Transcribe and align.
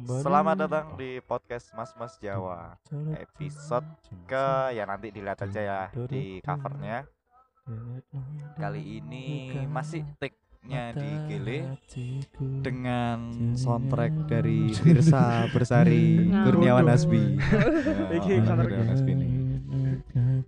Kembali 0.00 0.24
Selamat 0.24 0.56
datang 0.64 0.96
di 0.96 1.20
podcast 1.20 1.76
Mas 1.76 1.92
Mas 2.00 2.16
Jawa 2.24 2.80
episode 3.20 3.84
ke 4.24 4.72
ya 4.72 4.88
nanti 4.88 5.12
dilihat 5.12 5.44
aja 5.44 5.60
ya 5.60 5.80
di 6.08 6.40
covernya. 6.40 7.04
Kali 8.56 8.96
ini 8.96 9.52
masih 9.68 10.08
take-nya 10.16 10.96
di 10.96 11.10
Gele 11.28 11.76
dengan 12.64 13.52
soundtrack 13.52 14.24
dari 14.24 14.72
Firsa 14.80 15.52
Bersari 15.52 16.32
Kurniawan. 16.32 16.88
Hasbi. 16.88 17.36
Hasbi 18.88 19.12
ini. 19.12 19.28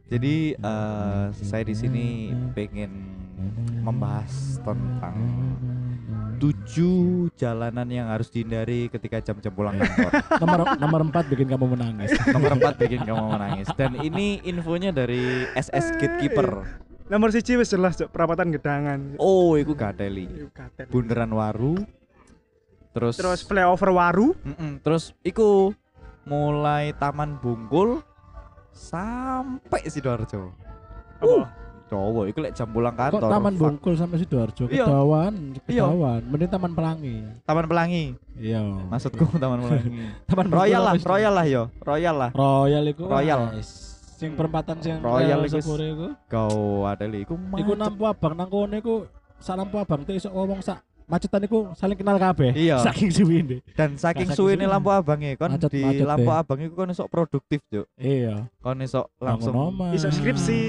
Jadi 0.08 0.56
eh, 0.56 1.24
saya 1.28 1.64
di 1.68 1.76
sini 1.76 2.32
pengen 2.56 3.20
membahas 3.84 4.56
tentang 4.64 5.16
tujuh 6.42 7.30
jalanan 7.38 7.86
yang 7.86 8.10
harus 8.10 8.26
dihindari 8.26 8.90
ketika 8.90 9.22
jam-jam 9.22 9.54
pulang 9.54 9.78
kantor. 9.78 10.10
nomor 10.42 10.58
nomor 10.74 11.00
empat 11.06 11.30
bikin 11.30 11.46
kamu 11.46 11.78
menangis. 11.78 12.10
Nomor 12.34 12.58
4 12.58 12.82
bikin 12.82 13.06
kamu 13.06 13.22
menangis. 13.30 13.70
Dan 13.78 13.94
ini 14.02 14.42
infonya 14.42 14.90
dari 14.90 15.46
SS 15.54 15.94
Gatekeeper. 16.02 16.66
Nomor 17.06 17.30
siji 17.30 17.54
wis 17.54 17.70
jelas 17.70 17.94
Cuk, 17.94 18.10
perapatan 18.10 18.50
gedangan. 18.50 19.14
Oh, 19.22 19.54
iku 19.54 19.78
gateli. 19.78 20.26
Bundaran 20.90 21.30
Waru. 21.30 21.78
Terus 22.92 23.16
Terus 23.16 23.40
flyover 23.46 23.90
Waru, 23.94 24.36
Mm-mm, 24.44 24.82
terus 24.84 25.16
iku 25.24 25.72
mulai 26.28 26.92
Taman 26.92 27.40
Bungkul 27.40 28.04
sampai 28.74 29.88
Sidoarjo. 29.88 30.52
apa? 31.22 31.61
Cowok, 31.92 32.24
iku 32.32 32.38
lek 32.40 32.52
jam 32.56 32.68
pulang 32.72 32.96
Kok 32.96 33.00
kantor. 33.12 33.28
Taman 33.28 33.52
Fuck. 33.52 33.60
Bungkul 33.60 33.94
sampai 34.00 34.16
Sidoarjo? 34.16 34.64
Iya. 34.72 34.84
Kedawan, 34.88 35.34
Iya. 35.68 35.84
kedawan. 35.84 36.20
Mending 36.24 36.50
Taman 36.50 36.72
Pelangi. 36.72 37.16
Taman 37.44 37.64
Pelangi. 37.68 38.04
Iya. 38.40 38.60
Maksudku 38.88 39.24
Taman 39.36 39.58
Pelangi. 39.60 39.90
Taman 40.32 40.48
Royal 40.48 40.82
lah, 40.82 40.94
Royal 40.96 41.32
lah 41.36 41.46
yo. 41.46 41.62
Royal 41.84 42.16
lah. 42.16 42.30
Royal 42.32 42.84
iku. 42.88 43.04
Royal. 43.04 43.40
Sing 44.16 44.32
perempatan 44.32 44.80
sing 44.80 45.04
Royal 45.04 45.44
iku. 45.44 46.16
Kau 46.32 46.88
ada 46.88 47.04
iku 47.04 47.36
Iku 47.60 47.72
nampu 47.76 48.08
abang 48.08 48.32
nang 48.32 48.48
kono 48.48 48.72
iku 48.72 49.04
sak 49.42 49.58
lampu 49.58 49.76
abang 49.82 50.06
tuh 50.06 50.14
iso 50.14 50.30
ngomong 50.30 50.62
sak 50.62 50.78
macetan 51.12 51.44
iku 51.44 51.68
saling 51.72 51.94
kenal 51.94 52.16
kabeh. 52.16 52.56
Iya. 52.56 52.80
Saking 52.80 53.12
suwine. 53.12 53.56
Dan 53.76 54.00
saking 54.00 54.26
saking 54.26 54.28
suwene. 54.32 54.64
lampu 54.64 54.88
abangnya 54.88 55.36
kon 55.36 55.52
Macet- 55.52 55.68
di 55.68 55.84
macet 55.84 56.08
lampu 56.08 56.24
deh. 56.26 56.40
abang 56.40 56.58
iku 56.58 56.74
kon 56.74 56.88
iso 56.88 57.04
produktif, 57.06 57.60
Juk. 57.68 57.84
Iya. 57.94 58.48
Kon 58.58 58.80
iso 58.80 59.12
langsung. 59.18 59.52
Iso 59.92 60.08
skripsi. 60.08 60.60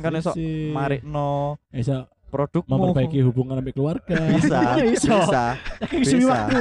Kan 0.00 0.16
iso 0.16 0.32
Skripsi. 0.32 0.72
marikno 0.72 1.60
Iso 1.70 2.08
produkmu 2.32 2.72
memperbaiki 2.72 3.20
hubungan 3.20 3.60
sama 3.60 3.70
keluarga. 3.70 4.16
bisa 4.32 4.60
Iso. 4.96 5.12
bisa 5.12 5.44
Saking 5.78 6.00
suwi 6.02 6.16
Bisa. 6.18 6.32
waktu. 6.32 6.60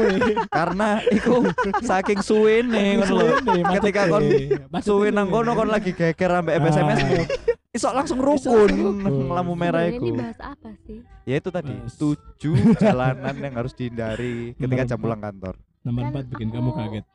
karena 0.51 0.89
iku 1.07 1.35
saking 1.79 2.19
suwene 2.19 2.99
ngono 2.99 3.15
lho 3.15 3.25
Ketika 3.79 4.01
kon 4.05 4.23
suwe 4.77 5.07
nang 5.09 5.31
kono 5.31 5.55
kon 5.55 5.71
lagi 5.71 5.95
geger 5.95 6.43
ambek 6.43 6.59
SMS 6.59 6.99
mu 7.71 7.77
iso 7.77 7.87
langsung 7.89 8.19
rukun 8.19 8.67
rukun. 8.67 9.31
lampu 9.31 9.53
merah 9.55 9.87
iku 9.87 10.03
Ini 10.05 10.19
bahas 10.19 10.39
apa 10.43 10.75
sih? 10.83 10.99
ya 11.23 11.39
itu 11.39 11.47
tadi 11.49 11.71
Mas. 11.71 11.95
tujuh 11.95 12.55
jalanan 12.83 13.31
yang 13.33 13.55
harus 13.55 13.71
dihindari 13.71 14.51
ketika 14.53 14.83
jam 14.85 14.99
empat. 14.99 15.03
pulang 15.07 15.21
kantor 15.21 15.55
Nomor 15.81 16.03
Kan 16.03 16.13
4 16.13 16.29
bikin 16.29 16.47
kamu 16.51 16.69
kaget. 16.71 17.05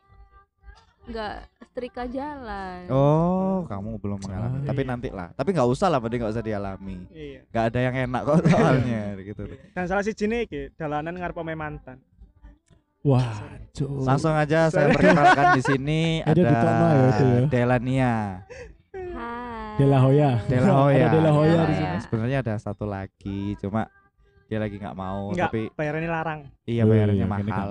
Enggak 1.06 1.34
setrika 1.62 2.02
jalan. 2.08 2.88
oh 2.88 3.62
kamu 3.62 3.94
belum 3.96 4.18
mengalami 4.18 4.56
Ah, 4.56 4.64
tapi 4.66 4.80
iya. 4.80 4.88
nanti 4.88 5.08
lah 5.08 5.28
tapi 5.30 5.48
nggak 5.52 5.68
usah 5.68 5.86
lah 5.86 6.00
penting 6.00 6.18
nggak 6.18 6.32
usah 6.32 6.42
dialami 6.42 6.96
Iya. 7.12 7.40
nggak 7.46 7.64
ada 7.68 7.78
yang 7.78 7.94
enak 8.02 8.22
kok 8.24 8.36
soalnya 8.48 9.00
gitu 9.20 9.42
Dan 9.70 9.84
salah 9.86 10.02
siji 10.02 10.24
nih 10.24 10.40
iki, 10.42 10.60
dalanan 10.74 11.12
ngarep 11.14 11.36
omahe 11.36 11.54
mantan. 11.54 12.00
Wah, 13.02 13.38
cuk. 13.70 14.02
langsung 14.02 14.32
aja 14.32 14.66
saya 14.66 14.88
perkenalkan 14.90 15.54
di 15.54 15.62
sini 15.62 16.00
Ada 16.26 16.40
ada 16.40 16.72
ya 16.90 17.04
itu 17.06 17.24
ya. 17.28 17.40
Delania 17.46 18.14
Hai. 18.90 19.55
Dela 19.76 19.98
Hoya. 20.00 20.30
Dela 20.48 20.72
Hoya. 20.72 21.04
Ada 21.06 21.08
Hoya 21.12 21.12
Dela 21.12 21.30
di 21.30 21.36
Hoya. 21.36 21.74
sini. 21.76 21.96
sebenarnya 22.00 22.38
ada 22.40 22.54
satu 22.56 22.84
lagi 22.84 23.54
cuma 23.60 23.88
dia 24.46 24.58
lagi 24.58 24.78
nggak 24.78 24.94
mau 24.94 25.34
Enggak, 25.34 25.50
tapi 25.50 25.60
bayarannya 25.74 26.10
larang. 26.10 26.40
iya 26.64 26.86
bayarannya 26.86 27.26
nggak 27.26 27.44
mahal 27.44 27.70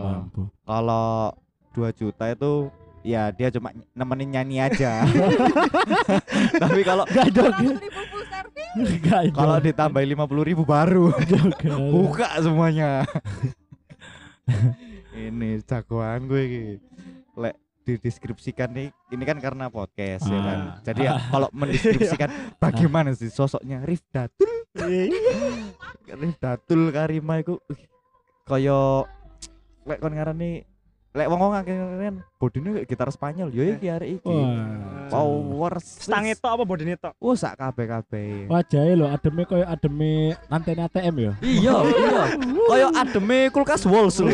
kalau 0.62 1.32
2 1.72 1.88
juta 1.96 2.26
itu 2.30 2.68
ya 3.02 3.30
dia 3.32 3.48
cuma 3.50 3.70
nemenin 3.94 4.30
nyanyi 4.34 4.58
aja 4.60 5.06
tapi 6.62 6.82
kalau. 6.82 7.06
Gak 7.06 7.32
kalau 9.38 9.56
ditambahin 9.64 10.10
lima 10.10 10.28
puluh 10.28 10.44
ribu 10.44 10.68
baru 10.68 11.08
buka 11.96 12.28
semuanya 12.44 13.08
ini 15.16 15.64
jagoan 15.64 16.28
gue 16.28 16.42
iki 16.44 16.64
lek 17.40 17.56
dideskripsikan 17.86 18.74
nih 18.74 18.90
ini 19.14 19.24
kan 19.24 19.38
karena 19.38 19.70
podcast 19.70 20.26
ya 20.26 20.40
kan? 20.42 20.58
Ah. 20.58 20.76
jadi 20.82 21.02
ya 21.06 21.14
kalau 21.34 21.48
mendeskripsikan 21.54 22.30
bagaimana 22.58 23.14
sih 23.14 23.30
sosoknya? 23.30 23.86
Rifdatul 23.86 24.50
Rifdatul 26.10 26.90
Karima 26.90 27.40
ih, 27.46 27.48
kaya 28.50 29.06
lek 29.86 30.02
kon 30.02 30.14
ngarani 30.18 30.75
lek 31.16 31.32
wong 31.32 31.40
wong 31.40 31.54
bodine 32.36 32.76
kayak 32.76 32.88
gitar 32.92 33.08
Spanyol 33.08 33.48
yo 33.50 33.64
iki 33.64 33.88
arek 33.88 34.20
iki 34.20 34.28
Wah. 34.28 35.08
power 35.08 35.80
Stang 35.80 36.28
itu 36.28 36.44
apa 36.44 36.62
bodine 36.62 37.00
tok? 37.00 37.16
oh 37.18 37.32
sak 37.34 37.56
kabeh 37.56 37.88
kabeh 37.88 38.52
Wajahnya 38.52 38.94
lo 38.94 39.06
ademe 39.08 39.48
koyo 39.48 39.64
ademe 39.64 40.36
antena 40.52 40.92
ATM 40.92 41.16
ya. 41.18 41.34
iya 41.40 41.74
iya 42.04 42.24
kaya 42.68 42.88
ademe 42.94 43.48
kulkas 43.48 43.88
Walls 43.88 44.20
lho 44.20 44.28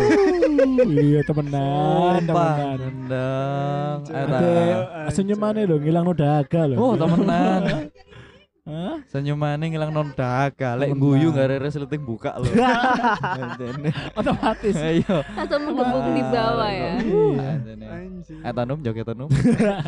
iya 0.90 1.22
temenan, 1.22 2.26
temenan. 2.26 2.78
nendang 2.82 3.98
Ada 4.10 4.26
Anjir. 4.26 5.14
senyumannya 5.14 5.70
lo 5.70 5.76
ngilang 5.78 6.04
no 6.04 6.14
daga 6.18 6.66
lo. 6.66 6.76
Oh 6.82 6.94
temenan 6.98 7.62
Hah? 8.62 9.02
Senyumannya 9.10 9.74
ngilang 9.74 9.90
non 9.90 10.14
daga 10.14 10.78
Lek 10.78 10.94
guyu 10.94 11.34
gak 11.34 11.50
ada 11.50 11.58
resleting 11.66 12.06
buka 12.06 12.38
loh 12.38 12.46
Otomatis. 14.22 14.78
Ayo 14.78 15.26
Langsung 15.38 15.66
menggebuk 15.66 16.06
di 16.14 16.22
bawah 16.30 16.70
ya. 16.70 16.94
Iya. 17.02 17.58
Eh 18.22 18.54
tanum 18.54 18.78
joget 18.86 19.10
tanum 19.10 19.34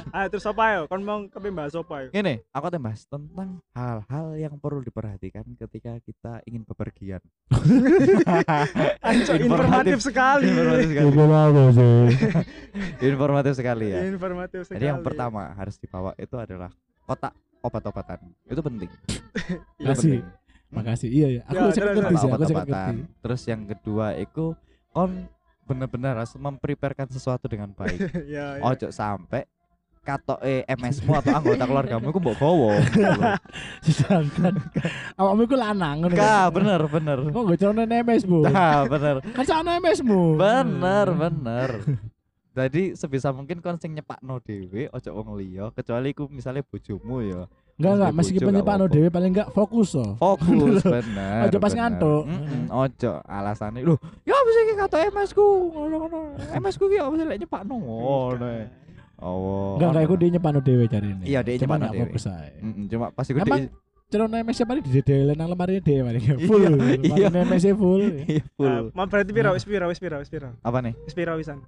Ah, 0.09 0.25
terus 0.33 0.41
apa 0.49 0.63
ya? 0.73 0.79
Kon 0.89 1.05
mau 1.05 1.21
kepe 1.29 1.53
bahas 1.53 1.77
apa 1.77 1.95
ya? 2.01 2.07
Gini 2.17 2.41
aku 2.49 2.65
akan 2.65 2.81
bahas 2.81 3.05
tentang 3.05 3.61
hal-hal 3.77 4.27
yang 4.41 4.57
perlu 4.57 4.81
diperhatikan 4.81 5.45
ketika 5.53 6.01
kita 6.01 6.41
ingin 6.49 6.65
bepergian 6.65 7.21
Anjir, 9.05 9.37
informatif 9.37 10.01
sekali. 10.01 10.49
Informatif 10.97 11.77
sekali 13.53 13.93
ya 13.93 14.01
Informatif 14.09 14.65
sekali. 14.65 14.81
Jadi 14.81 14.85
yang 14.89 15.05
pertama 15.05 15.53
harus 15.53 15.77
dibawa 15.77 16.17
itu 16.17 16.33
adalah 16.41 16.73
kotak 17.05 17.37
obat-obatan 17.63 18.19
Itu 18.43 18.59
penting 18.59 18.91
Itu 19.79 19.87
Kasih. 19.87 20.19
penting. 20.19 20.23
Makasih. 20.73 21.05
Iya 21.07 21.27
ya. 21.29 21.41
Aku 21.45 21.53
Ya, 21.53 21.61
ngerti 21.63 21.77
sih, 21.77 21.85
aku 22.17 22.27
obat-obatan. 22.27 22.93
Terus 23.21 23.41
yang 23.45 23.61
kedua 23.63 24.07
itu 24.15 24.57
kon 24.89 25.29
bener-bener 25.63 26.17
harus 26.17 26.33
mempreparekan 26.33 27.07
sesuatu 27.07 27.45
dengan 27.45 27.71
baik 27.71 27.95
ya, 28.27 28.57
ya. 28.57 28.61
ojo 28.61 28.89
sampai 28.89 29.45
katok 30.01 30.43
eh 30.43 30.67
MS-mu 30.67 31.15
atau 31.15 31.31
anggota 31.31 31.63
keluargamu 31.63 32.09
iku 32.09 32.19
mbok 32.19 32.35
gowo. 32.35 32.75
Sedangkan 33.85 34.59
awakmu 35.15 35.45
iku 35.45 35.55
lanang 35.55 36.03
ngono. 36.03 36.11
Ka, 36.13 36.51
bener 36.51 36.81
bener. 36.85 37.17
Kok 37.31 37.43
gak 37.47 37.59
calon 37.61 37.87
MS, 37.87 38.23
Bu? 38.25 38.43
Nah, 38.43 38.83
bener. 38.83 39.15
Kan 39.23 39.45
sana 39.45 39.79
MS-mu. 39.79 40.35
Bener, 40.35 41.07
bener. 41.07 41.69
Jadi 42.53 42.93
sebisa 42.93 43.29
mungkin 43.29 43.57
kon 43.59 43.75
sing 43.75 43.91
nyepakno 43.91 44.37
dhewe 44.39 44.85
ojo 44.87 45.09
wong 45.11 45.33
liya 45.35 45.73
kecuali 45.73 46.13
ku 46.13 46.29
misalnya 46.29 46.61
bojomu 46.61 47.19
ya. 47.19 47.49
Enggak 47.73 47.93
enggak, 47.95 48.11
meskipun 48.13 48.53
nyepakno 48.53 48.85
dhewe 48.85 49.09
paling 49.09 49.31
enggak 49.31 49.49
fokus 49.49 49.93
loh. 49.93 50.13
Fokus 50.15 50.85
bener. 50.93 51.49
Ojo 51.49 51.57
pas 51.57 51.73
ngantuk. 51.73 52.23
Mm-mm, 52.23 52.69
Ojo 52.69 53.11
alasannya 53.23 53.81
lho, 53.81 53.97
ya 54.21 54.33
apa 54.33 54.49
sih 54.49 54.61
iki 54.63 54.73
katok 54.75 55.01
MS 55.09 55.31
ku? 55.31 55.45
Ngono-ngono. 55.67 56.19
MS 56.53 56.75
ku 56.77 56.85
ki 56.85 56.97
apa 56.97 57.13
sih 57.15 57.25
lek 57.25 57.39
nyepakno 57.41 57.73
ngono. 57.73 58.45
Oh. 59.17 59.73
Enggak 59.73 59.89
enggak 59.89 60.03
iku 60.05 60.15
dia 60.15 60.29
nyepakno 60.31 60.59
dhewe 60.59 60.85
cari 60.85 61.07
ini. 61.09 61.25
Iya, 61.25 61.39
dia 61.41 61.57
Cuma 61.57 61.73
nyepakno 61.73 61.81
nggak 61.81 61.93
dhewe. 61.95 62.03
fokus 62.05 62.23
ae. 62.29 62.49
Mm-mm, 62.61 62.85
cuma 62.87 63.05
pas 63.09 63.25
iku 63.25 63.37
Emang 63.39 63.59
di- 63.59 63.71
Celon 64.05 64.29
MS 64.29 64.53
siapa 64.53 64.77
di 64.77 64.85
dedele 64.85 65.33
nang 65.33 65.49
lemari 65.49 65.81
dhewe 65.81 66.01
mari 66.05 66.21
full. 66.39 66.61
iya. 67.01 67.33
Lemari 67.33 67.49
MS 67.49 67.65
full. 67.73 68.03
Iya, 68.21 68.45
Ah, 68.45 68.53
full. 68.53 68.83
mau 68.93 69.09
berarti 69.09 69.31
piro? 69.33 69.49
Wis 69.49 69.65
piro? 69.65 69.89
Wis 69.89 69.97
piro? 69.97 70.21
Wis 70.21 70.29
piro? 70.29 70.53
Apa 70.61 70.77
nih? 70.79 70.93
Wis 71.01 71.17
piro 71.17 71.33
wisan? 71.33 71.65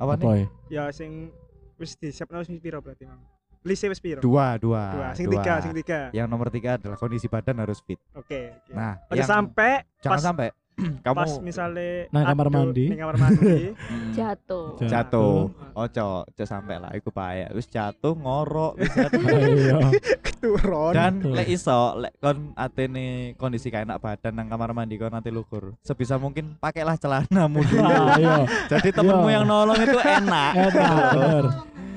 Apa 0.00 0.12
nih? 0.16 0.24
Apa 0.24 0.32
ya? 0.32 0.46
Ya 0.72 0.84
sing 0.96 1.28
wis 1.76 1.92
disiapno 2.00 2.40
wis 2.40 2.48
piro 2.56 2.80
berarti, 2.80 3.04
Mang? 3.04 3.20
Lise 3.60 3.92
wis 3.92 4.00
piro? 4.00 4.24
Dua, 4.24 4.56
dua. 4.56 4.84
Dua. 4.96 5.08
Sing 5.12 5.28
dua. 5.28 5.44
tiga, 5.44 5.52
sing 5.60 5.72
tiga. 5.76 6.08
Yang 6.16 6.26
nomor 6.32 6.48
tiga 6.48 6.80
adalah 6.80 6.96
kondisi 6.96 7.28
badan 7.28 7.60
harus 7.60 7.84
fit. 7.84 8.00
Oke. 8.16 8.56
oke. 8.56 8.72
Nah, 8.72 8.96
Oke 9.04 9.20
yang 9.20 9.28
sampai 9.28 9.84
jangan 10.00 10.16
pas 10.16 10.22
sampai 10.24 10.48
kamu 11.04 11.16
pas 11.16 11.32
misalnya 11.40 12.08
Nang 12.08 12.24
kamar 12.26 12.48
mandi. 12.48 12.86
ning 12.88 12.98
kamar 12.98 13.16
mandi 13.16 13.74
Jatuh. 14.16 14.80
jatuh 14.80 15.48
ojo 15.72 16.06
ojo 16.24 16.44
sampai 16.44 16.76
lah 16.76 16.90
iku 16.92 17.08
payak 17.08 17.52
wis 17.52 17.66
jatuh 17.66 18.12
ngorok 18.12 18.76
wis 18.76 18.90
Iya. 19.30 19.78
keturun 20.24 20.92
dan 20.92 21.20
lek 21.22 21.46
iso 21.46 21.94
lek 21.96 22.16
kon 22.16 22.52
atene 22.54 23.06
kondisi 23.34 23.68
kayak 23.68 23.86
enak 23.86 23.98
badan 23.98 24.32
nang 24.34 24.48
kamar 24.48 24.72
mandi 24.72 24.96
kon 24.96 25.10
nanti 25.10 25.28
lukur 25.28 25.76
sebisa 25.80 26.16
mungkin 26.16 26.56
pakailah 26.56 26.96
celanamu 26.96 27.60
dulu 27.62 27.84
Ah, 27.84 28.16
Iya. 28.16 28.36
jadi 28.68 28.88
temenmu 28.90 29.26
Iya. 29.26 29.34
yang 29.36 29.44
nolong 29.46 29.78
itu 29.78 29.98
enak 29.98 30.52
Enak. 30.52 31.12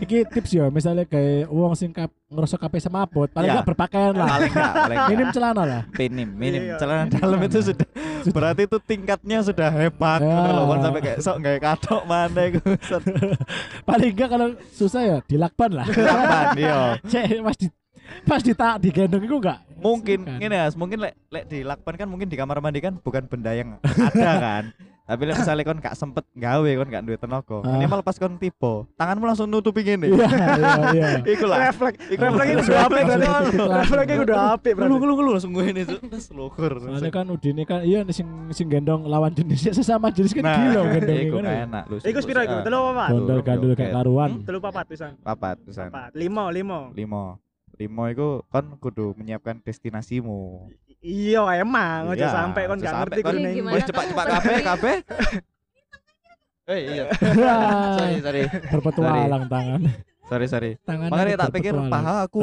Iki 0.03 0.17
tips 0.27 0.51
ya, 0.51 0.65
misalnya 0.67 1.03
kayak 1.03 1.47
uang 1.47 1.73
sing 1.73 1.89
kap 1.89 2.11
ngerasa 2.27 2.57
kape 2.57 2.77
semaput, 2.77 3.29
paling 3.29 3.45
Ya. 3.45 3.53
enggak 3.55 3.67
berpakaian 3.67 4.11
lah. 4.11 4.27
paling 4.27 4.49
enggak 4.49 4.73
paling. 4.75 4.97
Minim 5.07 5.27
celana 5.29 5.63
lah. 5.63 5.81
minim 5.93 6.29
minim 6.29 6.61
Iya. 6.65 6.75
celana 6.77 7.03
dalam 7.07 7.39
itu 7.39 7.57
sudah 7.63 7.87
berarti 8.35 8.61
itu 8.63 8.77
tingkatnya 8.79 9.37
sudah 9.39 9.69
hebat 9.69 10.19
Ya. 10.19 10.33
gitu 10.33 10.49
loh 10.51 10.63
kon 10.65 10.79
sampai 10.81 11.01
kayak 11.01 11.19
sok 11.19 11.35
nggak 11.39 11.57
katok 11.59 12.01
mana 12.03 12.41
Paling 13.87 14.11
enggak 14.11 14.29
kalau 14.29 14.47
susah 14.69 15.01
ya 15.01 15.17
dilakban 15.23 15.71
lah. 15.73 15.85
kapan 15.87 16.47
yo 16.57 16.79
Cek 17.11 17.25
pas 17.41 17.55
di 17.55 17.67
pas 18.23 18.41
di 18.41 18.53
tak 18.53 18.75
digendong 18.79 19.23
itu 19.23 19.35
enggak. 19.37 19.59
mungkin 19.75 20.19
gini 20.37 20.53
ya 20.53 20.67
mungkin 20.73 20.97
lek 20.97 21.13
lek 21.27 21.43
di 21.45 21.59
lakban 21.61 21.95
kan 21.95 22.07
mungkin 22.07 22.25
di 22.25 22.35
kamar 22.35 22.57
mandi 22.57 22.79
kan 22.79 22.95
bukan 22.97 23.23
benda 23.25 23.51
yang 23.51 23.79
ada 23.83 24.31
kan 24.39 24.63
tapi 25.03 25.21
lek 25.21 25.35
misalnya 25.35 25.63
kon 25.63 25.77
gak 25.77 25.93
sempet 25.93 26.23
gawe 26.31 26.69
kon 26.73 26.87
gak 26.87 27.03
duit 27.03 27.17
tenaga 27.17 27.59
Ah. 27.59 27.75
minimal 27.75 27.99
pas 27.99 28.15
kon 28.15 28.35
tipe 28.35 28.73
tanganmu 28.95 29.25
langsung 29.25 29.45
nutupi 29.45 29.83
gini 29.83 30.07
Iya, 30.07 30.27
iya, 30.31 30.73
iya. 30.89 31.07
iku 31.33 31.43
lah. 31.43 31.57
Refleks 31.67 31.99
Iku 32.07 32.21
refleksnya 32.21 32.55
langsung 32.55 32.71
udah 32.71 32.83
apik 32.85 33.03
berarti. 33.03 33.27
Langsung 33.27 33.67
refleksnya 33.73 34.17
udah 34.21 34.39
apik 34.53 34.71
berarti. 34.73 34.87
Ngeluh 34.95 35.15
ngeluh 35.15 35.33
langsung 35.33 35.51
gue 35.51 35.65
ini 35.65 35.81
terus 35.83 36.27
lukur 36.31 36.71
Soalnya 36.79 37.11
kan 37.11 37.25
Udine 37.27 37.63
kan 37.63 37.83
iya 37.83 37.99
sing 38.09 38.27
sing 38.49 38.67
gendong 38.67 39.03
lawan 39.03 39.31
jenisnya 39.31 39.73
sesama 39.73 40.07
jenis 40.07 40.31
kan 40.31 40.41
nah 40.41 40.55
gila 40.55 40.81
gendong 40.89 41.19
iku 41.21 41.35
kan. 41.37 41.55
enak 41.67 41.83
lu 41.85 41.95
iku 41.99 42.19
sepiro 42.19 42.41
iku? 42.41 42.55
Telu 42.63 42.79
apa 42.89 43.05
Gondol 43.09 43.39
gandul 43.41 43.71
kayak 43.73 43.91
karuan. 43.93 44.29
Hmm? 44.31 44.43
telu 44.43 44.59
papat 44.59 44.85
pisan? 44.87 45.11
Papat 45.19 45.55
pisan. 45.61 45.87
Papat. 45.89 46.09
Limo 46.13 46.47
limo. 46.47 46.79
Limo. 46.93 47.25
Limo 47.73 48.03
iku 48.05 48.27
kon 48.47 48.77
kudu 48.77 49.11
menyiapkan 49.13 49.59
destinasimu 49.59 50.71
iya 51.03 51.43
emang. 51.57 52.09
Aja 52.09 52.17
Iya, 52.17 52.27
sampai 52.31 52.61
kon 52.65 52.79
gak 52.79 52.93
ngerti 52.97 53.19
kon- 53.19 53.35
kudu 53.35 53.43
Ini 53.43 53.51
ning 53.53 53.65
wis 53.69 53.83
cepat 53.83 54.05
cepat 54.07 54.25
kafe 54.31 54.53
kafe 54.61 54.91
eh 56.71 56.79
iya. 56.89 57.03
Sorry 57.99 58.17
sorry. 58.19 58.41
Berpetualang 58.71 59.45
tangan. 59.45 59.81
sorry 60.23 60.47
sorry. 60.47 60.71
Tangan. 60.81 61.11
makanya 61.11 61.35
tak 61.37 61.51
pikir 61.53 61.75
paha 61.85 62.23
aku. 62.23 62.39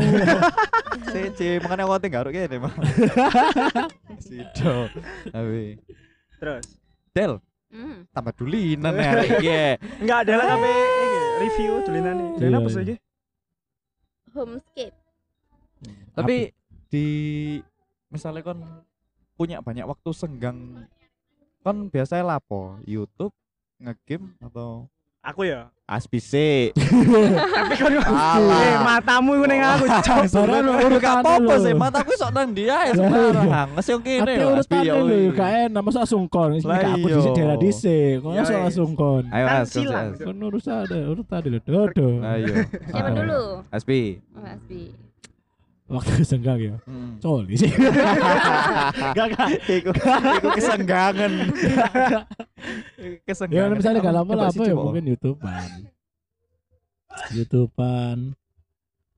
Sece 1.11 1.59
makanya 1.59 1.85
aku 1.85 1.97
tinggal 1.99 2.23
garuk 2.23 2.37
gini 2.37 2.57
mah 2.57 2.75
sido. 4.21 4.87
Tapi. 5.27 5.81
Terus? 6.37 6.65
Del 7.11 7.41
Hmm. 7.71 8.03
tambah 8.11 8.35
dulinan 8.35 8.91
ya. 8.93 9.11
Hari 9.15 9.27
iki 9.33 9.63
enggak 10.03 10.19
ada 10.27 10.33
lah 10.35 10.47
kabeh 10.51 10.75
review 11.39 11.73
tulinane 11.81 12.25
Iya, 12.35 12.39
dan 12.43 12.51
apa 12.53 12.61
iya. 12.61 12.75
sih 12.75 12.83
iki 12.83 12.97
Homescape. 14.29 14.97
tapi 16.11 16.37
di 16.87 17.07
misalnya 18.11 18.43
kon 18.43 18.61
punya 19.35 19.59
banyak 19.59 19.83
waktu 19.83 20.11
senggang 20.11 20.85
kon 21.59 21.89
biasanya 21.89 22.27
lapo 22.29 22.77
YouTube 22.83 23.33
ngegame 23.77 24.35
atau 24.39 24.85
aku 25.21 25.45
ya 25.45 25.69
aspise 25.85 26.73
tapi 26.73 27.75
Alah. 28.09 28.61
eh 28.63 28.77
matamu 28.79 29.37
iku 29.37 29.47
ning 29.47 29.61
aku 29.61 29.85
cok 29.91 30.19
Saran 30.25 30.65
Udah 30.65 31.37
lu. 31.37 31.55
sih 31.59 31.75
mataku 31.75 32.13
sok 32.15 32.31
nang 32.31 32.51
dia 32.51 32.89
ya 32.89 32.93
Lah, 32.95 32.95
sekarang 32.95 33.69
nges 33.75 33.87
yang 33.87 34.01
kene 34.01 34.33
lho, 34.35 34.49
Aspi, 34.55 34.79
ya, 34.81 34.93
lu 34.97 35.05
woi. 35.05 35.35
gak 35.35 35.51
enak 35.67 35.83
masa 35.83 35.99
langsung 36.01 36.25
kon. 36.25 36.51
Ini 36.53 36.63
gak 36.63 36.95
aku 36.95 37.07
iya. 37.07 37.17
di 37.19 37.31
daerah 37.33 37.57
dhisik. 37.59 38.15
Kok 38.19 38.31
Ya, 38.31 38.37
langsung 38.39 38.55
wis. 38.55 38.65
langsung 38.65 38.91
kon. 38.95 39.23
ayo 39.27 39.45
Kan 39.45 39.53
mas 39.53 39.67
kon, 39.67 39.75
silang. 39.75 40.09
Kon 40.17 40.37
urusan 40.41 40.77
ada 40.81 40.99
urutan 41.05 41.41
dulu. 41.43 41.59
Dodo. 41.61 42.09
ayo 42.23 42.55
Siapa 42.87 43.11
dulu? 43.13 43.41
Aspi 43.69 44.01
Oh, 44.31 44.47
Asbi. 44.47 44.83
Waktu 45.91 46.23
senggang 46.31 46.59
ya. 46.63 46.75
Hmm. 46.87 47.19
Coli 47.19 47.59
sih. 47.59 47.67
Gak 49.11 49.27
gak 49.35 49.49
Iku 49.67 49.91
Iku 50.39 50.49
kesenggangan 50.55 51.33
Ya 52.95 53.11
Kesenggangan 53.27 53.75
misalnya 53.75 53.99
gak 53.99 54.15
lama 54.15 54.33
lah 54.39 54.47
apa 54.55 54.63
ya 54.63 54.75
mungkin 54.79 55.05
YouTubean. 55.11 55.71
YouTubean. 57.35 58.19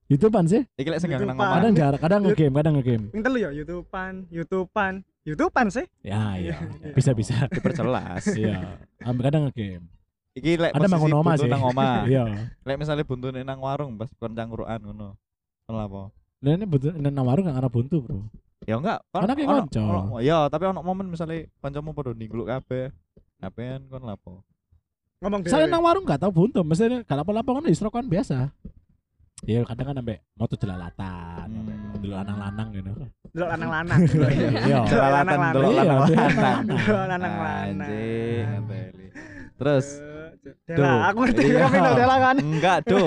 YouTubean 0.09 0.45
sih. 0.49 0.61
Iki 0.77 0.89
lek 0.89 0.99
senggang 1.01 1.21
nang 1.29 1.37
omah 1.37 1.61
Kadang 1.61 1.73
jarang, 1.77 2.01
kadang 2.01 2.19
nge-game, 2.25 2.53
kadang 2.57 2.73
nge-game. 2.81 3.05
Yang 3.13 3.21
telu 3.23 3.37
ya 3.37 3.49
YouTubean, 3.53 4.13
YouTubean, 4.33 4.93
YouTubean 5.23 5.67
sih. 5.69 5.85
Ya, 6.01 6.35
iya. 6.41 6.57
Bisa 6.97 7.13
bisa. 7.13 7.45
Diperjelas 7.53 8.33
Iya. 8.33 8.81
Ambil 9.05 9.29
kadang 9.29 9.43
nge-game. 9.49 9.85
Iki 10.33 10.57
lek 10.57 10.71
Ada 10.73 10.89
bangun 10.89 11.13
oma 11.13 11.37
sih. 11.37 11.45
nang 11.45 11.61
omah 11.61 12.03
Iya. 12.09 12.49
Lek 12.65 12.77
misalnya 12.81 13.05
buntu 13.05 13.29
nang 13.29 13.61
warung 13.61 13.93
pas 13.93 14.09
kon 14.17 14.33
cangkruan 14.33 14.81
ngono 14.81 15.13
Kon 15.69 15.77
apa 15.77 16.09
Dan 16.43 16.59
ini 16.59 16.65
betul 16.67 16.91
ini 16.91 17.07
nang 17.07 17.23
warung 17.23 17.47
gak 17.47 17.55
arah 17.55 17.71
buntu, 17.71 18.03
Bro. 18.03 18.27
Ya 18.63 18.75
enggak 18.75 18.99
ono- 19.09 19.63
konco. 19.63 19.79
ono- 19.81 20.19
Ya 20.19 20.47
tapi 20.47 20.63
ono 20.65 20.79
momen 20.81 21.07
misalnya 21.07 21.47
kancamu 21.57 21.91
padha 21.91 22.11
ningluk 22.11 22.47
kabeh 22.47 22.91
Kapean 23.37 23.87
kon 23.87 23.99
lapo 24.01 24.39
Ngomong 25.19 25.43
Saya 25.45 25.65
nang 25.65 25.79
warung 25.79 26.03
gak 26.03 26.19
tau 26.19 26.31
buntu, 26.31 26.59
mestinya 26.61 26.99
gak 27.01 27.15
apa-apa 27.17 27.47
kan 27.53 27.63
distro 27.63 27.87
kan 27.87 28.03
biasa. 28.03 28.51
Iya, 29.41 29.63
kadang 29.63 29.87
kan 29.87 29.95
sampai 29.97 30.19
moto 30.33 30.55
jelalatan, 30.55 31.47
Hmm. 31.47 31.95
dulu 31.97 32.11
lanang-lanang 32.13 32.67
gitu. 32.71 32.91
Delok 33.29 33.49
lanang-lanang. 33.49 33.99
Iya. 34.67 34.79
Jelalatan 34.83 35.27
lanang-lanang. 35.27 35.53
delok 35.53 35.71
Iya, 35.71 35.83
lanang-lanang 35.83 36.63
Delok 36.67 37.05
lanang-lanang. 37.05 37.89
Terus. 39.53 39.85
Dela, 40.65 40.91
aku 41.07 41.17
ngerti 41.23 41.43
Iya. 41.45 41.59
tapi 41.61 41.77
no 41.77 41.91
Dela 41.93 42.15
kan. 42.21 42.35
enggak 42.37 42.77
do 42.83 42.99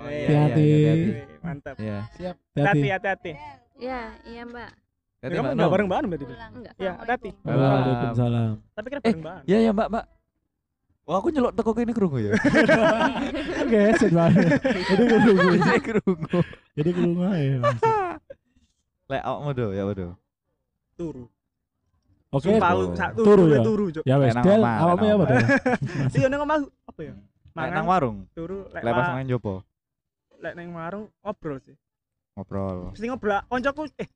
Oh, 0.00 0.08
Iya, 0.08 0.16
iya, 0.16 0.38
Hati-hati. 0.40 0.64
iya, 0.64 0.92
Mantap. 1.40 1.74
Iya. 1.76 1.98
Siap. 2.16 2.36
Hati, 2.56 2.60
Hati. 2.64 2.88
hati-hati. 2.88 3.32
Ya, 3.76 4.00
iya 4.24 4.42
Mbak. 4.44 4.70
Hati, 5.20 5.28
Kamu 5.30 5.40
Mbak 5.40 5.52
enggak 5.52 5.60
Nom. 5.60 5.72
bareng-bareng 5.72 6.08
berarti. 6.08 6.24
Enggak. 6.24 6.74
Iya, 6.76 6.92
hati-hati. 6.96 7.30
Waalaikumsalam. 7.44 8.52
Tapi 8.72 8.86
kira 8.88 8.98
Eh. 8.98 9.04
bareng-bareng. 9.04 9.44
Iya 9.44 9.58
ya 9.60 9.70
Mbak, 9.72 9.88
Mbak. 9.92 10.04
Wah, 11.04 11.16
aku 11.18 11.28
nyelok 11.28 11.52
teko 11.52 11.70
kene 11.74 11.90
krungu 11.90 12.18
ya. 12.22 12.32
Oke, 13.66 13.80
set 13.98 14.12
banget. 14.14 14.62
Jadi 14.62 15.02
kelungu. 15.10 15.48
Saya 15.58 15.80
krungu. 15.82 16.38
Jadi 16.78 16.90
kelungu 16.94 17.22
ya. 17.26 17.58
Lek 19.10 19.22
awakmu 19.26 19.50
do, 19.52 19.66
ya 19.74 19.82
do. 19.90 20.08
Turu. 20.94 21.24
Oke. 22.30 22.46
Turu 23.18 23.44
ya? 23.50 23.58
turu. 23.58 23.84
Ya 24.06 24.16
wes, 24.22 24.38
Del, 24.38 24.62
awakmu 24.62 25.04
ya 25.04 25.14
Mak. 25.18 25.26
Del? 25.28 25.40
Iya 26.14 26.26
nang 26.30 26.46
omah 26.46 26.62
apa 26.86 27.00
ya? 27.02 27.14
Mangan 27.50 27.74
nang 27.74 27.88
warung, 27.90 28.16
turu 28.30 28.70
lek 28.70 28.78
pas 28.86 29.10
nang 29.10 29.26
jopo 29.26 29.66
lek 30.40 30.52
nang 30.54 30.72
warung 30.72 31.06
ngobrol 31.20 31.60
sih. 31.60 31.76
ngobrol. 32.32 32.94
Mesti 32.94 33.06
ngobrol. 33.06 33.40
Koncoku 33.46 33.82
eh 33.96 34.08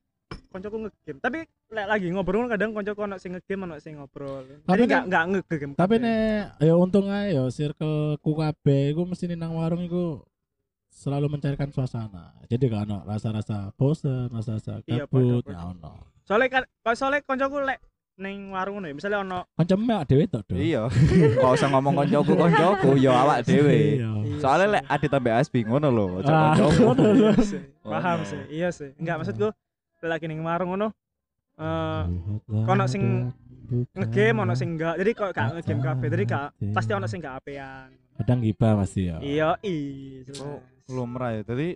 koncoku 0.48 0.76
nge-game. 0.80 1.18
Tapi 1.18 1.38
lek 1.68 1.86
lagi 1.86 2.06
ngobrol 2.08 2.46
kadang 2.46 2.72
koncoku 2.72 3.00
ono 3.02 3.16
sing 3.18 3.34
nge-game 3.34 3.62
ono 3.64 3.76
sing 3.76 3.98
ngobrol. 3.98 4.44
Tapi 4.64 4.82
enggak 4.82 4.88
kan- 4.88 5.06
enggak 5.06 5.24
nge-game. 5.44 5.72
Tapi 5.74 5.94
nek 5.98 6.56
ya 6.58 6.74
untung 6.74 7.06
ae 7.08 7.34
ya 7.34 7.44
circle 7.48 8.16
ku 8.18 8.32
kabeh 8.34 8.90
iku 8.90 9.04
mesti 9.04 9.28
nang 9.30 9.52
warung 9.52 9.82
iku 9.82 10.24
selalu 10.88 11.26
mencairkan 11.28 11.68
suasana. 11.68 12.38
Jadi 12.46 12.70
gak 12.70 12.86
ono 12.86 13.02
rasa-rasa 13.02 13.74
bosen, 13.74 14.30
rasa-rasa 14.30 14.78
Iya, 14.86 15.10
podo, 15.10 15.42
podo. 15.42 15.50
ya 15.50 15.60
ono. 15.66 15.92
Soalnya 16.22 16.48
kan 16.48 16.62
soalnya 16.94 17.20
koncoku 17.20 17.58
lek 17.60 17.82
ning 18.14 18.54
warung 18.54 18.78
ngono 18.78 18.86
ya, 18.86 18.94
misalnya 18.94 19.18
ono 19.26 19.40
Kanceme 19.58 19.90
awak 19.90 20.06
dhewe 20.06 20.24
tok, 20.30 20.42
Do. 20.46 20.54
Iya. 20.54 20.86
Kok 21.42 21.52
usah 21.58 21.68
ngomong 21.74 21.94
koncoku 21.98 22.32
koncoku, 22.38 22.90
ya 22.94 23.10
awak 23.26 23.42
dhewe. 23.42 23.98
Iya. 23.98 24.10
Soalnya 24.38 24.66
lek 24.78 24.82
ade 24.86 25.06
tambah 25.10 25.34
asbi 25.34 25.66
ngono 25.66 25.88
lho, 25.90 26.06
ojo 26.22 26.30
Ah. 26.30 26.54
Iya 26.54 27.32
sih, 27.42 27.60
paham 27.82 28.18
sih. 28.22 28.40
Iya 28.50 28.68
sih. 28.70 28.90
Enggak 29.02 29.18
maksudku 29.22 29.48
lek 30.04 30.08
lagi 30.10 30.26
ning 30.30 30.44
warung 30.46 30.74
ngono 30.76 30.88
eh 31.54 32.02
kono 32.66 32.84
sing 32.90 33.30
nge-game 33.94 34.38
ono 34.42 34.54
sing 34.54 34.78
enggak. 34.78 34.94
Jadi 35.02 35.10
kok 35.14 35.30
gak 35.34 35.46
nge-game 35.58 35.80
kabeh. 35.82 36.08
Jadi 36.14 36.22
gak 36.26 36.46
pasti 36.70 36.90
ono 36.94 37.06
sing 37.10 37.18
gak 37.18 37.42
apean. 37.42 37.88
kadang 38.14 38.38
gibah 38.46 38.78
pasti 38.78 39.10
ya. 39.10 39.18
Iya, 39.18 39.58
i. 39.66 40.22
Oh, 40.38 40.62
lumrah 40.86 41.34
ya. 41.34 41.42
Jadi 41.42 41.74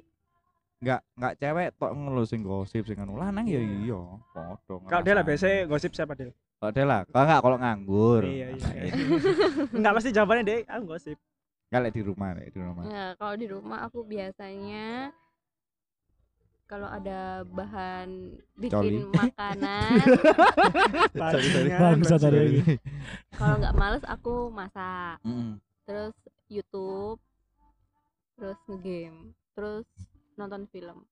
enggak 0.78 1.00
enggak 1.14 1.35
cewek 1.37 1.68
tok 1.75 1.90
ngono 1.90 2.23
sing 2.23 2.40
gosip 2.40 2.87
sing 2.87 2.99
anu 2.99 3.18
lanang 3.18 3.44
ya 3.44 3.58
iya 3.58 3.99
padha. 4.30 4.75
Kalau 4.87 5.02
dia 5.02 5.14
lah 5.14 5.25
biasanya 5.26 5.66
gosip 5.66 5.90
siapa 5.90 6.14
dia? 6.14 6.30
Kalau 6.58 6.70
dia 6.70 6.85
lah, 6.85 7.00
kalau 7.06 7.25
enggak 7.26 7.40
kalau 7.42 7.56
nganggur. 7.58 8.23
Iya, 8.26 8.47
iya. 8.50 8.58
Ngapain? 8.58 8.92
Enggak 9.75 9.92
pasti 9.94 10.11
jawabannya 10.11 10.42
deh, 10.42 10.61
aku 10.66 10.85
gosip. 10.88 11.18
Enggak 11.68 11.80
lek 11.82 11.92
di 11.92 12.02
rumah, 12.02 12.28
lek 12.32 12.49
di 12.50 12.58
rumah. 12.58 12.82
Ya, 12.85 13.06
kalau 13.14 13.35
di 13.35 13.47
rumah 13.47 13.78
aku 13.85 13.99
biasanya 14.02 14.87
kalau 16.64 16.85
ada 16.85 17.20
bahan 17.49 18.37
Coli. 18.61 18.61
bikin 18.61 19.08
makanan, 19.08 19.88
sorry. 21.16 21.73
Bangsa 21.73 22.14
Bajingan, 22.20 22.28
tadi. 22.28 22.76
kalau 23.32 23.54
nggak 23.56 23.73
males 23.73 24.04
aku 24.04 24.52
masak, 24.52 25.16
Mm-mm. 25.25 25.56
terus 25.88 26.12
YouTube, 26.47 27.16
terus 28.37 28.58
ngegame, 28.68 29.32
terus 29.56 29.88
nonton 30.38 30.64
film. 30.71 31.02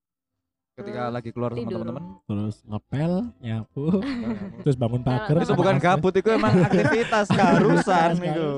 ketika 0.77 1.09
Terus 1.09 1.15
lagi 1.17 1.31
keluar 1.33 1.51
sama 1.57 1.65
teman-teman? 1.73 2.05
Terus 2.29 2.57
ngepel 2.69 3.13
nyapu 3.41 3.85
terus 4.63 4.77
bangun 4.77 5.01
pagar. 5.01 5.35
Itu 5.41 5.57
bukan 5.57 5.77
gabut 5.81 6.15
itu 6.21 6.29
emang 6.29 6.53
aktivitas 6.69 7.27
keharusan 7.33 8.11
itu. 8.21 8.49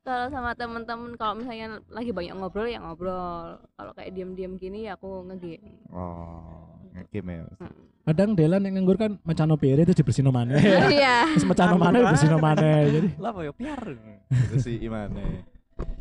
kalau 0.00 0.26
sama 0.32 0.56
temen-temen 0.56 1.12
kalau 1.20 1.42
misalnya 1.42 1.82
lagi 1.90 2.14
banyak 2.14 2.34
ngobrol 2.38 2.70
ya 2.70 2.78
ngobrol. 2.78 3.58
Kalau 3.74 3.92
kayak 3.98 4.14
diem-diem 4.14 4.54
gini 4.62 4.86
ya 4.86 4.94
aku 4.94 5.26
ngegame. 5.26 5.74
Oh 5.90 6.70
ngegame 6.94 7.32
ya. 7.42 7.46
Hmm. 7.60 7.82
kadang 8.00 8.30
Delan 8.34 8.66
yang 8.66 8.74
nganggur 8.80 8.98
kan 8.98 9.12
macano 9.22 9.54
pire 9.54 9.86
itu 9.86 9.94
dibersihno 9.94 10.30
maneh. 10.34 10.58
Iya. 10.96 11.30
Terus 11.34 11.46
macano 11.46 11.76
maneh 11.78 11.98
dibersihno 12.02 12.38
maneh 12.38 12.78
jadi 12.90 13.08
lah 13.18 13.30
apa 13.34 13.40
ya 13.42 13.52
piar 13.54 13.80
itu 13.90 14.56
sih 14.58 14.76
imane. 14.82 15.46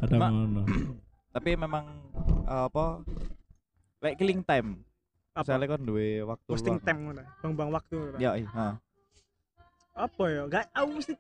Ada 0.02 0.16
ngono. 0.30 0.64
Tapi 1.36 1.50
memang 1.54 1.86
apa 2.50 3.06
like 4.04 4.18
killing 4.20 4.42
time 4.44 4.84
apa 5.36 5.56
misalnya 5.56 5.68
kan 5.72 5.82
duwe 5.86 6.08
waktu 6.26 6.50
posting 6.50 6.76
luang. 6.76 6.88
time 6.88 7.00
ngono 7.06 7.24
bang-bang 7.40 7.70
waktu 7.72 7.96
ngono. 7.96 8.18
ya 8.20 8.32
iya 8.36 8.68
apa 9.96 10.24
ya 10.32 10.42
gak 10.48 10.66
aku 10.72 10.90
mesti 11.00 11.14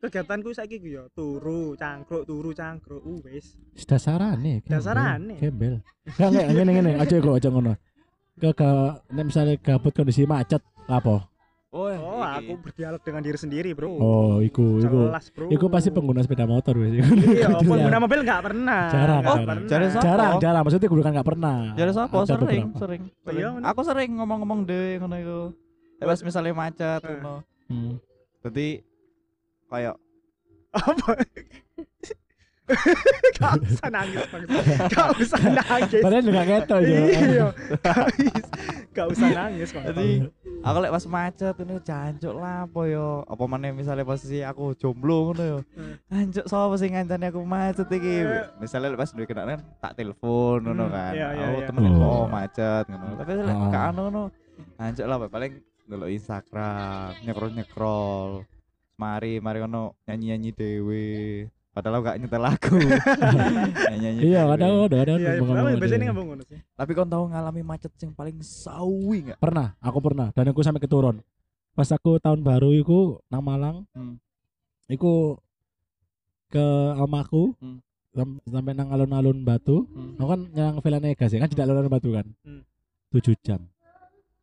kegiatanku 0.00 0.48
saiki 0.56 0.80
ku 0.80 0.88
ya 0.88 1.04
turu 1.12 1.76
cangkruk 1.76 2.24
turu 2.24 2.50
cangkruk 2.56 3.02
uh 3.04 3.20
wis 3.28 3.54
dasarane. 3.86 4.64
Dasarane. 4.64 5.36
gembel 5.36 5.84
enggak 6.16 6.28
enggak 6.30 6.46
ngene 6.56 6.70
ngene 6.72 6.90
aja 6.96 7.14
kok 7.20 7.36
aja 7.36 7.48
ngono 7.52 7.72
ke 8.40 8.50
ke 8.56 8.70
misalnya 9.12 9.54
gabut 9.60 9.92
kondisi 9.92 10.24
macet 10.24 10.64
lapo 10.88 11.29
oh, 11.70 11.86
oh 11.86 12.20
aku 12.20 12.52
berdialog 12.58 12.98
dengan 12.98 13.22
diri 13.22 13.34
sendiri 13.34 13.70
bro. 13.72 13.90
Oh 13.92 14.38
iku 14.38 14.78
iku. 14.78 15.06
Jelas 15.06 15.26
bro. 15.30 15.46
Iku 15.48 15.66
pasti 15.66 15.88
pengguna 15.88 16.20
sepeda 16.20 16.44
motor 16.44 16.74
wes. 16.76 16.98
Iya 16.98 17.54
pengguna 17.56 17.98
mobil 17.98 18.20
nggak 18.20 18.42
pernah. 18.42 18.82
Jarang, 18.88 19.20
nggak 19.20 19.30
jarang. 19.30 19.46
pernah. 19.46 19.68
Jarang, 19.68 19.90
Sopo? 19.90 20.02
jarang 20.02 20.32
jarang. 20.38 20.62
Maksudnya 20.62 20.88
gue 20.88 21.00
kan 21.00 21.12
nggak 21.12 21.28
pernah. 21.28 21.56
Jadi 21.72 21.90
siapa? 21.90 22.14
Ada 22.16 22.26
sering 22.26 22.38
beberapa. 22.66 22.78
sering, 22.78 23.02
Oh, 23.06 23.22
sering. 23.22 23.38
iya, 23.38 23.48
aku 23.64 23.80
sering 23.82 24.10
ngomong-ngomong 24.16 24.60
deh 24.64 24.90
ngono 24.98 25.16
iku. 25.16 25.40
Eh, 25.96 26.06
pas 26.06 26.20
misalnya 26.20 26.52
macet 26.52 27.00
Eh. 27.00 27.10
ngono. 27.16 27.34
Hmm. 27.70 27.94
jadi 28.40 28.82
kayak 29.66 29.94
apa 30.72 31.12
gak 33.40 33.54
usah 33.60 33.88
nangis 33.90 34.22
gak 34.94 35.08
usah 35.18 35.42
nangis. 35.42 36.02
Padahal 36.02 36.22
juga 36.22 36.42
keto 36.46 36.76
ya. 36.82 37.00
iya. 37.02 37.46
Gak 38.94 39.06
usah 39.10 39.28
nangis 39.30 39.68
bang. 39.74 39.84
Jadi 39.90 40.08
aku 40.62 40.76
lek 40.78 40.92
pas 40.92 41.04
macet 41.06 41.54
ini 41.58 41.74
jancuk 41.82 42.34
lah 42.36 42.66
apa 42.66 42.80
yo? 42.86 43.26
Apa 43.26 43.44
mana 43.50 43.74
misalnya 43.74 44.06
posisi 44.06 44.42
aku 44.42 44.74
jomblo 44.78 45.30
ngono 45.30 45.42
yo? 45.42 45.58
Hmm. 45.74 45.94
jancuk 46.06 46.46
sapa 46.46 46.74
sing 46.78 46.94
ngancani 46.94 47.26
aku 47.26 47.40
macet 47.42 47.88
iki? 47.90 48.14
Eh. 48.22 48.44
misalnya 48.62 48.94
lek 48.94 49.00
pas 49.02 49.10
duwe 49.10 49.26
kendaraan 49.26 49.60
tak 49.82 49.92
telepon 49.98 50.62
ngono 50.62 50.84
Hmm, 50.86 50.94
kan. 50.94 51.12
Iya, 51.14 51.28
iya, 51.34 51.44
aku 51.50 51.58
iya. 51.58 51.66
temen 51.66 51.82
Oh. 51.90 52.06
oh. 52.06 52.24
macet 52.26 52.84
ngono. 52.86 53.06
Tapi 53.18 53.30
lek 53.34 53.56
Oh. 53.56 53.70
gak 53.70 53.84
anu 53.90 54.00
ngono 54.06 54.22
jancuk 54.78 55.06
lah 55.08 55.16
paling 55.26 55.52
ndelok 55.90 56.10
Instagram 56.12 57.18
nyekrol 57.26 57.50
nyekrol 57.50 58.30
mari 58.94 59.40
mari 59.40 59.58
ngono 59.58 59.98
nyanyi 60.06 60.24
nyanyi 60.30 60.50
dewe 60.54 61.08
padahal 61.70 61.94
aku 61.96 62.04
gak 62.04 62.18
nyetel 62.18 62.42
lagu 62.42 62.76
nyanyi 63.92 64.20
Iya, 64.26 64.42
kadang 64.48 64.70
ada 64.84 64.96
ada 64.98 65.12
iya 65.14 65.38
biasanya 65.76 66.04
ngomong 66.10 66.26
ngono 66.28 66.42
sih 66.44 66.58
tapi 66.74 66.90
kau 66.92 67.04
tahu 67.04 67.24
ngalami 67.28 67.62
macet 67.62 67.92
yang 67.96 68.10
paling 68.10 68.36
sawi 68.40 69.18
nggak 69.24 69.38
Pernah, 69.38 69.78
aku 69.78 69.98
pernah 70.00 70.28
dan 70.30 70.48
aku 70.48 70.60
sampai 70.60 70.78
keturun. 70.78 71.22
Pas 71.70 71.86
aku 71.88 72.18
tahun 72.18 72.42
baru 72.42 72.74
iku 72.74 73.00
nang 73.26 73.40
Malang. 73.40 73.86
Hmm. 73.92 74.18
Iku 74.86 75.38
ke 76.48 76.66
omaku 76.96 77.54
Hmm. 77.56 77.78
sam- 78.10 78.42
sampai 78.42 78.74
nang 78.74 78.90
alun-alun 78.90 79.40
Batu. 79.40 79.86
Hmm. 79.86 80.18
Aku 80.18 80.28
kan 80.28 80.40
nyerang 80.50 80.76
Velanegas 80.78 81.30
ya 81.30 81.38
kan 81.38 81.48
tidak 81.48 81.64
alun-alun 81.64 81.88
Batu 81.88 82.10
kan. 82.10 82.26
Hmm. 82.42 82.66
7 83.10 83.38
jam. 83.40 83.60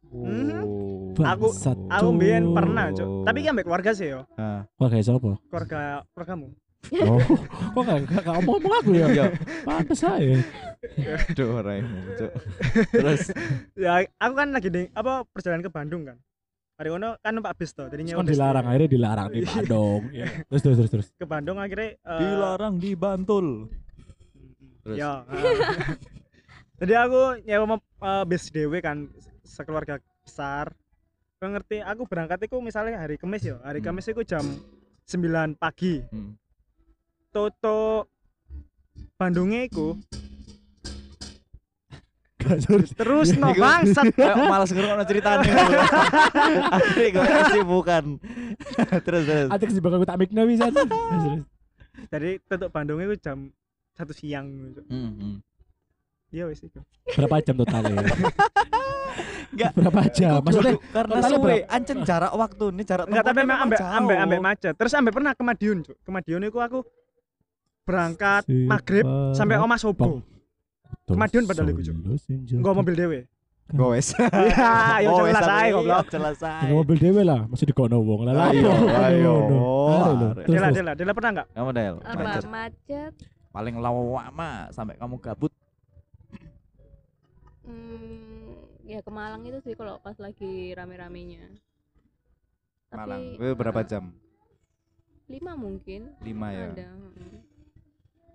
Oh. 0.07 1.11
Aku- 1.17 1.51
Bangsat, 1.51 1.75
aku 1.89 2.07
mbien 2.13 2.53
pernah 2.53 2.87
cuk 2.89 3.25
tapi 3.25 3.41
kan 3.41 3.51
ambek 3.51 3.65
keluarga 3.65 3.91
sih 3.91 4.07
yo. 4.07 4.23
Wah 4.77 4.87
kayak 4.87 5.03
siapa? 5.03 5.35
keluarga 5.49 5.79
keluargamu 6.13 6.47
Oh, 7.03 7.19
kok 7.75 7.81
gak, 7.83 7.99
gak, 8.07 8.21
gak 8.23 8.35
ngomong 8.39 8.73
aku 8.79 8.91
ya? 8.95 9.07
Iya. 9.11 9.25
Pantes 9.67 9.99
saya. 9.99 10.39
Aduh, 11.33 11.59
raimu, 11.59 11.97
Cuk. 12.15 12.31
Terus 12.95 13.21
ya 13.75 14.05
aku 14.15 14.33
kan 14.37 14.47
lagi 14.55 14.69
di 14.71 14.81
apa 14.95 15.25
perjalanan 15.27 15.65
ke 15.65 15.71
Bandung 15.73 16.05
kan 16.07 16.17
hari 16.77 16.93
ono 16.93 17.17
kan 17.25 17.33
numpak 17.33 17.57
bis 17.57 17.73
toh 17.73 17.89
jadi 17.89 18.05
nyewa 18.05 18.21
kan 18.21 18.29
bis 18.29 18.37
dilarang, 18.37 18.65
akhirnya 18.69 18.89
dilarang 18.93 19.27
di 19.33 19.41
Bandung. 19.41 20.01
Ya. 20.21 20.27
Terus 20.45 20.61
terus 20.61 20.77
terus 20.77 20.91
terus. 20.93 21.07
ke 21.17 21.25
Bandung 21.25 21.57
akhirnya 21.57 21.97
eh, 21.97 22.19
dilarang 22.21 22.73
di 22.77 22.91
Bantul. 22.93 23.47
Terus? 24.85 24.95
ya 24.95 25.25
eh. 25.27 25.97
jadi 26.85 26.93
aku 27.03 27.21
nyewa 27.43 27.75
eh, 27.81 28.23
bis 28.29 28.43
dewe 28.53 28.77
kan 28.79 29.09
sekeluarga 29.43 29.97
besar 30.23 30.71
Kau 31.37 31.53
ngerti 31.53 31.85
aku 31.85 32.09
berangkat 32.09 32.49
itu 32.49 32.57
misalnya 32.57 32.97
hari 32.97 33.17
Kamis 33.17 33.45
ya 33.45 33.61
hari 33.61 33.77
Hmm. 33.81 33.93
Kamis 33.93 34.09
itu 34.09 34.21
jam 34.25 34.45
9 35.05 35.53
pagi 35.57 36.01
Hmm. 36.09 36.33
Toto 37.31 38.07
Bandungnya 39.17 39.65
iku 39.65 39.97
Gak 42.37 42.63
terus. 42.63 42.89
terus 42.95 43.27
no 43.35 43.51
bangsat 43.51 44.13
Kayak 44.15 44.35
malas 44.47 44.71
ngerungokno 44.71 45.03
ceritane. 45.03 45.49
Asli 46.79 47.05
kok 47.11 47.23
bukan. 47.67 48.05
terus 49.03 49.23
terus. 49.27 49.49
Atik 49.51 49.69
sih 49.73 49.81
bakal 49.83 50.05
tak 50.07 50.17
mikna 50.21 50.47
bisa. 50.47 50.71
Terus 50.71 51.43
jadi 52.07 52.29
Toto 52.45 52.71
Bandungnya 52.71 53.11
itu 53.11 53.17
jam 53.19 53.51
satu 53.97 54.13
siang 54.13 54.47
gitu. 54.69 54.81
Hmm, 54.87 55.11
hmm. 55.17 55.35
iya 56.29 56.45
wes 56.45 56.61
itu 56.61 56.77
Berapa 57.17 57.41
jam 57.41 57.57
totalnya? 57.57 58.05
Enggak. 59.49 59.71
Berapa 59.73 60.01
jam? 60.13 60.39
Maksudnya 60.45 60.75
karena 60.93 61.19
suwe 61.25 61.55
ancen 61.65 61.97
jarak 62.05 62.31
waktu 62.37 62.65
ini 62.77 62.83
jarak 62.85 63.05
Enggak, 63.09 63.25
tapi 63.25 63.39
memang 63.41 63.59
ambek 63.65 63.79
ambek 63.81 64.17
ambek 64.21 64.39
macet. 64.43 64.73
Terus 64.77 64.93
ambek 64.93 65.13
pernah 65.17 65.33
ke 65.33 65.43
Madiun, 65.43 65.77
Cuk. 65.81 65.97
Ke 66.05 66.09
Madiun 66.13 66.41
iku 66.45 66.59
aku 66.61 66.79
berangkat 67.87 68.43
Si 68.43 68.67
maghrib 68.67 69.05
sampai 69.31 69.55
para 69.55 69.63
Oma 69.63 69.77
Sobo. 69.79 70.19
Ke 71.07 71.15
Madiun 71.15 71.47
padahal 71.47 71.71
iku, 71.71 71.81
Enggak 72.27 72.75
mobil 72.75 72.93
dewe. 72.93 73.19
Iya, 73.67 75.11
Oh, 75.11 75.23
jelas 75.23 75.43
wes, 75.43 75.51
ae 75.51 75.67
tapi 75.67 75.71
goblok. 75.73 76.03
iya, 76.03 76.11
Jelas 76.11 76.39
ae. 76.39 76.61
Enggak 76.63 76.77
mobil 76.77 76.97
dewe 76.97 77.21
lah, 77.21 77.41
masih 77.47 77.65
dikono 77.65 77.97
wong 77.99 78.21
lah. 78.23 78.33
lah, 78.33 78.47
Ayo, 78.47 78.71
ayo. 78.87 79.35
Dela. 80.43 80.67
Dela, 80.71 80.91
Dela 80.93 81.11
pernah 81.11 81.31
enggak? 81.33 81.47
Kamu 81.51 81.71
Del, 81.71 81.95
apa 81.97 82.19
macet. 82.21 82.43
macet 82.45 83.13
Paling 83.49 83.75
lama 83.77 84.51
sampai 84.69 84.95
kamu 84.95 85.15
gabut. 85.17 85.51
hmm, 87.63 88.51
ya 88.85 88.99
ke 88.99 89.09
Malang 89.09 89.43
itu 89.43 89.59
sih 89.61 89.73
kalau 89.73 89.99
pas 89.99 90.15
lagi 90.15 90.71
rame-ramenya 90.71 91.43
tapi 92.87 92.99
Malang. 93.01 93.23
Weh, 93.35 93.51
berapa 93.51 93.83
jam? 93.83 94.15
lima 95.27 95.59
mungkin 95.59 96.15
Lima 96.21 96.47
ya. 96.49 96.71
ada. 96.71 96.87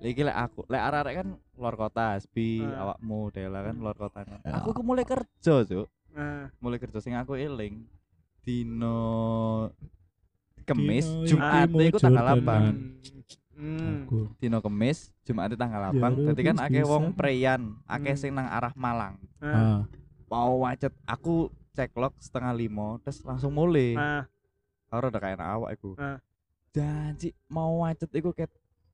Lagi 0.02 0.18
lek 0.20 0.34
aku, 0.36 0.60
lek 0.66 0.82
arek-arek 0.82 1.14
kan 1.14 1.28
luar 1.54 1.74
kota, 1.78 2.18
Sbi, 2.18 2.58
Ah. 2.60 2.90
awakmu, 2.90 3.30
Dela 3.30 3.62
kan 3.62 3.76
luar 3.78 3.94
kota. 3.94 4.20
kan. 4.20 4.42
Ya. 4.42 4.58
Aku 4.58 4.74
ku 4.74 4.82
mulai 4.82 5.06
kerja, 5.06 5.62
Cuk. 5.62 5.86
Nah, 6.10 6.50
Mulai 6.58 6.76
kerja 6.76 6.98
sing 6.98 7.14
aku 7.14 7.32
eling. 7.34 7.86
Dino 8.42 8.98
Kemis, 10.62 11.06
Dino 11.06 11.26
Jumat 11.28 11.70
iku 11.70 11.98
tanggal 11.98 12.24
Jordan. 12.34 12.42
8. 12.42 13.54
hmm. 13.54 13.94
Aku. 14.02 14.18
Dino 14.36 14.58
Kemis, 14.58 15.14
Jumat 15.22 15.54
tanggal 15.54 15.80
Ya, 15.80 15.90
8. 15.94 16.26
Dadi 16.26 16.42
kan 16.42 16.56
akeh 16.58 16.82
wong 16.82 17.14
preyan, 17.14 17.78
akeh 17.86 18.10
Hmm. 18.10 18.20
sing 18.20 18.30
nang 18.32 18.50
arah 18.50 18.74
Malang. 18.74 19.22
Ah. 19.38 19.86
Mau 20.26 20.58
macet, 20.60 20.90
aku 21.04 21.46
cek 21.72 21.94
log 21.94 22.12
setengah 22.18 22.50
lima, 22.50 22.98
terus 23.00 23.22
langsung 23.22 23.54
mulai. 23.54 23.94
nah, 23.94 24.26
Ora 24.90 25.08
udah 25.08 25.22
kayak 25.22 25.40
awak 25.40 25.70
iku. 25.72 25.94
Ah. 25.96 26.18
Janji 26.68 27.30
mau 27.46 27.80
macet 27.80 28.10
iku 28.10 28.34
ket 28.34 28.50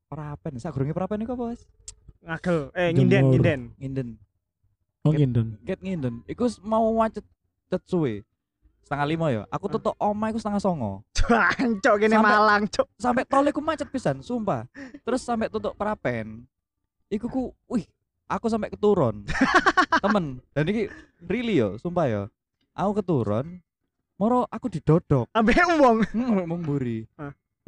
prapen. 0.08 0.56
Sakurunge 0.56 0.90
prapen 0.90 1.22
iku 1.22 1.36
apa, 1.36 1.44
Mas? 1.52 1.62
ngagel. 2.18 2.58
Eh, 2.74 2.90
nginden, 2.90 3.22
nginden. 3.30 3.60
Nginden. 3.78 4.08
Oh 5.00 5.12
nginden. 5.14 5.46
Ket 5.62 5.80
nginden. 5.80 6.14
Iku 6.26 6.44
mau 6.60 6.82
macet 6.92 7.22
cet 7.68 7.84
suwe. 7.86 8.26
Setengah 8.82 9.06
lima 9.06 9.26
ya. 9.30 9.42
Aku 9.48 9.68
tutup 9.68 9.94
oma 9.96 10.28
iku 10.28 10.36
setengah 10.36 10.58
songo. 10.58 11.04
Cuk, 11.14 11.94
kene 11.98 12.16
Sampai- 12.16 12.34
Malang, 12.34 12.62
Cuk. 12.66 12.88
Sampai 12.96 13.22
tol 13.22 13.44
iku 13.46 13.60
macet 13.60 13.86
pisan, 13.86 14.18
sumpah. 14.18 14.64
Terus 15.04 15.20
sampai 15.20 15.46
tutup 15.46 15.72
prapen. 15.72 16.48
Iku 17.06 17.28
ku, 17.28 17.42
wih, 17.66 17.84
aku 18.26 18.48
sampai 18.48 18.68
keturun. 18.68 19.28
Temen. 20.04 20.40
Dan 20.50 20.64
iki 20.66 20.88
really 21.22 21.56
yo, 21.56 21.76
sumpah 21.76 22.08
yo. 22.08 22.22
Aku 22.72 22.96
keturun. 22.96 23.60
Moro 24.16 24.44
aku 24.44 24.66
didodok. 24.66 25.30
Ambek 25.30 25.62
wong. 25.78 26.02
Hmm, 26.10 26.44
Mong 26.44 26.60
mburi. 26.60 27.06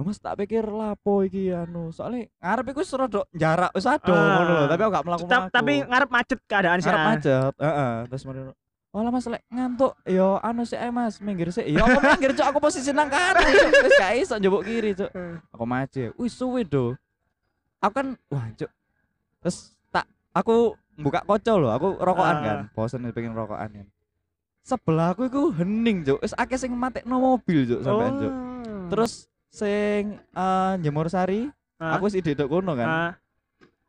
Lah, 0.01 0.07
Mas 0.07 0.17
tak 0.17 0.33
pikir 0.35 0.65
lapo 0.65 1.21
iki 1.21 1.53
anu. 1.53 1.93
Soalnya 1.93 2.25
ngarep 2.41 2.73
iku 2.73 2.81
wis 2.81 2.89
rada 2.91 3.21
jarak 3.31 3.69
wis 3.71 3.85
ado 3.85 4.09
Ah. 4.09 4.25
ngono 4.35 4.53
lho, 4.55 4.65
tapi 4.65 4.81
aku 4.81 4.91
gak 4.91 5.05
mlaku 5.05 5.25
Ta- 5.27 5.53
Tapi 5.53 5.73
ngarep 5.85 6.09
macet 6.09 6.41
keadaan 6.43 6.79
sih. 6.79 6.89
ngarep 6.89 7.05
macet, 7.07 7.53
heeh. 7.55 7.93
Terus 8.09 8.23
mari 8.25 8.41
Walah 8.91 9.13
Mas 9.13 9.23
lek 9.23 9.45
ngantuk 9.47 9.93
yo 10.03 10.41
anu 10.41 10.65
sih 10.65 10.75
ae 10.75 10.89
Mas, 10.89 11.21
minggir 11.21 11.53
sih. 11.53 11.63
Yo 11.63 11.79
aku 11.79 12.01
minggir 12.01 12.33
cuk, 12.33 12.43
aku 12.43 12.59
posisi 12.59 12.91
nang 12.91 13.07
kanan. 13.07 13.39
Wis 13.85 13.93
gak 13.95 14.13
iso 14.17 14.35
njebuk 14.35 14.65
kiri 14.65 14.97
cuk. 14.97 15.13
Hmm. 15.13 15.37
Aku 15.51 15.63
macet. 15.63 16.11
Wis 16.17 16.33
suwe 16.33 16.65
do. 16.65 16.97
Aku 17.79 17.93
kan 17.93 18.09
wah 18.27 18.49
cuk. 18.51 18.73
Terus 19.39 19.57
tak 19.87 20.09
aku 20.33 20.75
buka 20.97 21.23
kocok 21.23 21.57
loh 21.57 21.71
aku 21.71 21.97
rokokan 21.97 22.35
Ah. 22.35 22.43
kan 22.43 22.59
bosen 22.71 23.09
pengen 23.09 23.33
rokokan 23.33 23.71
kan 23.71 23.87
sebelah 24.61 25.15
aku 25.15 25.25
itu 25.27 25.49
hening 25.55 26.05
cuk 26.05 26.21
wis 26.21 26.35
akeh 26.35 26.59
sing 26.59 26.69
matekno 26.73 27.17
mobil 27.17 27.65
cuk 27.65 27.81
sampean 27.81 28.13
cuk 28.19 28.29
Oh. 28.29 28.89
terus 28.91 29.30
sing 29.51 30.03
eh, 30.17 30.73
jemur 30.81 31.07
sari 31.07 31.51
Ah. 31.77 31.97
aku 31.97 32.07
sih 32.07 32.21
dedok 32.21 32.47
kono 32.53 32.73
kan 32.73 32.87
Ah. 32.87 33.13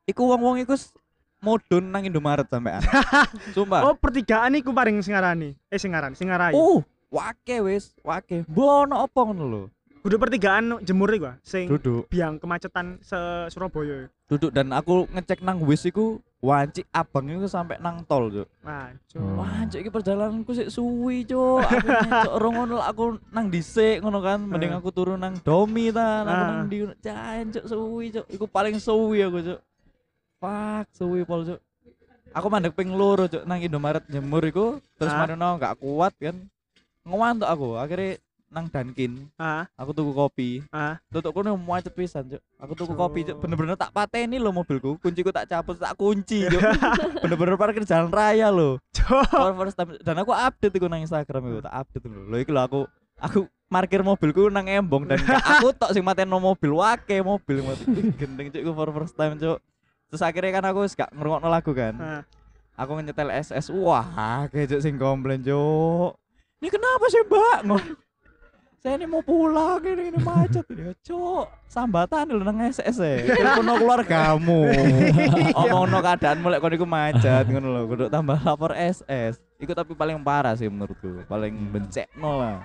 iku 0.03 0.25
wong-wong 0.25 0.57
iku 0.59 0.73
s- 0.73 0.95
mudun 1.37 1.87
nang 1.87 2.01
Indomaret 2.01 2.45
sampean 2.45 2.79
sumpah 3.55 3.83
Oh, 3.83 3.93
pertigaan 3.93 4.53
iku 4.53 4.71
paling 4.71 4.97
sing 4.99 5.11
ngarani. 5.11 5.57
Eh 5.67 5.75
sing 5.75 5.89
ngaran, 5.89 6.13
sing 6.13 6.27
ngarai. 6.27 6.51
oh 6.51 6.81
wake 7.09 7.59
wis 7.61 7.91
wake 7.99 8.45
bono 8.45 9.01
opo 9.01 9.21
ngono 9.23 9.45
lho 9.45 9.63
Kudu 10.01 10.17
pertigaan 10.17 10.81
jemur 10.81 11.09
iku, 11.09 11.27
ah, 11.27 11.37
sing 11.41 11.67
duduk 11.67 12.07
biang 12.07 12.37
kemacetan 12.37 12.97
se 12.99 13.17
Surabaya. 13.49 14.09
duduk 14.25 14.49
dan 14.49 14.71
aku 14.71 15.05
ngecek 15.07 15.41
nang 15.41 15.61
wis 15.61 15.83
iku 15.83 16.17
wanci 16.41 16.81
abang 16.89 17.29
iku 17.29 17.45
sampai 17.45 17.77
nang 17.77 18.01
tol 18.03 18.25
cuk 18.27 18.49
Wah, 18.65 18.89
cuk. 19.05 19.21
Oh. 19.21 19.45
Wah, 19.45 19.61
cuk 19.63 19.77
iki 19.77 19.89
perjalananku 19.89 20.51
sik 20.51 20.73
suwi, 20.73 21.21
cuk. 21.21 21.61
Aku 21.61 21.85
nyecok 22.01 22.33
ora 22.33 22.47
ngono 22.49 22.73
lah, 22.81 22.87
aku 22.89 23.03
nang 23.29 23.45
dhisik 23.47 24.01
ngono 24.01 24.19
kan. 24.19 24.41
Mending 24.41 24.73
Eh. 24.73 24.77
aku 24.77 24.89
turun 24.89 25.21
nang 25.21 25.37
Domi 25.39 25.93
ta, 25.93 26.25
aku 26.25 26.33
nang 26.33 26.65
di 26.65 26.77
Jan, 26.99 27.53
cuk 27.53 27.65
suwi, 27.65 28.05
cuk. 28.11 28.25
Iku 28.27 28.45
paling 28.45 28.75
suwi 28.75 29.21
aku, 29.21 29.37
cuk. 29.39 29.59
Fuck, 30.37 30.85
suwi 30.91 31.21
pol, 31.21 31.45
cuk. 31.45 31.59
Aku 32.31 32.47
mandek 32.47 32.73
ping 32.73 32.89
loro, 32.89 33.29
cuk, 33.29 33.45
nang 33.45 33.61
Indomaret 33.61 34.01
jemur 34.07 34.41
iku, 34.41 34.65
terus 34.97 35.13
Ah. 35.13 35.21
marino 35.21 35.55
gak 35.55 35.77
kuat 35.77 36.17
kan. 36.17 36.37
Ngewantuk 37.01 37.45
aku, 37.45 37.69
akhirnya 37.77 38.17
nang 38.51 38.67
Dunkin, 38.67 39.31
Ah, 39.35 39.63
aku 39.73 39.91
tuku 39.91 40.11
kopi. 40.11 40.49
ah. 40.69 40.99
Tutuk 41.07 41.31
kono 41.31 41.55
macet 41.55 41.89
pisan, 41.89 42.27
cuk. 42.27 42.43
Aku 42.59 42.75
tuku 42.75 42.91
kopi, 42.91 43.23
cuk. 43.23 43.39
Bener-bener 43.39 43.73
tak 43.73 43.89
pateni 43.89 44.35
lho 44.35 44.51
mobilku. 44.51 44.99
Kunciku 44.99 45.31
tak 45.31 45.47
cabut, 45.47 45.75
tak 45.75 45.95
kunci, 45.95 46.43
cuk. 46.51 46.59
Bener-bener 47.17 47.55
parkir 47.55 47.81
jalan 47.81 48.11
raya 48.11 48.47
lho 48.47 48.75
Cuk. 48.91 49.23
for 49.25 49.55
first 49.57 49.73
time 49.73 49.95
dan 49.97 50.15
aku 50.17 50.29
update 50.29 50.71
iku 50.73 50.85
nang 50.85 50.99
Instagram 50.99 51.41
iku 51.47 51.59
tak 51.61 51.73
update 51.73 52.05
lho 52.05 52.21
lho 52.27 52.37
iku 52.37 52.51
lho 52.51 52.61
aku 52.61 52.79
aku 53.17 53.39
parkir 53.65 54.03
mobilku 54.03 54.47
nang 54.47 54.67
embong 54.67 55.05
dan 55.05 55.15
aku 55.23 55.71
tok 55.79 55.89
sing 55.89 56.03
mateno 56.03 56.35
mobil 56.37 56.75
wake 56.75 57.17
mobil 57.21 57.63
mati 57.63 57.87
gendeng 58.13 58.51
cuk 58.51 58.61
iku 58.61 58.71
for 58.71 58.91
first 58.93 59.15
time 59.15 59.35
cuk 59.35 59.63
terus 60.05 60.21
akhirnya 60.21 60.59
kan 60.59 60.65
aku 60.67 60.83
gak 60.87 61.07
ngrungokno 61.11 61.47
lagu 61.47 61.71
kan 61.71 61.95
Ah. 61.95 62.21
aku 62.75 62.99
nyetel 62.99 63.31
SS 63.31 63.71
wah 63.71 64.03
kayak 64.47 64.69
cuk 64.69 64.81
sing 64.81 64.95
komplain 64.95 65.39
cuk 65.39 66.19
ini 66.59 66.67
kenapa 66.67 67.05
sih 67.07 67.23
mbak. 67.23 67.59
Saya 68.81 68.97
ini 68.97 69.05
mau 69.05 69.21
pulang 69.21 69.77
ini 69.85 70.09
ini 70.09 70.17
macet 70.17 70.65
ini 70.73 70.89
cuk 71.05 71.45
sambatan 71.69 72.33
lho 72.33 72.41
nang 72.41 72.65
SS 72.65 72.97
e 72.97 73.13
telepono 73.37 73.77
keluargamu 73.77 74.73
omongno 75.61 76.01
keadaan 76.01 76.41
mulai 76.41 76.57
kon 76.57 76.73
iku 76.73 76.89
macet 76.89 77.45
ngono 77.45 77.67
lho 77.77 77.81
kudu 77.85 78.03
tambah 78.09 78.41
lapor 78.41 78.73
SS 78.73 79.37
iku 79.61 79.77
tapi 79.77 79.93
paling 79.93 80.17
parah 80.25 80.57
sih 80.57 80.65
menurutku 80.65 81.21
paling 81.29 81.53
bencekno 81.69 82.41
lah 82.41 82.57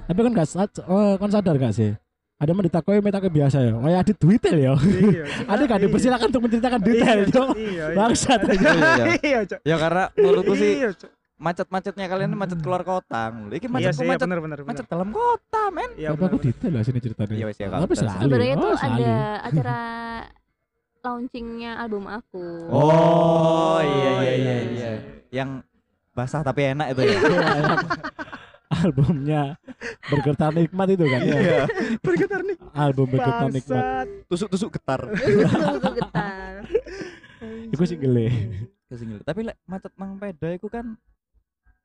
Tapi 0.00 0.26
kan 0.26 0.32
gak 0.34 0.48
sad, 0.50 0.70
oh, 0.90 1.14
kan 1.22 1.30
sadar 1.30 1.54
gak 1.54 1.70
sih? 1.76 1.94
Ada 2.40 2.50
mah 2.50 2.64
ditakoi 2.66 2.98
metake 2.98 3.30
biasa 3.30 3.62
ya. 3.62 3.78
Oh 3.78 3.86
ya 3.86 4.00
adit 4.02 4.16
detail 4.18 4.56
ya. 4.58 4.72
Iya. 4.80 5.24
Ada 5.52 5.62
gak 5.70 5.80
dipersilakan 5.86 6.26
untuk 6.34 6.42
menceritakan 6.48 6.80
detail 6.82 7.20
Iya. 7.20 7.30
Iya. 7.30 7.46
iya. 7.54 7.84
Bangsat 7.94 8.40
aja. 8.42 8.58
Iya, 8.58 8.74
iya. 8.74 9.04
Iya, 9.22 9.40
ya 9.62 9.76
karena 9.78 10.04
menurutku 10.18 10.56
sih 10.58 10.82
Iya. 10.82 10.90
Macet-macetnya 11.40 12.04
kalian 12.04 12.36
macet 12.36 12.60
keluar 12.60 12.84
kota 12.84 13.32
ngono. 13.32 13.56
iki 13.56 13.64
Iya 13.64 13.72
macet 13.72 13.92
sih, 13.96 14.04
iya, 14.04 14.12
macet 14.12 14.26
bener 14.28 14.40
bener 14.44 14.58
macet 14.60 14.84
bener. 14.84 14.92
dalam 14.92 15.08
kota 15.08 15.62
men 15.72 15.90
Iya, 15.96 16.08
Tapi 16.12 16.22
aku 16.28 16.38
detail 16.44 16.72
lah 16.76 16.82
sini 16.84 17.00
ceritanya. 17.00 17.32
Iya, 17.32 17.46
wes 17.48 17.56
ya, 17.56 17.66
Tapi 17.72 17.80
kalau 17.80 17.96
selalu. 17.96 18.20
Sebenarnya 18.28 18.54
oh, 18.54 18.60
tuh 18.60 18.72
selalu. 18.76 19.00
ada 19.00 19.14
acara 19.48 19.78
launchingnya 21.04 21.72
album 21.80 22.04
aku. 22.04 22.44
oh 22.68 23.80
iya 23.80 23.96
iya 23.96 24.12
iya, 24.12 24.32
iya 24.36 24.36
iya. 24.36 24.56
iya 24.68 24.90
yang 25.32 25.64
basah 26.12 26.44
tapi 26.44 26.76
enak 26.76 26.92
itu 26.92 27.00
ya 27.08 27.16
Iya, 27.16 27.20
iya. 27.24 27.76
Albumnya 28.70 29.42
Bergetar 30.06 30.54
Nikmat 30.54 30.88
itu 30.94 31.04
kan 31.08 31.20
ya. 31.24 31.34
iya 31.40 31.60
Bergetar 32.04 32.40
nih. 32.44 32.56
Album 32.70 33.06
Bergetar 33.10 33.48
Nikmat. 33.48 34.06
Tusuk-tusuk 34.28 34.70
getar 34.76 35.00
Itu 35.10 35.90
getar. 35.96 36.68
Iku 37.72 37.82
single 37.88 38.28
Kesingil. 38.90 39.22
tapi 39.22 39.46
lek 39.46 39.54
macet 39.70 39.94
nang 39.94 40.18
peda 40.18 40.50
iku 40.50 40.66
kan 40.66 40.98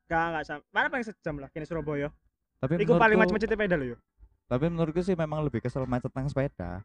Gak 0.05 0.25
gak 0.31 0.43
sam. 0.43 0.59
Mana 0.69 0.88
paling 0.88 1.03
sejam 1.03 1.35
lah 1.38 1.50
kini 1.50 1.63
Surabaya. 1.63 2.09
tapi 2.55 2.77
Iku 2.77 2.95
paling 2.95 3.13
menurutku- 3.13 3.35
macet-macetnya 3.35 3.57
peda 3.59 3.75
lho 3.75 3.85
yo. 3.85 3.97
tapi 4.45 4.65
menurutku 4.67 5.01
sih 5.01 5.13
memang 5.13 5.41
lebih 5.41 5.59
kesel 5.59 5.83
macet 5.83 6.09
nang 6.12 6.25
sepeda 6.25 6.81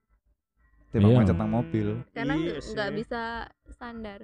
timbang 0.90 1.10
Iya. 1.10 1.18
macet 1.20 1.36
nang 1.36 1.50
mobil 1.50 1.88
Karena 2.10 2.34
Iya 2.34 2.56
nggak 2.58 2.88
sih. 2.88 2.96
bisa 2.96 3.22
standar. 3.68 4.20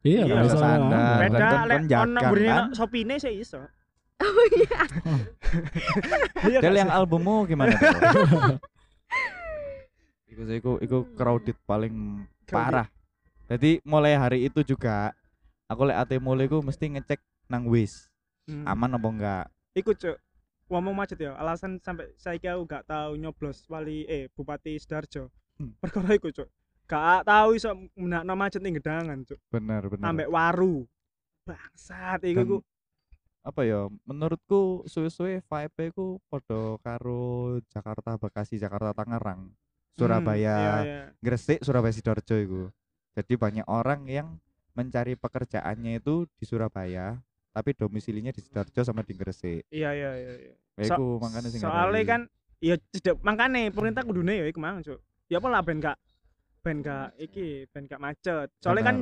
Iya, 0.00 0.22
Iya, 0.22 0.34
bisa. 0.40 0.56
Peda 0.56 1.36
kan- 1.36 1.66
lek 1.66 1.80
kan 1.84 2.08
ono 2.08 2.20
burine 2.24 2.48
kan? 2.48 2.66
Shopee 2.72 3.18
sih 3.18 3.34
iso. 3.36 3.60
Oh 4.16 4.44
iya. 4.50 4.80
Iya 6.48 6.58
Del 6.58 6.76
yang 6.78 6.88
albummu 6.88 7.44
gimana 7.44 7.76
iku 10.26 10.42
sih 10.42 10.56
iku 10.56 10.72
iku 10.78 10.98
crowded 11.12 11.56
paling 11.62 11.92
parah 12.44 12.88
jadi 13.46 13.78
mulai 13.82 14.14
hari 14.14 14.44
itu 14.44 14.60
juga 14.62 15.12
aku 15.66 15.84
lek 15.84 15.96
ate 15.98 16.16
mulai 16.16 16.44
iku 16.44 16.60
mesti 16.60 16.90
ngecek 16.90 17.20
nang 17.46 17.64
wis 17.66 18.08
Hmm. 18.46 18.62
aman 18.64 18.94
apa 18.94 19.08
enggak 19.10 19.44
Iku 19.76 19.92
cuk. 19.92 20.16
Ngomong 20.66 20.96
macet 20.96 21.20
ya, 21.20 21.36
alasan 21.36 21.78
sampai 21.78 22.10
saya 22.18 22.56
aku 22.56 22.64
gak 22.64 22.88
tahu 22.88 23.14
nyoblos 23.14 23.68
wali 23.68 24.02
eh 24.08 24.26
Bupati 24.32 24.74
Sidoarjo. 24.80 25.28
Hmm. 25.60 25.76
Perkara 25.78 26.16
iku 26.16 26.32
cuk. 26.32 26.48
Gak 26.88 27.22
tahu 27.22 27.54
iso 27.54 27.70
menakno 27.94 28.34
macet 28.34 28.64
ning 28.64 28.74
gedangan 28.74 29.20
cuk. 29.22 29.38
bener 29.46 29.82
bener 29.86 30.04
Ambek 30.06 30.26
waru. 30.26 30.88
Bangsat 31.44 32.24
iku 32.24 32.40
iku. 32.42 32.56
apa 33.42 33.62
ya 33.62 33.86
menurutku 34.02 34.82
suwe-suwe 34.90 35.38
vibe 35.38 35.94
ku 35.94 36.18
podo 36.26 36.82
karo 36.82 37.62
Jakarta 37.70 38.18
Bekasi 38.18 38.58
Jakarta 38.58 38.90
Tangerang 38.90 39.54
Surabaya 39.94 40.56
Hmm, 40.58 40.82
iya, 40.82 40.82
iya. 40.82 41.02
Gresik 41.22 41.62
Surabaya 41.62 41.94
Sidoarjo 41.94 42.34
itu 42.34 42.62
jadi 43.14 43.34
banyak 43.38 43.66
orang 43.70 44.02
yang 44.10 44.42
mencari 44.74 45.14
pekerjaannya 45.14 46.02
itu 46.02 46.26
di 46.36 46.44
Surabaya 46.44 47.22
tapi 47.56 47.72
domisilinya 47.72 48.28
di 48.28 48.38
Sidoarjo 48.38 48.84
sama 48.84 49.00
di 49.00 49.16
Gresik 49.16 49.64
Iya 49.70 49.90
iya 49.90 50.10
iya. 50.14 50.32
iya. 50.36 50.54
Ya 50.76 50.84
So- 50.84 50.92
iku 50.92 51.06
makanya 51.16 51.48
sing 51.48 51.60
Soalnya 51.64 52.04
kan 52.04 52.20
ya 52.58 52.76
tidak 52.92 53.16
makane 53.20 53.72
pemerintah 53.72 54.04
kudune 54.04 54.34
ya 54.34 54.44
iku 54.44 54.60
mang 54.60 54.80
cuk. 54.80 55.00
Ya 55.26 55.40
apa 55.40 55.48
lah 55.48 55.60
ben 55.60 55.78
gak 55.78 55.96
ben 56.60 56.76
gak 56.78 57.16
iki 57.16 57.64
ben 57.66 57.84
gak 57.84 57.96
macet. 57.96 58.52
Soalnya 58.58 58.84
kan 58.84 58.96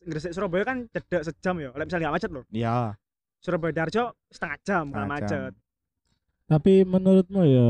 Gresik 0.00 0.30
Surabaya 0.30 0.62
kan 0.62 0.86
cedek 0.86 1.22
sejam 1.24 1.58
ya. 1.58 1.70
Lek 1.72 1.84
misalnya 1.84 2.06
gak 2.06 2.16
macet 2.16 2.30
loh. 2.30 2.44
ya 2.48 2.94
Surabaya 3.38 3.74
Darjo 3.74 4.02
setengah 4.30 4.58
jam 4.62 4.84
kalau 4.84 4.94
Setengah 4.94 5.10
macet. 5.10 5.50
jam. 5.50 5.62
Tapi 6.46 6.74
menurutmu 6.82 7.40
ya 7.42 7.68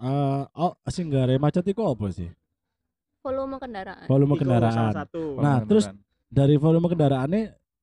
eh 0.00 0.42
oh 0.54 0.72
sing 0.86 1.10
gare 1.10 1.34
macet 1.36 1.66
iku 1.66 1.82
apa 1.88 2.06
sih? 2.08 2.30
Volume 3.20 3.58
kendaraan. 3.58 4.06
Volume 4.06 4.34
Iku 4.34 4.40
kendaraan. 4.40 4.70
salah 4.72 4.94
satu. 4.96 5.24
Nah, 5.38 5.62
terus. 5.62 5.86
Dari 6.26 6.56
volume 6.56 6.88
kendaraannya 6.88 7.42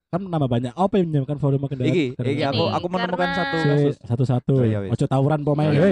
kan 0.10 0.22
nama 0.26 0.50
banyak. 0.50 0.74
Apa 0.74 0.98
yang 0.98 1.14
menyebabkan 1.14 1.38
volume 1.38 1.70
kendaraan? 1.70 1.94
Iki, 1.94 2.06
iki 2.18 2.42
aku 2.42 2.64
aku 2.66 2.88
menemukan 2.90 3.30
satu 3.30 3.58
satu 4.26 4.54
oh, 4.58 4.66
iya, 4.66 4.80
satu 4.82 4.94
ojo 4.98 5.06
tawuran 5.06 5.40
pemain. 5.46 5.70
Iya, 5.70 5.86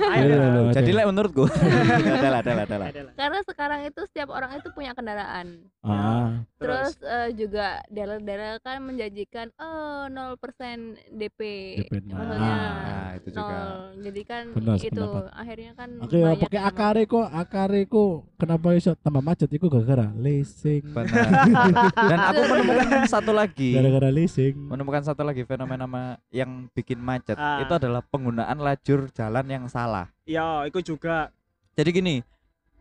Hei 0.00 0.24
jadi 0.72 0.90
lah 0.96 1.04
menurutku. 1.12 1.44
Adalah 1.44 2.40
adalah 2.40 2.64
adalah 2.64 2.88
karena 3.12 3.40
sekarang 3.44 3.80
itu 3.84 4.00
setiap 4.08 4.32
orang 4.32 4.56
itu 4.56 4.68
punya 4.72 4.96
kendaraan. 4.96 5.68
Ah. 5.84 6.40
terus 6.56 6.96
uh, 7.04 7.28
juga 7.36 7.84
dealer-dealer 7.92 8.56
kan 8.64 8.80
menjanjikan 8.80 9.52
oh 9.60 10.08
nol 10.08 10.40
persen 10.40 10.96
DP, 11.12 11.76
maksudnya 12.08 12.56
ah, 12.64 13.08
itu 13.20 13.28
juga. 13.36 13.44
nol. 13.44 14.00
Jadi 14.00 14.20
kan 14.24 14.44
itu 14.80 15.04
akhirnya 15.28 15.72
kan 15.76 16.00
oke 16.00 16.16
pakai 16.48 16.60
akariku 16.64 17.28
kok 17.28 17.28
kok 17.44 18.14
kenapa 18.40 18.66
iso 18.72 18.96
tambah 18.96 19.20
macet 19.20 19.52
itu 19.52 19.68
gara-gara 19.68 20.08
leasing. 20.16 20.88
dan 21.92 22.18
aku 22.22 22.40
menemukan 22.46 22.86
satu 23.06 23.30
lagi 23.30 23.70
Gara-gara 23.72 24.08
leasing. 24.08 24.54
menemukan 24.56 25.02
satu 25.02 25.20
lagi 25.20 25.42
fenomena 25.42 25.86
yang 26.28 26.66
bikin 26.70 26.96
macet 26.96 27.34
Ah. 27.34 27.60
itu 27.60 27.72
adalah 27.72 28.00
penggunaan 28.02 28.56
lajur 28.56 29.10
jalan 29.10 29.44
yang 29.44 29.64
salah 29.66 30.08
Ya, 30.22 30.64
itu 30.64 30.80
juga 30.80 31.28
jadi 31.72 31.90
gini 31.90 32.22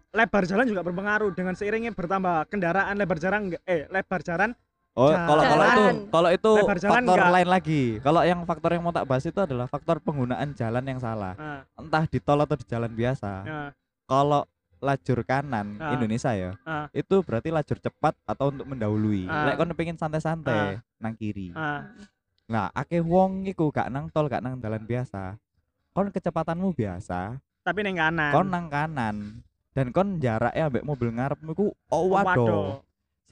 lebar 0.10 0.46
jalan 0.46 0.64
juga 0.64 0.82
berpengaruh 0.82 1.32
dengan 1.32 1.54
seiringnya 1.54 1.90
bertambah 1.90 2.46
kendaraan 2.48 2.94
lebar 2.94 3.18
jalan 3.18 3.50
enggak 3.50 3.64
eh 3.66 3.86
lebar 3.88 4.22
jalan 4.22 4.52
Oh, 4.94 5.10
Jalan. 5.10 5.26
kalau 5.26 5.42
kalau 5.42 5.66
itu 5.66 5.84
kalau 6.06 6.30
itu 6.30 6.52
faktor 6.86 7.18
enggak. 7.18 7.34
lain 7.34 7.50
lagi. 7.50 7.84
Kalau 7.98 8.22
yang 8.22 8.46
faktor 8.46 8.78
yang 8.78 8.86
mau 8.86 8.94
tak 8.94 9.10
bahas 9.10 9.26
itu 9.26 9.40
adalah 9.42 9.66
faktor 9.66 9.98
penggunaan 9.98 10.54
jalan 10.54 10.86
yang 10.86 11.02
salah. 11.02 11.34
nah, 11.34 11.66
Entah 11.74 12.06
di 12.06 12.22
tol 12.22 12.38
atau 12.38 12.54
di 12.54 12.62
jalan 12.64 12.94
biasa. 12.94 13.32
nah, 13.42 13.70
Kalau 14.06 14.46
lajur 14.84 15.24
kanan 15.24 15.80
Ah. 15.80 15.96
Indonesia 15.96 16.36
ya, 16.36 16.52
Ah. 16.62 16.92
itu 16.92 17.24
berarti 17.24 17.50
lajur 17.50 17.80
cepat 17.80 18.14
atau 18.24 18.52
untuk 18.52 18.68
mendahului. 18.68 19.26
Ah. 19.26 19.48
Lek 19.48 19.56
kon 19.56 19.72
pengen 19.72 19.96
santai-santai 19.96 20.84
nang 21.00 21.16
kiri. 21.16 21.56
ah, 21.56 21.88
Nah, 22.44 22.68
akeh 22.70 23.00
wong 23.00 23.48
iku 23.48 23.72
gak 23.72 23.88
nang 23.88 24.12
tol, 24.12 24.28
gak 24.28 24.44
nang 24.44 24.60
jalan 24.60 24.84
biasa. 24.84 25.40
Kon 25.90 26.12
kecepatanmu 26.12 26.76
biasa, 26.76 27.40
tapi 27.64 27.80
neng 27.82 27.96
kanan 27.96 28.32
kon 28.32 28.52
nang 28.52 28.68
kanan. 28.68 29.40
Dan 29.74 29.90
kon 29.90 30.20
jaraknya 30.20 30.70
ambek 30.70 30.84
mobil 30.84 31.10
ngarepmu 31.10 31.50
iku 31.50 31.66
oh 31.72 31.74
Oh, 31.90 32.06
waduh. 32.12 32.84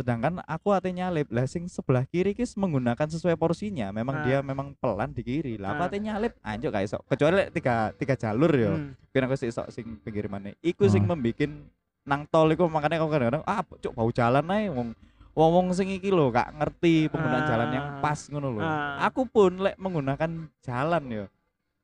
Sedangkan 0.01 0.41
aku 0.43 0.73
ate 0.73 0.89
nyalip 0.89 1.29
lah 1.29 1.45
sing 1.45 1.69
sebelah 1.69 2.03
kiri 2.03 2.33
kis 2.33 2.57
menggunakan 2.57 3.05
sesuai 3.05 3.37
porsinya 3.37 3.93
memang 3.93 4.17
Ah. 4.17 4.23
dia 4.25 4.37
memang 4.41 4.73
pelan 4.75 5.13
di 5.13 5.21
kiri 5.21 5.55
lah 5.55 5.77
aku 5.77 5.83
Ah. 5.85 5.87
ate 5.87 5.97
nyalip 5.97 6.33
anjuk 6.41 6.73
gak 6.73 6.83
iso 6.83 6.97
kecuali 7.05 7.45
tiga 7.49 7.93
tiga 7.93 8.17
jalur 8.17 8.49
yo 8.49 8.73
Hmm. 8.73 8.97
kira 9.07 9.29
aku 9.29 9.37
sih 9.37 9.47
iso 9.47 9.61
sing 9.69 10.01
pinggir 10.01 10.25
mana 10.25 10.49
iku 10.59 10.89
sing 10.89 11.05
Ah. 11.05 11.13
membikin 11.13 11.69
nang 12.01 12.25
tol 12.25 12.49
iku 12.49 12.65
makanya 12.65 12.97
aku 12.97 13.13
kadang-kadang 13.13 13.45
ah 13.45 13.61
cuk 13.61 13.93
bau 13.93 14.09
jalan 14.09 14.41
ae 14.49 14.67
wong 14.67 14.97
wong 15.31 15.51
wong 15.53 15.67
sing 15.71 15.87
iki 15.87 16.09
lho 16.09 16.27
gak 16.27 16.49
ngerti 16.51 17.05
penggunaan 17.07 17.45
jalan 17.45 17.69
yang 17.69 17.85
Ah. 17.87 18.01
pas 18.01 18.19
ngono 18.25 18.49
lho 18.49 18.59
Ah. 18.59 19.05
aku 19.05 19.29
pun 19.29 19.61
lek 19.61 19.77
menggunakan 19.77 20.31
jalan 20.59 21.03
yo 21.07 21.25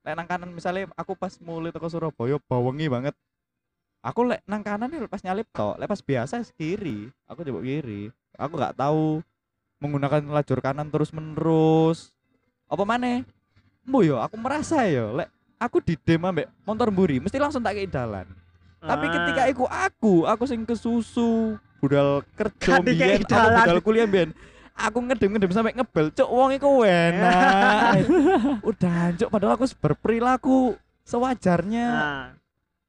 lek 0.02 0.14
nang 0.18 0.26
kanan 0.26 0.50
misalnya 0.50 0.90
aku 0.98 1.14
pas 1.14 1.38
mulai 1.38 1.70
teko 1.70 1.86
Surabaya 1.86 2.42
bawengi 2.42 2.90
banget 2.90 3.14
aku 4.02 4.20
lek 4.28 4.42
nang 4.46 4.62
kanan 4.62 4.88
nih 4.88 5.06
pas 5.10 5.22
nyalip 5.22 5.48
tok 5.52 5.78
lek 5.78 5.90
pas 5.90 6.02
biasa 6.02 6.42
kiri 6.56 7.10
aku 7.26 7.44
coba 7.44 7.60
kiri. 7.64 8.10
Aku 8.38 8.54
gak 8.54 8.78
tahu 8.78 9.26
menggunakan 9.82 10.22
lajur 10.30 10.62
kanan 10.62 10.90
terus 10.90 11.10
menerus 11.14 12.14
apa 12.68 12.84
mana 12.84 13.22
Mbo 13.88 14.04
yo 14.04 14.20
aku 14.20 14.36
merasa 14.36 14.84
yo 14.90 15.16
lek 15.16 15.30
aku 15.58 15.80
di 15.82 15.96
dem 15.98 16.22
ambek 16.22 16.50
motor 16.68 16.92
mburi 16.92 17.18
mesti 17.24 17.40
langsung 17.40 17.64
tak 17.64 17.78
kei 17.78 17.90
dalan. 17.90 18.28
Tapi 18.78 19.06
Ah. 19.10 19.14
ketika 19.18 19.42
iku 19.50 19.66
aku 19.66 20.14
aku 20.30 20.44
sing 20.46 20.62
kesusu 20.68 21.58
budal 21.82 22.22
kerja 22.38 22.82
mbiyen 22.82 23.22
aku 23.26 23.50
budal 23.64 23.80
kuliah 23.82 24.06
mbiyen 24.06 24.30
aku 24.78 24.98
ngedem-ngedem 25.02 25.50
sampai 25.50 25.74
ngebel 25.74 26.14
cuk 26.14 26.30
wong 26.30 26.54
iku 26.54 26.86
enak. 26.86 28.06
Udah 28.70 29.18
cuk 29.18 29.30
padahal 29.34 29.58
aku 29.58 29.66
berperilaku 29.82 30.78
sewajarnya. 31.02 31.88
Nah, 31.90 32.24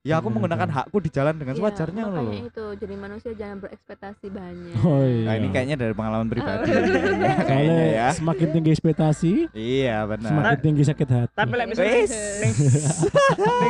ya 0.01 0.15
aku 0.17 0.29
Iya, 0.29 0.35
menggunakan 0.35 0.69
iya. 0.69 0.77
hakku 0.79 0.97
di 0.99 1.11
jalan 1.11 1.35
dengan 1.35 1.53
Iya, 1.53 1.61
sewajarnya 1.61 2.03
loh 2.05 2.23
makanya 2.23 2.47
itu 2.47 2.65
jadi 2.77 2.95
manusia 2.97 3.33
jangan 3.33 3.57
berekspektasi 3.59 4.27
banyak 4.31 4.75
Oh 4.81 5.03
iya. 5.03 5.25
nah 5.25 5.35
ini 5.35 5.49
kayaknya 5.49 5.77
dari 5.77 5.91
pengalaman 5.93 6.29
pribadi 6.29 6.71
Oh. 6.71 6.75
kayaknya 7.51 7.75
Soalnya 7.75 7.87
ya 7.91 8.09
semakin 8.13 8.49
tinggi 8.53 8.71
ekspektasi, 8.73 9.33
iya 9.53 9.97
benar 10.05 10.31
semakin 10.31 10.59
tinggi 10.61 10.83
sakit 10.85 11.09
hati. 11.09 11.35
tapi 11.35 11.53
lek 11.53 11.67
misalnya 11.67 11.99
ning 12.39 12.53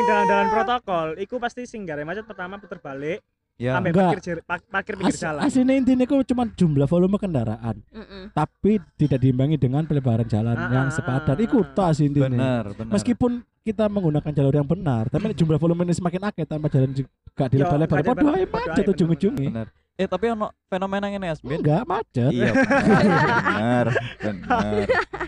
dalan-dalan 0.05 0.49
protokol 0.49 1.07
iku 1.17 1.35
pasti 1.39 1.65
sing 1.65 1.83
gare 1.83 2.03
macet 2.03 2.23
pertama 2.23 2.57
puter 2.57 2.77
balik 2.79 3.25
ya 3.59 3.75
sampai 3.75 3.91
Enggak. 3.91 4.07
parkir 4.09 4.21
jir- 4.23 4.45
parkir 4.47 4.95
pinggir 4.95 5.13
As, 5.13 5.21
jalan 5.21 5.41
aslinya 5.43 5.75
intinya 5.75 6.05
itu 6.05 6.15
cuma 6.25 6.47
jumlah 6.49 6.87
volume 6.87 7.17
kendaraan, 7.17 7.77
Mm-mm. 7.85 8.31
tapi 8.31 8.79
tidak 8.95 9.19
diimbangi 9.19 9.59
dengan 9.59 9.83
pelebaran 9.83 10.25
jalan 10.25 10.55
Ah, 10.55 10.71
yang 10.71 10.87
ah, 10.87 10.95
sepadan. 10.95 11.35
ah, 11.35 11.43
Itu 11.43 11.59
ah. 11.59 11.69
tas 11.69 11.99
intinya. 11.99 12.31
benar 12.31 12.65
benar 12.73 12.93
Meskipun 12.95 13.33
kita 13.61 13.85
menggunakan 13.85 14.31
jalur 14.33 14.55
yang 14.55 14.65
benar, 14.65 15.07
tapi 15.07 15.35
jumlah 15.35 15.57
volume 15.57 15.83
ini 15.83 15.93
semakin 15.93 16.23
akeh 16.25 16.47
tanpa 16.47 16.67
jalan 16.69 16.95
juga 16.95 17.45
dilebar-lebar. 17.45 18.01
padahal 18.09 18.47
macet 18.47 18.85
ujung-ujungnya. 18.89 19.51
benar 19.51 19.69
eh 19.93 20.07
tapi 20.07 20.31
ono 20.31 20.47
fenomena 20.65 21.11
ini 21.11 21.27
Asbin 21.27 21.59
Enggak 21.59 21.83
macet. 21.83 22.31
iya 22.31 22.55
benar 22.55 23.87
benar 24.17 24.87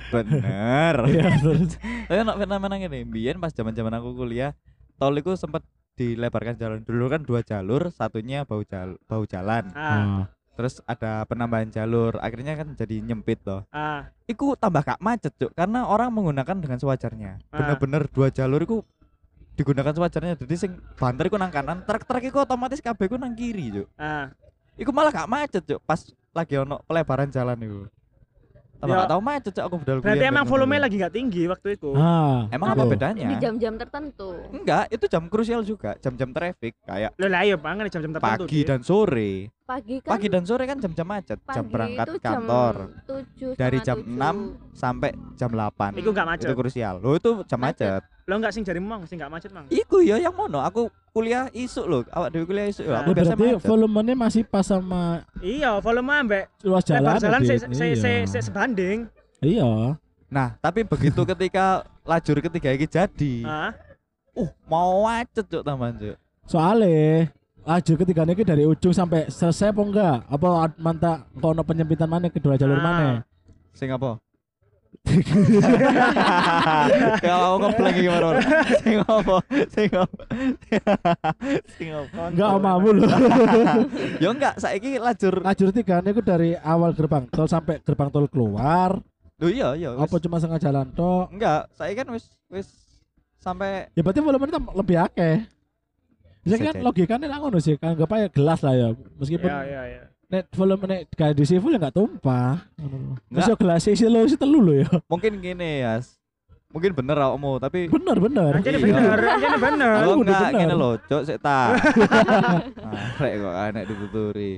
benar 0.09 0.95
Iya, 1.07 1.23
terus. 1.37 1.75
tapi 2.07 2.19
ono 2.21 2.33
fenomena 2.37 2.75
ini 2.77 3.03
biyen 3.03 3.37
pas 3.37 3.51
zaman 3.51 3.73
zaman 3.73 3.90
aku 3.93 4.14
kuliah 4.14 4.55
tol 4.95 5.11
itu 5.12 5.35
sempat 5.35 5.66
dilebarkan 6.01 6.57
jalan. 6.57 6.79
Dulu 6.81 7.05
kan 7.13 7.21
dua 7.21 7.45
jalur 7.45 7.93
satunya 7.93 8.49
bau 8.49 8.65
jal 8.65 8.97
bau 9.05 9.29
jalan. 9.29 9.69
Ah. 9.77 10.25
Ah. 10.25 10.27
terus 10.51 10.85
ada 10.85 11.25
penambahan 11.25 11.73
jalur 11.73 12.21
akhirnya 12.21 12.53
kan 12.53 12.77
jadi 12.77 13.01
nyempit 13.01 13.41
loh 13.49 13.65
ah. 13.73 14.13
Iku 14.29 14.61
tambah 14.61 14.85
gak 14.85 15.01
macet 15.01 15.33
cuk 15.41 15.57
karena 15.57 15.89
orang 15.89 16.13
menggunakan 16.13 16.57
dengan 16.57 16.77
sewajarnya. 16.81 17.41
Ah. 17.53 17.57
bener-bener 17.61 18.09
dua 18.09 18.29
jalur 18.33 18.61
iku 18.65 18.77
digunakan 19.57 19.93
sewajarnya. 19.93 20.41
Jadi 20.41 20.55
sing 20.57 20.73
banter 20.97 21.29
iku 21.29 21.37
nang 21.37 21.53
kanan 21.53 21.85
truk-truk 21.85 22.25
iku 22.25 22.45
otomatis 22.49 22.81
kabeh 22.81 23.09
iku 23.09 23.17
nang 23.21 23.37
kiri 23.37 23.73
cuk. 23.73 23.89
Ah. 24.01 24.33
Iku 24.81 24.91
malah 24.93 25.13
gak 25.13 25.29
macet 25.29 25.63
cuk 25.65 25.81
pas 25.85 26.01
lagi 26.33 26.57
ono 26.57 26.81
pelebaran 26.85 27.29
jalan 27.29 27.59
iku 27.61 27.81
tambah 28.81 28.90
Ya. 28.90 28.99
gak 28.99 29.11
tau 29.11 29.21
macet 29.21 29.53
cuk 29.53 29.62
aku 29.62 29.77
bedal 29.79 29.97
berarti 29.99 30.16
kuliah 30.16 30.33
emang 30.33 30.45
ben 30.45 30.51
volume 30.51 30.77
lagi 30.79 30.97
nggak 30.97 31.12
tinggi 31.12 31.43
waktu 31.45 31.69
itu? 31.77 31.90
Ah, 31.93 32.49
emang 32.49 32.69
apa 32.71 32.85
bedanya? 32.85 33.27
Di 33.27 33.37
jam-jam 33.37 33.75
tertentu. 33.77 34.31
Enggak 34.51 34.85
itu 34.88 35.05
jam 35.05 35.23
krusial 35.27 35.61
juga. 35.62 35.95
Jam-jam 35.99 36.31
traffic 36.31 36.73
kayak 36.83 37.12
lo 37.14 37.27
lah 37.27 37.43
iya 37.43 37.55
banget 37.55 37.93
jam-jam 37.93 38.12
tertentu 38.12 38.45
pagi 38.45 38.61
dan 38.64 38.81
sore. 38.81 39.53
Pagi 39.62 39.97
kan 40.01 40.11
pagi 40.11 40.27
dan 40.27 40.43
sore 40.43 40.64
kan 40.64 40.79
jam-jam 40.79 41.07
macet 41.07 41.38
jam 41.38 41.62
pagi 41.62 41.71
berangkat 41.71 42.07
itu 42.09 42.19
jam 42.19 42.33
kantor. 42.43 42.75
7, 43.07 43.55
dari 43.55 43.79
jam 43.81 43.97
tujuh. 43.99 44.19
6 44.19 44.75
sampai 44.75 45.11
jam 45.37 45.51
8 45.53 45.95
Iku 45.95 46.09
nggak 46.11 46.27
macet. 46.27 46.47
itu 46.49 46.55
krusial. 46.57 46.95
Lo 46.99 47.14
itu 47.14 47.31
jam 47.45 47.61
Macet. 47.61 47.87
macet 47.87 48.03
lo 48.31 48.38
nggak 48.38 48.55
sing 48.55 48.62
jari 48.62 48.79
mang 48.79 49.03
sing 49.03 49.19
nggak 49.19 49.27
macet 49.29 49.51
mang 49.51 49.66
Iku 49.66 49.99
ya 50.01 50.14
yang 50.16 50.31
mono 50.31 50.62
aku 50.62 50.87
kuliah 51.11 51.51
isuk 51.51 51.83
loh 51.85 52.01
awak 52.09 52.31
dewe 52.31 52.47
kuliah 52.47 52.64
isuk 52.64 52.87
Nah. 52.87 53.03
aku 53.03 53.11
Ya, 53.11 53.16
biasa 53.19 53.33
berarti 53.33 53.43
macet 53.53 53.66
volumenya 53.66 54.14
masih 54.14 54.43
pas 54.45 54.62
sama 54.62 55.27
iya 55.40 55.75
volume 55.77 56.14
ambek 56.14 56.45
luas 56.62 56.87
jalan. 56.87 57.03
lebar 57.03 57.19
jalan 57.19 57.40
se 57.43 57.55
se 57.59 57.66
se 57.75 57.87
Iya. 57.90 58.23
se 58.25 58.38
sebanding 58.40 59.11
Iya. 59.40 59.99
nah 60.29 60.55
tapi 60.57 60.87
begitu 60.87 61.27
ketika 61.27 61.83
lajur 62.03 62.38
ketiga 62.40 62.71
ini 62.71 62.87
jadi 62.87 63.35
uh 64.33 64.49
mau 64.64 65.03
macet 65.03 65.43
cuk 65.45 65.61
tambahan 65.61 65.99
cuk 65.99 66.16
Soalnya 66.47 67.31
lajur 67.62 67.95
ketika 67.97 68.23
ini 68.23 68.43
dari 68.43 68.64
ujung 68.64 68.90
sampai 68.90 69.27
selesai 69.29 69.71
apa 69.71 69.81
enggak? 69.81 70.16
Apa 70.27 70.49
mantap 70.77 71.16
kono 71.33 71.62
penyempitan 71.62 72.07
mana 72.07 72.27
kedua 72.27 72.55
jalur 72.55 72.75
Ah. 72.75 72.83
mana? 72.83 73.09
sing 73.71 73.87
apa 73.88 74.19
ya 77.25 77.35
aku 77.35 77.57
ngeblank 77.65 77.97
iki 77.99 78.09
maror 78.13 78.35
sing 78.85 78.97
apa 79.03 79.37
sing 79.73 79.89
apa 79.91 80.23
sing 81.77 81.89
apa 81.91 82.23
Enggak 82.31 82.51
omamu 82.61 82.89
loh. 83.01 83.11
ya 84.23 84.29
enggak 84.31 84.55
saiki 84.61 85.01
lajur 85.01 85.43
lajur 85.43 85.69
tiga 85.75 86.05
ini 86.05 86.13
dari 86.23 86.51
awal 86.61 86.95
gerbang 86.95 87.27
tol 87.33 87.49
sampai 87.51 87.83
gerbang 87.83 88.13
tol 88.13 88.29
keluar. 88.31 89.01
Loh 89.41 89.51
iya 89.51 89.73
iya. 89.75 89.97
Apa 89.97 90.21
cuma 90.21 90.37
setengah 90.39 90.61
jalan 90.63 90.87
tok? 90.95 91.33
enggak 91.35 91.67
saiki 91.75 91.95
kan 91.97 92.09
wis 92.13 92.25
wis 92.53 92.69
sampai 93.41 93.89
Ya 93.97 94.05
berarti 94.05 94.21
volumenya 94.23 94.61
lebih 94.77 94.97
akeh. 95.01 95.49
Bisa 96.41 96.57
Bisa 96.57 96.73
kan 96.73 96.81
logikanya 96.81 97.27
lah 97.29 97.39
ngono 97.41 97.59
sih, 97.61 97.77
kan 97.77 97.97
enggak 97.97 98.09
ya 98.15 98.29
gelas 98.29 98.61
lah 98.63 98.75
ya. 98.77 98.89
Meskipun 99.17 99.49
iya 99.49 99.61
iya 99.65 99.83
iya 99.97 100.10
net 100.31 100.47
volume 100.55 100.85
nek 100.87 101.01
gak 101.11 101.35
di 101.35 101.43
full 101.59 101.75
ya 101.75 101.79
enggak 101.83 101.95
tumpah. 101.99 102.62
Enggak. 102.79 103.51
Masuk 103.51 103.57
gelas 103.59 103.83
isi 103.90 104.07
lo 104.07 104.23
isi 104.23 104.38
telu 104.38 104.62
lo 104.62 104.73
ya. 104.79 104.87
mungkin 105.11 105.43
gini 105.43 105.83
ya 105.83 105.99
mungkin 106.71 106.95
bener 106.95 107.19
awakmu 107.19 107.59
tapi 107.59 107.90
Bener 107.90 108.16
bener. 108.23 108.53
Anjir 108.62 108.79
Iya. 108.79 108.87
bener, 108.87 109.19
anjir 109.27 109.55
bener. 109.59 109.90
Enggak, 110.07 110.19
bener. 110.23 110.51
ngene 110.55 110.75
lho, 110.79 110.90
cok 111.03 111.23
sik 111.27 111.38
ta. 111.43 111.75
Ah, 111.75 113.19
rek 113.19 113.35
kok 113.43 113.55
enek 113.75 113.85
dituturi. 113.90 114.53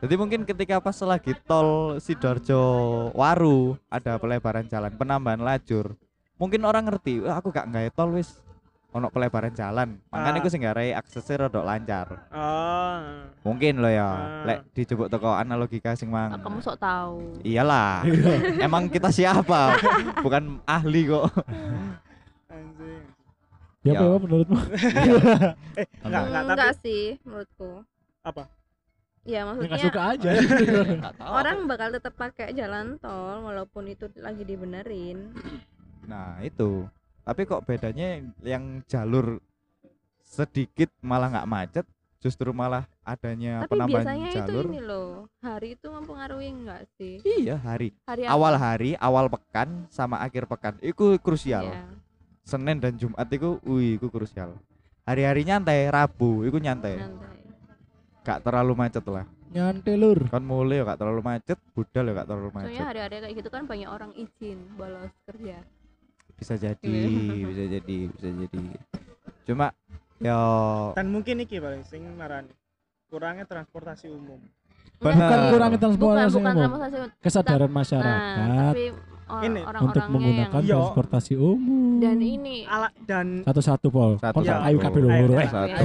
Jadi 0.00 0.14
mungkin 0.16 0.42
ketika 0.48 0.80
pas 0.82 0.96
lagi 1.06 1.36
tol 1.46 2.00
Sidoarjo 2.00 2.62
Waru 3.14 3.76
ada 3.92 4.16
pelebaran 4.18 4.66
jalan, 4.66 4.90
penambahan 4.96 5.38
lajur. 5.38 5.94
Mungkin 6.40 6.64
orang 6.64 6.88
ngerti, 6.88 7.20
"Wah, 7.20 7.36
aku 7.36 7.52
gak 7.52 7.68
gawe 7.68 7.90
tol 7.92 8.16
wis 8.16 8.40
ono 8.90 9.06
pelebaran 9.08 9.50
jalan. 9.50 10.02
Makanya 10.08 10.34
Ah. 10.34 10.42
aku 10.42 10.48
sing 10.48 10.60
garai 10.60 10.90
aksesnya 10.90 11.46
rada 11.46 11.60
lancar. 11.60 12.26
Oh. 12.28 12.98
Mungkin 13.42 13.78
lo 13.78 13.86
ya, 13.86 14.02
Ah. 14.02 14.44
lek 14.44 14.58
dijebuk 14.72 15.06
teko 15.06 15.30
analogika 15.30 15.94
sing 15.94 16.10
mang. 16.10 16.34
Ah, 16.34 16.38
kamu 16.38 16.58
sok 16.58 16.76
tahu 16.76 17.38
Iyalah. 17.40 18.02
Emang 18.66 18.86
kita 18.86 19.08
siapa? 19.08 19.78
Bukan 20.18 20.58
ahli 20.64 21.06
kok. 21.06 21.30
Anjing. 22.46 23.02
Ya 23.80 23.92
Ya. 23.94 23.98
apa 24.02 24.16
menurutmu? 24.18 24.58
Eh, 25.78 25.86
enggak, 26.02 26.22
enggak, 26.26 26.42
tapi 26.42 26.52
enggak 26.52 26.72
sih 26.82 27.04
menurutku 27.22 27.72
Apa? 28.20 28.42
ya 29.22 29.40
Ya 29.40 29.40
maksudnya 29.44 29.68
enggak 29.70 29.84
suka 29.86 30.00
aja. 30.10 30.30
Orang 31.22 31.58
bakal 31.64 31.88
tetap 31.90 32.12
pakai 32.14 32.52
jalan 32.52 32.98
tol 32.98 33.40
walaupun 33.40 33.86
itu 33.86 34.10
lagi 34.16 34.42
dibenerin 34.42 35.30
Nah 36.02 36.40
itu 36.42 36.84
Tapi 37.30 37.46
kok 37.46 37.62
bedanya 37.62 38.18
yang 38.42 38.82
jalur 38.90 39.38
sedikit 40.26 40.90
malah 40.98 41.30
nggak 41.30 41.50
macet 41.50 41.86
Justru 42.20 42.52
malah 42.52 42.84
adanya 43.00 43.64
tapi 43.64 43.72
penambahan 43.72 44.04
biasanya 44.04 44.30
jalur. 44.44 44.64
itu 44.68 44.72
ini 44.76 44.82
loh 44.84 45.08
hari 45.40 45.72
itu 45.72 45.88
mempengaruhi 45.88 46.48
enggak 46.52 46.84
sih? 47.00 47.16
Iya 47.24 47.56
hari. 47.56 47.96
Hari 48.04 48.28
Awal 48.28 48.54
hari, 48.60 48.90
awal 49.00 49.32
pekan 49.32 49.88
sama 49.88 50.20
akhir 50.20 50.44
pekan. 50.44 50.76
Itu 50.84 51.16
krusial. 51.16 51.72
Iya. 51.72 51.88
Senin 52.44 52.76
dan 52.76 53.00
Jumat 53.00 53.24
itu 53.32 53.56
wih 53.64 53.96
itu 53.96 54.12
krusial. 54.12 54.52
Hari-hari 55.08 55.48
nyantai, 55.48 55.88
Rabu 55.88 56.44
itu 56.44 56.60
nyantai. 56.60 57.00
Nanti. 57.00 57.40
Gak 58.20 58.44
terlalu 58.44 58.76
macet 58.76 59.04
lah. 59.08 59.24
Nyantai 59.48 59.96
lur. 59.96 60.28
Kan 60.28 60.44
mulai 60.44 60.84
ya 60.84 60.92
gak 60.92 61.00
terlalu 61.00 61.24
macet 61.24 61.58
Budal 61.72 62.04
ya 62.04 62.12
gak 62.20 62.28
terlalu 62.28 62.48
soalnya 62.52 62.68
macet 62.68 62.84
hari-hari 62.84 63.16
kayak 63.24 63.34
gitu 63.40 63.48
kan 63.48 63.62
banyak 63.64 63.88
orang 63.88 64.12
izin 64.12 64.60
bolos 64.76 65.10
kerja 65.24 65.64
Bisa 66.40 66.54
jadi, 66.56 66.80
Iya. 66.82 67.44
bisa 67.50 67.64
jadi, 67.70 67.96
bisa 68.08 68.28
jadi 68.30 68.60
Cuma 69.44 69.66
ya 70.16 70.36
dan 70.92 71.08
mungkin 71.08 71.40
iki 71.40 71.56
paling 71.56 71.80
sing 71.82 72.04
marani 72.12 72.52
kurangnya 73.06 73.44
transportasi 73.44 74.08
umum 74.08 74.40
Benar. 74.96 75.16
Bukan 75.16 75.40
kurangnya 75.48 75.72
bukan 75.72 75.84
transportasi 75.86 76.28
bukan 76.30 76.44
umum. 76.44 76.60
transportasi 76.60 76.96
umum. 76.98 77.10
Kesadaran 77.18 77.60
nah 77.64 77.74
masyarakat. 77.74 78.36
tapi 78.68 78.84
or- 78.90 79.08
Ini, 79.30 79.60
orang-orangnya 79.62 79.80
untuk 79.86 80.04
menggunakan 80.10 80.60
Iya. 80.60 80.72
transportasi 80.74 81.32
umum. 81.34 81.88
yang 81.94 82.02
dan 82.02 82.18
ini 82.18 82.56
ala 82.64 82.88
dan 83.00 83.26
satu-satu 83.40 83.86
pol. 83.88 84.10
Satu, 84.18 84.34
Pol 84.34 84.42
satu. 84.42 84.60
ayo 84.62 84.76
kabeh 84.76 85.00
loro, 85.00 85.14
ayo. 85.14 85.36
eh. 85.36 85.48
Satu. 85.48 85.84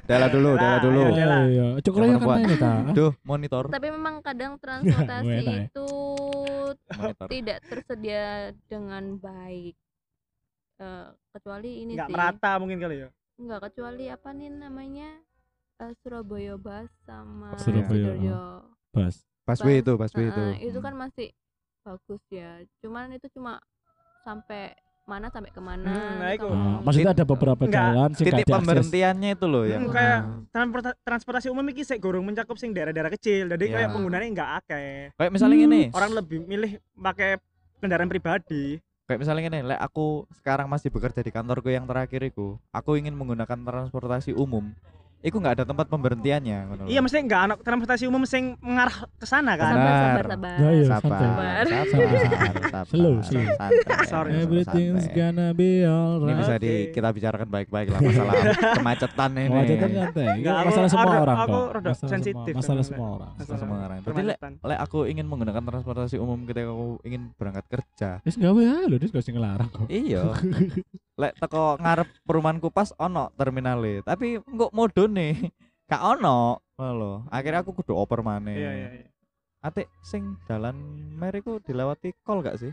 Dela 0.00 0.26
dulu, 0.28 0.50
dela 0.54 0.76
dulu. 0.80 1.00
Iya, 1.10 1.66
cuk 1.78 1.94
Yang 1.94 2.08
ya 2.08 2.18
kan 2.18 2.40
ini 2.40 2.56
ta. 2.56 2.72
Duh, 2.90 3.12
monitor. 3.22 3.64
tapi 3.68 3.86
memang 3.88 4.14
kadang 4.20 4.52
transportasi 4.62 5.36
ya. 5.38 5.54
itu 5.64 5.88
tidak 7.28 7.58
tersedia 7.62 8.26
dengan 8.66 9.04
baik 9.16 9.76
Eh, 10.78 11.06
kecuali 11.34 11.82
ini 11.82 11.98
nggak 11.98 12.06
sih 12.06 12.14
merata 12.14 12.50
mungkin 12.56 12.78
kali 12.78 13.02
ya 13.02 13.08
Enggak 13.34 13.60
kecuali 13.66 14.06
apa 14.06 14.30
nih 14.30 14.46
namanya 14.48 15.10
eh, 15.76 15.92
Surabaya 15.98 16.54
Bus 16.54 16.86
sama 17.02 17.50
Surabaya, 17.56 18.14
Sidoarjo. 18.14 18.42
Bas. 18.90 19.16
Busway 19.42 19.74
Bus. 19.74 19.82
itu, 19.82 19.92
busway 19.96 20.26
itu. 20.26 20.38
Heeh, 20.40 20.56
itu 20.64 20.74
Hmm. 20.74 20.86
kan 20.86 20.94
masih 20.96 21.28
bagus 21.80 22.22
ya. 22.28 22.50
Cuman 22.78 23.10
itu 23.10 23.26
cuma 23.32 23.58
sampai 24.22 24.74
mana 25.02 25.26
sampai 25.28 25.48
ke 25.48 25.58
mana. 25.58 25.88
Hmm, 25.88 26.14
nah 26.20 26.30
gitu. 26.30 26.44
itu. 26.44 26.48
Ah, 26.52 26.78
maksudnya 26.78 27.10
ada 27.10 27.24
beberapa 27.24 27.62
Enggak, 27.64 27.80
jalan 27.80 28.08
sih 28.12 28.24
titik 28.24 28.46
pemberhentiannya 28.46 29.30
itu 29.32 29.46
loh 29.46 29.64
yang 29.64 29.82
Hmm, 29.82 29.94
kayak 29.94 30.18
transporta 30.48 30.90
transportasi 31.00 31.46
umum 31.48 31.64
iki 31.66 31.80
sik 31.80 31.98
gorong 31.98 32.22
mencakup 32.22 32.54
sing 32.54 32.70
daerah-daerah 32.70 33.10
kecil 33.10 33.48
jadi 33.48 33.64
Iya. 33.64 33.74
kayak 33.74 33.88
penggunanya 33.90 34.26
nggak 34.28 34.50
akeh 34.58 34.90
kayak 35.12 35.30
misalnya 35.32 35.56
Hmm. 35.56 35.64
gini 35.64 35.82
orang 35.90 36.10
lebih 36.12 36.38
milih 36.40 36.70
pakai 36.94 37.40
kendaraan 37.78 38.06
pribadi 38.06 38.76
kayak 39.08 39.24
misalnya 39.24 39.42
gini 39.48 39.60
lek 39.64 39.80
aku 39.80 40.28
sekarang 40.36 40.68
masih 40.68 40.92
bekerja 40.92 41.24
di 41.24 41.32
kantorku 41.32 41.72
yang 41.72 41.88
terakhir 41.88 42.28
aku 42.68 43.00
ingin 43.00 43.16
menggunakan 43.16 43.56
transportasi 43.64 44.36
umum 44.36 44.76
iku 45.20 45.36
nggak 45.36 45.54
ada 45.54 45.64
tempat 45.64 45.86
pemberhentiannya 45.86 46.58
iya 46.86 46.98
mesti 46.98 47.18
nggak 47.18 47.40
anak 47.44 47.58
transportasi 47.60 48.06
umum 48.06 48.22
sing 48.22 48.54
mengarah 48.58 48.94
ke 49.12 49.24
sana 49.24 49.54
kan 49.54 49.74
Sabar, 49.74 49.82
sabar, 49.82 49.98
Benar. 49.98 50.26
sabar. 50.28 50.56
Ya, 50.56 50.70
iya. 50.70 50.86
sabar 50.86 51.18
Sabar. 51.18 51.64
sabar 51.66 52.04
sabar 52.64 52.84
Slow, 52.86 53.14
slow. 53.20 53.44
santai 53.50 54.06
Sorry, 54.06 54.30
Everything's 54.38 55.06
gonna 55.10 55.50
be 55.52 55.82
ini 55.82 55.84
alright. 55.84 56.38
bisa 56.38 56.54
Oke. 56.54 56.62
di 56.62 56.72
kita 56.90 57.08
bicarakan 57.10 57.48
baik-baik 57.48 57.88
lah 57.88 57.98
masalah 57.98 58.34
kemacetan 58.74 59.30
ini 59.34 59.48
Kemacetan 59.48 59.88
santai. 59.90 60.26
Aku- 60.38 60.66
masalah 60.68 60.88
semua 60.88 61.12
orang 61.18 61.36
aku 61.36 61.50
kok. 61.50 61.66
rada 61.72 61.88
Masalah 61.88 62.10
sensitif 62.10 62.38
semua, 62.46 62.58
masalah 62.60 62.84
semua 62.84 63.08
orang. 63.12 63.30
Masalah 63.34 63.58
semua 63.58 63.76
orang. 63.80 63.96
Berarti 64.00 64.22
lek 64.24 64.38
lek 64.40 64.78
aku 64.80 64.98
ingin 65.04 65.26
menggunakan 65.26 65.62
transportasi 65.64 66.16
umum 66.16 66.38
ketika 66.44 66.68
aku 66.68 66.88
ingin 67.02 67.22
berangkat 67.34 67.64
kerja 67.68 68.10
Wis 68.22 68.36
gawe 68.36 68.54
ae 68.60 68.84
lho, 68.86 68.96
dis 68.96 69.10
gak 69.10 69.20
sing 69.20 69.34
ngelarang 69.34 69.66
kok. 69.68 69.86
iya 69.88 70.22
lek 71.18 71.34
teko 71.36 71.76
ngarep 71.82 72.08
perumahanku 72.22 72.70
pas 72.70 72.94
ono 72.94 73.34
terminale 73.34 74.06
tapi 74.06 74.38
kok 74.38 74.70
modone 74.70 75.50
gak 75.90 76.02
ono 76.02 76.62
lho 76.78 77.26
akhirnya 77.26 77.66
aku 77.66 77.74
kudu 77.74 77.98
oper 77.98 78.22
maneh 78.22 78.54
iya 78.54 78.70
iya 78.70 78.90
iya 79.02 79.08
Ate 79.58 79.90
sing 80.06 80.38
dalan 80.46 80.78
meriku 81.18 81.58
dilewati 81.58 82.14
kol 82.22 82.46
gak 82.46 82.62
sih? 82.62 82.70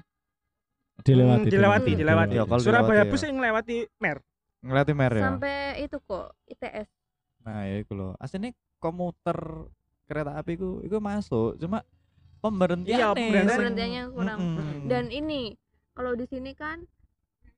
Dilewati. 1.02 1.50
Hmm, 1.50 1.54
dilewati 1.54 1.92
dilewati 1.98 2.36
kalau 2.46 2.62
Surabaya 2.62 3.04
dilewati, 3.04 3.12
bus 3.12 3.22
ya. 3.22 3.26
yang 3.26 3.38
ngelewati 3.42 3.78
mer 3.98 4.18
Ngelewati 4.62 4.94
mer 4.94 5.14
ya. 5.18 5.24
Sampai 5.26 5.58
itu 5.82 5.98
kok 6.06 6.28
ITS. 6.46 6.88
Nah, 7.42 7.66
ya 7.66 7.76
iku 7.82 7.92
lho. 7.98 8.10
Asline 8.22 8.54
komuter 8.78 9.38
kereta 10.06 10.38
api 10.38 10.62
ku 10.62 10.86
iku 10.86 11.02
masuk, 11.02 11.58
cuma 11.58 11.82
pemberhentian 12.38 12.98
Iya, 13.02 13.08
pemberhentian. 13.18 13.50
Pemberhentiannya 13.50 14.04
kurang. 14.14 14.40
Mm-mm. 14.40 14.86
Dan 14.86 15.06
ini 15.10 15.58
kalau 15.98 16.14
di 16.14 16.26
sini 16.30 16.54
kan 16.54 16.86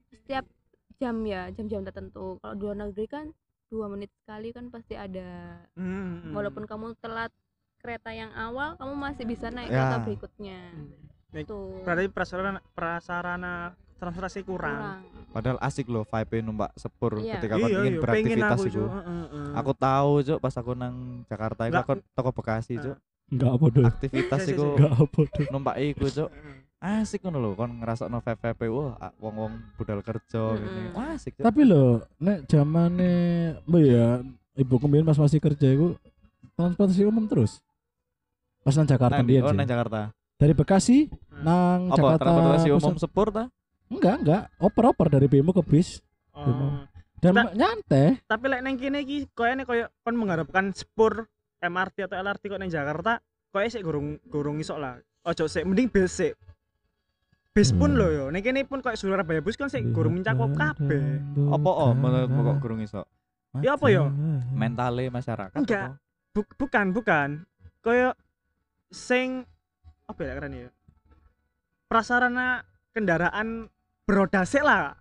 setiap 0.08 0.48
jam 0.98 1.16
ya, 1.24 1.50
jam-jam 1.52 1.82
tertentu. 1.84 2.38
Kalau 2.38 2.54
di 2.54 2.64
luar 2.64 2.78
negeri 2.80 3.06
kan 3.06 3.26
dua 3.68 3.86
menit 3.88 4.10
sekali 4.16 4.50
kan 4.50 4.68
pasti 4.68 4.94
ada. 4.94 5.62
Hmm. 5.74 6.34
Walaupun 6.34 6.66
kamu 6.66 6.98
telat 6.98 7.30
kereta 7.78 8.10
yang 8.10 8.34
awal, 8.34 8.74
kamu 8.76 8.94
masih 8.96 9.24
bisa 9.24 9.48
naik 9.48 9.70
Ya. 9.70 9.78
kereta 9.78 9.98
berikutnya. 10.04 10.60
Baik. 11.28 11.46
Tuh. 11.46 11.84
berarti 11.84 12.08
prasarana 12.08 12.60
prasarana 12.72 13.54
transportasi 13.98 14.42
kurang, 14.42 15.04
Padahal 15.28 15.58
asik 15.60 15.90
loh 15.90 16.06
vibe 16.06 16.40
numpak 16.40 16.72
sepur 16.74 17.18
Iya. 17.18 17.38
ketika 17.38 17.58
kon 17.58 17.68
ingin 17.68 17.76
pengen 17.76 18.00
beraktivitas 18.00 18.60
aku. 18.64 18.70
Heeh, 18.80 19.04
heeh. 19.28 19.48
Aku 19.54 19.72
tahu, 19.74 20.12
Cuk, 20.24 20.40
pas 20.40 20.54
aku 20.54 20.72
nang 20.72 20.96
Jakarta 21.26 21.66
iku 21.66 21.74
Nggak. 21.74 21.84
aku 21.84 21.94
toko 22.16 22.30
Bekasi, 22.32 22.74
Cuk. 22.78 22.96
Enggak 23.28 23.52
apa. 23.52 23.66
Aktivitas 23.92 24.40
Iya, 24.40 24.48
iya, 24.48 24.54
iku 24.54 24.64
iya. 24.64 24.72
Enggak 24.72 24.94
apa 24.96 25.20
dulu. 25.20 25.46
numpak 25.52 25.76
iku, 25.84 26.06
Cuk. 26.08 26.30
Asik 26.78 27.26
ngono 27.26 27.42
lho, 27.42 27.52
kon 27.54 27.74
ngrasakno 27.74 28.22
vibe-vibe 28.22 28.66
wah 28.70 28.94
ah, 29.00 29.14
wong-wong 29.18 29.50
budal 29.76 29.98
kerja 30.00 30.54
Mm-mm. 30.54 30.62
gini. 30.62 30.82
Wah, 30.94 31.10
asik, 31.12 31.34
Cuk. 31.34 31.42
Tapi 31.42 31.62
lho, 31.64 31.86
nek 32.18 32.46
zamane 32.46 33.12
mbak 33.66 33.82
ya, 33.84 34.08
ibu 34.56 34.76
kembali 34.78 35.02
pas 35.04 35.18
masih 35.18 35.42
kerja 35.42 35.68
iku 35.68 35.98
transportasi 36.54 37.02
umum 37.04 37.26
terus. 37.26 37.66
Pas 38.62 38.78
nang 38.78 38.86
Jakarta 38.86 39.18
Nang- 39.18 39.26
dia 39.26 39.42
oh, 39.42 39.50
nang 39.50 39.66
Jakarta. 39.66 40.14
Dari 40.38 40.54
Bekasi 40.54 41.10
Hmm. 41.34 41.42
nang 41.42 41.80
Apa 41.88 41.98
Jakarta. 41.98 42.22
transportasi 42.24 42.68
pusat. 42.68 42.78
umum 42.80 42.96
sepur 42.96 43.28
ta? 43.32 43.44
Enggak, 43.88 44.16
enggak. 44.22 44.42
Oper-oper 44.60 45.08
dari 45.10 45.26
BMO 45.26 45.52
ke 45.52 45.64
bis 45.64 45.98
Oh. 46.30 46.86
dan 47.18 47.34
Nah. 47.34 47.50
nyantai. 47.52 48.22
tapi 48.24 48.46
lek 48.46 48.62
neng 48.62 48.78
kene 48.78 49.02
iki 49.02 49.26
koyone 49.32 49.66
koyo 49.66 49.90
kon 50.00 50.14
mengharapkan 50.14 50.70
spur 50.72 51.26
MRT 51.58 52.06
atau 52.06 52.14
LRT 52.16 52.46
kok 52.48 52.62
neng 52.62 52.70
Jakarta 52.70 53.18
koyo 53.50 53.66
sik 53.66 53.82
gurung 53.82 54.22
gurung 54.24 54.62
iso 54.62 54.78
lah 54.78 55.02
ojo 55.24 55.50
sik 55.50 55.66
mending 55.66 55.90
bis 55.90 56.14
sik 56.14 56.38
bis 57.58 57.74
pun 57.74 57.90
Hmm. 57.90 57.98
lho 57.98 58.08
yo 58.12 58.26
neng 58.30 58.40
kene 58.40 58.62
pun 58.62 58.80
koyo 58.80 58.94
Surabaya 58.94 59.42
bus 59.42 59.58
kan 59.58 59.66
sik 59.66 59.82
gurung 59.90 60.14
mencakup 60.16 60.54
kabeh 60.54 61.02
Apa 61.50 61.70
oh 61.72 61.92
menurutmu 61.92 62.42
kok 62.46 62.58
gurung 62.60 62.80
iso? 62.80 63.02
Ya 63.58 63.74
apa 63.74 63.90
ya? 63.90 64.06
Mentale 64.54 65.10
masyarakat. 65.10 65.58
Enggak. 65.58 65.98
Buk- 66.30 66.54
bukan 66.56 66.94
bukan 66.94 67.30
koyo 67.82 68.14
sing 68.88 69.42
apa 70.06 70.22
ya 70.22 70.32
keren 70.34 70.54
ya 70.56 70.70
prasarana 71.86 72.62
kendaraan 72.92 73.66
beroda 74.04 74.44
sik 74.44 74.62
lah 74.62 74.94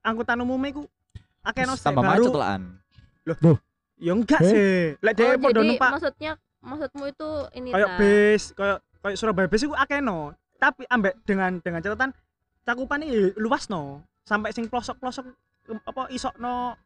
angkutan 0.00 0.40
umum 0.40 0.56
iku 0.64 0.82
akeh 1.42 1.62
no 1.62 1.74
sik, 1.74 1.84
Tambah 1.86 2.02
baru 2.02 2.24
macet 2.24 2.34
lah. 2.34 2.56
ya 3.98 4.12
enggak 4.12 4.40
Eh? 4.40 4.48
sih 4.48 4.72
lek 4.96 5.12
Oh, 5.12 5.16
dhewe 5.18 5.34
padha 5.36 5.52
jadi 5.52 5.68
numpak 5.68 5.90
maksudnya 5.92 6.32
maksudmu 6.60 7.04
itu 7.06 7.28
ini 7.52 7.68
kayak 7.70 7.88
bis 7.94 8.42
kayak 8.52 8.78
kayak 8.98 9.16
Surabaya 9.16 9.46
bis 9.46 9.62
iku 9.62 9.74
akeh 9.74 10.00
no 10.00 10.32
tapi 10.60 10.84
ambek 10.92 11.16
dengan 11.24 11.56
dengan 11.64 11.80
catatan 11.80 12.12
cakupan 12.68 13.00
ini 13.00 13.32
luas 13.40 13.66
no 13.72 14.04
sampai 14.28 14.52
sing 14.52 14.68
pelosok 14.68 15.00
pelosok 15.00 15.24
apa 15.88 16.12
isok 16.12 16.36
no 16.36 16.76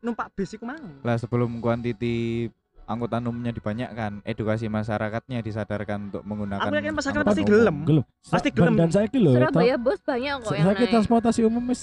numpak 0.00 0.30
bis 0.38 0.54
iku 0.54 0.64
mang 0.64 1.02
Lah 1.02 1.18
sebelum 1.18 1.58
kuantiti 1.58 2.46
angkutan 2.86 3.26
umumnya 3.26 3.50
dibanyakkan, 3.50 4.22
edukasi 4.22 4.70
masyarakatnya 4.70 5.42
disadarkan 5.42 6.06
untuk 6.06 6.22
menggunakan 6.22 6.70
Aku 6.70 6.78
yakin 6.78 6.94
masyarakat 6.94 7.24
pasti 7.26 7.42
gelem. 7.42 7.76
Gelem. 7.82 8.04
Pasti 8.22 8.48
gelem. 8.54 8.74
Dan 8.78 8.90
saya 8.94 9.06
lho, 9.10 9.32
Surabaya 9.34 9.74
bus 9.74 10.00
banyak 10.06 10.34
kok 10.38 10.54
yang 10.54 10.66
saya 10.70 10.78
naik. 10.78 10.90
transportasi 10.94 11.40
umum 11.42 11.64
wis 11.74 11.82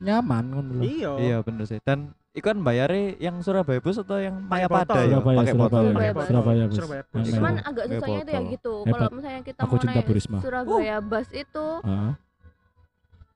nyaman 0.00 0.44
ngono 0.48 0.70
lho. 0.74 0.82
iya 0.82 1.10
Iya 1.16 1.36
bener 1.40 1.64
sih. 1.64 1.78
Dan 1.80 1.98
iku 2.30 2.48
kan 2.48 2.58
bayarnya 2.60 3.18
yang 3.18 3.36
Surabaya 3.38 3.78
bus 3.78 3.96
atau 3.96 4.16
yang 4.16 4.36
Mayapada 4.40 4.94
ya? 5.00 5.16
Surabaya, 5.16 5.38
Pakai 5.38 5.54
botol. 5.54 5.82
Surabaya, 5.82 5.88
Surabaya 5.88 5.90
Pakai 5.90 6.12
bus. 6.12 6.14
botol. 6.14 6.28
Surabaya 6.28 6.64
bus. 6.64 6.76
Surabaya 6.76 7.02
bus. 7.04 7.26
Cuman 7.28 7.54
agak 7.60 7.84
susahnya 7.88 8.20
itu 8.20 8.30
ya 8.30 8.40
gitu. 8.50 8.74
Kalau 8.84 9.10
misalnya 9.10 9.42
kita 9.42 9.60
Aku 9.60 9.70
mau 9.70 9.80
cinta 9.80 9.92
naik 9.94 10.04
Bu 10.04 10.12
Risma. 10.12 10.38
Surabaya 10.38 10.96
bus 11.00 11.28
itu, 11.30 11.66
Heeh. 11.82 12.12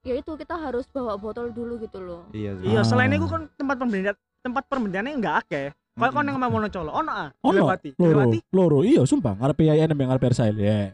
ya 0.02 0.14
itu 0.16 0.32
kita 0.34 0.54
harus 0.56 0.84
bawa 0.88 1.14
botol 1.14 1.46
dulu 1.48 1.78
gitu 1.78 1.98
loh. 1.98 2.22
Iya 2.30 2.50
sih. 2.56 2.64
iya 2.68 2.80
Ah. 2.80 2.84
selain 2.84 3.10
itu 3.10 3.24
kan 3.24 3.46
tempat 3.52 3.76
pembelian 3.76 4.14
tempat 4.38 4.64
pembeliannya 4.66 5.14
enggak 5.14 5.36
akeh 5.40 5.66
kayak 5.70 6.10
kon 6.10 6.18
Mm-mm. 6.18 6.28
yang 6.32 6.40
mau 6.40 6.50
Monocolo 6.50 6.90
ono 6.90 7.12
ah 7.12 7.28
Ono, 7.44 7.68
dilewati 7.68 7.94
loro, 8.00 8.24
loro, 8.50 8.78
iya 8.80 9.04
sumpah, 9.04 9.36
ngarep 9.36 9.60
IAIN 9.60 9.92
yang 9.92 10.08
ngarep 10.08 10.24
Ersail 10.26 10.56
ya. 10.56 10.90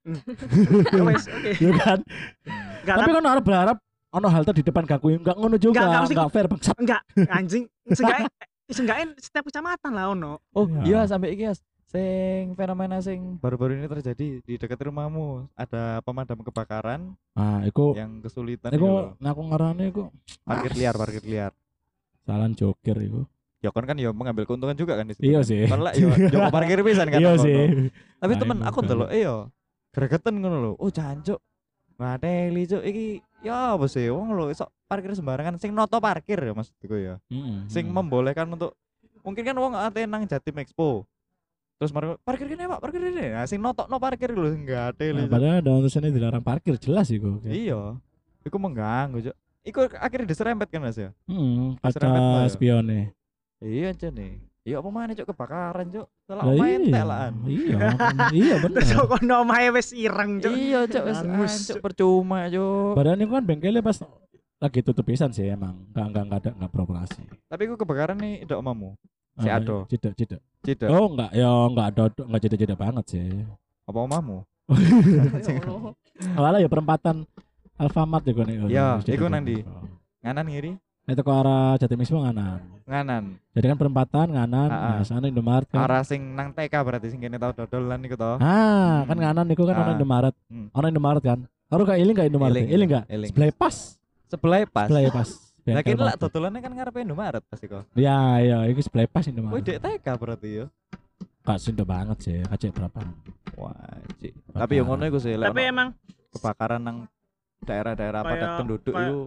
Ya 0.92 1.02
wes 1.02 1.24
oke 1.24 1.50
Iya 1.54 1.72
kan? 1.76 1.98
Tapi 2.82 3.10
kan 3.10 3.24
arep 3.26 3.44
berharap 3.44 3.76
ono 4.10 4.26
halte 4.26 4.50
di 4.52 4.62
depan 4.62 4.84
gaku 4.84 5.14
enggak 5.14 5.36
ngono 5.36 5.54
juga, 5.54 5.80
Enggak, 5.80 5.86
enggak, 5.86 6.10
enggak, 6.10 6.28
fair 6.28 6.46
bangsat. 6.46 6.74
enggak 6.76 7.02
anjing 7.36 7.64
seenggaknya 7.86 8.28
seenggaknya 8.66 9.06
setiap 9.16 9.44
kecamatan 9.44 9.90
lah 9.92 10.06
ono 10.08 10.32
Oh 10.50 10.66
Iya. 10.66 10.82
iya 10.84 11.00
sampai 11.04 11.32
iki. 11.32 11.46
Sing 11.86 12.54
fenomena 12.54 12.98
sing 12.98 13.34
baru-baru 13.36 13.74
ini 13.74 13.86
terjadi 13.88 14.38
di 14.38 14.54
dekat 14.54 14.78
rumahmu 14.80 15.50
ada 15.52 15.98
pemadam 16.00 16.38
kebakaran 16.40 17.18
Ah, 17.32 17.62
iku 17.64 17.94
yang 17.94 18.18
kesulitan 18.20 18.70
iku 18.70 18.86
lho. 18.86 19.02
ngaku 19.16 19.42
ngarane 19.44 19.84
iku 19.88 20.02
parkir 20.40 20.70
liar 20.72 20.94
parkir 20.94 21.22
liar 21.24 21.50
salah 22.20 22.46
joker 22.48 22.94
iku. 22.96 23.26
ya 23.58 23.68
kan 23.68 23.84
kan 23.84 23.94
ya 23.94 24.08
mengambil 24.08 24.42
keuntungan 24.44 24.72
juga 24.72 24.94
kan 24.94 25.04
di 25.04 25.14
situ 25.14 25.26
Iya 25.28 25.36
kan. 25.36 25.44
sih. 25.44 25.62
Kan 25.66 25.80
lah 25.80 25.92
ya 25.92 26.06
yo 26.30 26.38
parkir 26.48 26.78
pisan 26.86 27.06
kan 27.08 27.18
Iya 27.18 27.32
sih. 27.36 27.58
tapi 28.16 28.32
Nah, 28.32 28.40
temen 28.40 28.58
aku 28.60 28.76
kan. 28.76 28.86
ndelok 28.86 29.08
eh 29.10 29.20
yo 29.20 29.36
gregeten 29.88 30.34
ngono 30.36 30.56
lho 30.60 30.72
oh 30.76 30.88
jancuk 30.88 31.42
ngateli 31.96 32.62
cuk 32.66 32.82
iki 32.82 33.06
ya 33.40 33.74
apa 33.74 33.86
sih 33.86 34.08
wong 34.08 34.32
lho 34.32 34.48
iso 34.48 34.68
parkir 34.84 35.12
sembarangan 35.12 35.56
sing 35.56 35.70
noto 35.70 35.96
parkir 35.96 36.36
ya 36.36 36.52
maksudku 36.52 36.92
ya 36.92 37.16
Mm-mm. 37.26 37.66
sing 37.66 37.88
membolehkan 37.88 38.44
untuk 38.46 38.76
mungkin 39.20 39.42
kan 39.42 39.56
wong 39.56 39.72
ate 39.74 40.04
nang 40.04 40.24
Jatim 40.24 40.56
Expo 40.56 41.08
terus 41.76 41.88
mari 41.90 42.12
parkir 42.20 42.44
kene 42.46 42.68
Pak 42.68 42.80
parkir 42.80 43.00
kene 43.00 43.32
nah 43.32 43.44
sing 43.44 43.58
notok 43.58 43.88
no 43.88 43.96
parkir 43.96 44.28
lho 44.30 44.52
sing 44.52 44.62
Nah, 44.62 44.92
ngateli 44.92 45.24
Cuk. 45.24 45.32
padahal 45.32 45.56
ada 45.58 45.70
tulisannya 45.78 46.10
dilarang 46.10 46.44
parkir 46.44 46.74
jelas 46.76 47.08
iku. 47.08 47.40
iya 47.42 47.96
iku 48.40 48.56
mengganggu 48.56 49.32
iku 49.62 49.88
akhirnya 49.90 50.28
diserempet 50.28 50.68
kan 50.68 50.80
mas 50.80 50.96
ya 50.96 51.12
Hmm, 51.24 51.76
kaca 51.78 52.08
ya. 52.44 52.48
spione. 52.48 53.16
iya 53.58 53.92
aja 53.92 54.08
nih 54.08 54.36
Iya 54.60 54.76
apa 54.84 54.88
mana 54.92 55.16
cok 55.16 55.28
kebakaran 55.32 55.86
cok. 55.88 56.06
Salah 56.28 56.44
Lah 56.44 56.54
main 56.60 56.80
iya. 56.84 56.92
telaan. 56.92 57.32
Iya, 57.48 57.78
iya 58.44 58.54
bener. 58.60 58.76
Terus 58.84 58.90
kok 58.92 59.08
kono 59.08 59.34
omahe 59.40 59.68
wis 59.72 59.88
ireng, 59.96 60.36
Cuk. 60.36 60.52
Iya 60.52 60.80
cok 60.84 61.04
wis 61.08 61.18
Hangus, 61.24 61.54
cok 61.72 61.80
percuma 61.80 62.44
cok. 62.52 62.92
Badan 62.92 63.24
itu 63.24 63.32
kan 63.32 63.44
bengkelnya 63.48 63.80
pas 63.80 63.96
lagi 64.60 64.80
tutup 64.84 65.08
pisan 65.08 65.32
sih 65.32 65.48
emang. 65.48 65.80
Enggak 65.96 66.06
enggak 66.12 66.24
enggak 66.28 66.40
ada 66.44 66.50
enggak 66.60 66.70
beroperasi. 66.76 67.22
Tapi 67.48 67.62
aku 67.72 67.76
kebakaran 67.80 68.20
nih 68.20 68.44
itu 68.44 68.52
omamu. 68.52 69.00
Si 69.40 69.48
Ah, 69.48 69.56
Ado. 69.56 69.88
Tidak, 69.88 70.12
tidak. 70.12 70.40
Cida. 70.60 70.86
Oh, 70.92 71.08
enggak, 71.08 71.32
ya 71.32 71.48
enggak 71.48 71.86
ada 71.96 72.02
enggak 72.20 72.40
jeda-jeda 72.44 72.76
banget 72.76 73.04
sih. 73.16 73.28
Apa 73.88 73.98
omamu? 74.04 74.44
Awalnya 76.36 76.60
ya 76.62 76.68
perempatan 76.68 77.24
Alfamart 77.80 78.28
ya 78.28 78.32
gue 78.36 78.44
Ya, 78.68 78.88
iku 79.08 79.26
nang 79.32 79.40
ndi? 79.40 79.64
Nganan 80.20 80.46
ngiri? 80.52 80.72
Itu 81.10 81.20
ke 81.20 81.32
arah 81.32 81.74
Jatimismo 81.74 82.22
nganan. 82.22 82.62
Nganan. 82.86 83.24
Jadi 83.50 83.66
kan 83.66 83.76
perempatan 83.76 84.26
nganan, 84.30 84.68
Ah, 84.68 84.76
ah. 84.76 84.90
nah 84.92 85.04
sana 85.04 85.26
Indomaret 85.26 85.66
kan. 85.66 85.78
Arah 85.80 86.02
sing 86.02 86.22
nang 86.32 86.50
TK 86.50 86.74
berarti 86.80 87.06
sing 87.08 87.18
kene 87.18 87.34
tau 87.34 87.50
dodolan 87.50 87.98
iku 88.00 88.14
to. 88.14 88.38
Ah, 88.38 89.02
kan 89.04 89.14
Hmm. 89.14 89.22
nganan 89.24 89.46
itu 89.48 89.62
kan 89.62 89.74
orang 89.74 89.90
Ah. 89.90 89.96
Indomaret. 89.96 90.34
Hmm. 90.46 90.66
Orang 90.70 90.88
Indomaret 90.88 91.22
kan. 91.24 91.38
Kalau 91.66 91.82
gak 91.84 91.98
iling 91.98 92.14
gak 92.14 92.28
Indomaret? 92.28 92.54
Iling, 92.56 92.66
Iling 92.68 92.88
gak? 92.88 93.04
iling. 93.08 93.28
Sebelah 93.28 93.50
pas. 93.52 93.76
Sebelah 94.26 94.62
pas. 94.64 94.86
Sebelah 94.86 95.12
pas. 95.12 95.30
Lah 95.70 95.82
kene 95.84 96.02
lak 96.02 96.18
dodolannya 96.18 96.60
kan 96.60 96.72
ngarepe 96.72 96.98
Indomaret 97.00 97.42
pasti 97.46 97.66
kok. 97.66 97.86
Ya, 97.92 98.16
ya, 98.40 98.66
itu 98.66 98.80
sebelah 98.80 99.06
pas 99.06 99.22
Indomaret. 99.24 99.62
dek 99.62 99.78
TK 99.78 100.06
berarti 100.14 100.48
ya. 100.50 100.66
Gak 101.40 101.58
sindo 101.58 101.82
banget 101.82 102.18
sih, 102.20 102.38
kacek 102.44 102.70
berapa? 102.70 103.00
Wajib. 103.54 104.32
Tapi 104.50 104.72
yang 104.72 104.86
ngono 104.86 105.04
iku 105.04 105.16
sih 105.16 105.34
Tapi 105.34 105.60
emang 105.64 105.94
kebakaran 106.30 106.78
nang 106.78 106.96
daerah-daerah 107.60 108.20
padat 108.20 108.50
penduduk 108.56 108.92
itu 108.92 109.18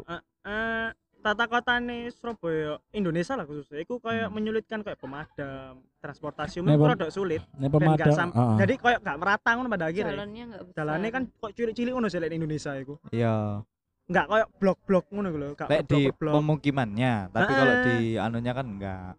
tata 1.23 1.47
kotane 1.47 2.12
Surabaya 2.12 2.75
Indonesia 2.91 3.33
lah 3.33 3.43
khususnya. 3.43 3.79
Itu 3.79 3.97
kayak 3.97 4.27
Hmm. 4.27 4.36
menyulitkan 4.36 4.79
kayak 4.79 4.99
pemadam 4.99 5.79
transportasi 5.97 6.59
Nih, 6.59 6.63
umum 6.69 6.83
Bang. 6.83 6.89
rada 6.93 7.07
sulit. 7.07 7.41
dan 7.53 7.69
pemadam. 7.69 7.97
gak 7.97 8.12
sam- 8.12 8.36
ah. 8.36 8.59
jadi 8.59 8.73
kayak 8.75 8.99
gak 8.99 9.17
merata 9.17 9.49
ngono 9.53 9.67
pada 9.67 9.86
akhirnya. 9.88 10.13
Jalannya 10.13 10.43
nggak 10.45 10.63
besar. 10.63 10.77
Jalannya 10.77 11.09
kan 11.09 11.23
kok 11.31 11.51
cilik-cilik 11.53 11.91
ngono 11.91 12.07
di 12.07 12.36
Indonesia 12.36 12.71
iku. 12.75 12.95
Iya. 13.09 13.36
Nggak 14.03 14.25
kayak 14.27 14.47
blok-blok 14.59 15.05
ngono 15.09 15.27
gitu 15.29 15.39
loh 15.39 15.51
gak 15.53 15.67
lek 15.67 15.81
di 15.81 15.88
blok 15.88 16.03
per 16.03 16.15
blok 16.19 16.33
pemukimannya 16.36 17.13
tapi 17.31 17.47
Ah. 17.47 17.57
kalau 17.57 17.75
di 17.81 17.97
anunya 18.19 18.51
kan 18.51 18.65
enggak 18.67 19.12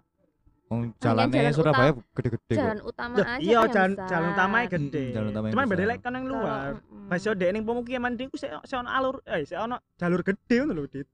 jalannya 0.98 1.38
jalan 1.40 1.54
Surabaya 1.54 1.90
gede-gede 2.10 2.50
kok. 2.50 2.58
jalan 2.58 2.78
utama 2.82 3.14
aja 3.16 3.38
iya 3.38 3.60
kan 3.60 3.62
yang 3.62 3.70
jalan 3.70 3.90
besar. 3.94 4.08
jalan 4.08 4.28
utamanya 4.28 4.66
gede. 4.66 5.04
Mm, 5.04 5.14
jalan 5.14 5.28
utamanya 5.30 5.52
cuman 5.54 5.66
beda 5.70 5.84
lek 5.86 5.98
kan 6.00 6.12
yang 6.12 6.26
luar. 6.26 6.68
pas 7.04 7.20
yo 7.20 7.32
dek 7.32 7.50
ning 7.52 7.62
pemukiman 7.62 8.12
iku 8.18 8.34
sik 8.34 8.50
sik 8.60 8.76
ono 8.76 8.90
alur 8.90 9.16
eh 9.24 9.44
ono 9.54 9.76
jalur 9.94 10.20
gede 10.20 10.56
ngono 10.58 10.72
lho 10.74 10.84
dit 10.86 11.08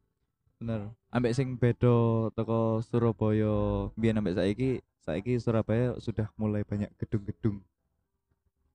bener 0.61 0.93
ambek 1.09 1.33
sing 1.33 1.57
beda 1.57 1.97
toko 2.31 2.85
Surabaya 2.85 3.89
biyen 3.97 4.21
ambek 4.21 4.37
saiki 4.37 4.71
saiki 5.01 5.41
Surabaya 5.41 5.97
sudah 5.97 6.29
mulai 6.37 6.61
banyak 6.63 6.93
gedung-gedung 6.95 7.65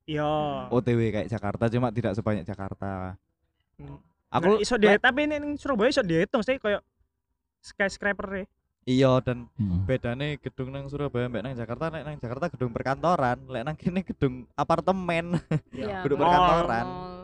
iya 0.03 0.25
OTW 0.67 0.99
kayak 1.11 1.29
Jakarta 1.29 1.69
cuma 1.69 1.89
tidak 1.89 2.13
sebanyak 2.13 2.43
Jakarta 2.43 3.13
Hmm. 3.75 3.99
aku 4.31 4.55
Nah, 4.55 4.63
iso 4.63 4.75
di 4.75 4.87
tapi 4.95 5.27
ini 5.27 5.35
ning 5.35 5.53
Surabaya 5.55 5.91
iso 5.91 5.99
dihitung 5.99 6.39
sih 6.39 6.55
kayak 6.55 6.79
skyscraper 7.59 8.27
e. 8.33 8.43
iya 8.85 9.19
dan 9.19 9.51
Hmm. 9.53 9.83
bedane 9.83 10.39
gedung 10.39 10.71
nang 10.71 10.87
Surabaya 10.87 11.27
mbek 11.27 11.43
nang 11.43 11.53
Jakarta 11.53 11.91
nek 11.91 12.01
nang 12.01 12.15
Jakarta 12.15 12.47
gedung 12.47 12.71
perkantoran 12.71 13.35
lek 13.45 13.61
nang 13.61 13.75
kene 13.75 14.01
gedung 14.01 14.47
apartemen 14.53 15.37
Iya, 15.69 16.01
Gedung 16.07 16.17
mall, 16.17 16.25
perkantoran. 16.25 16.85
mall, 16.87 17.14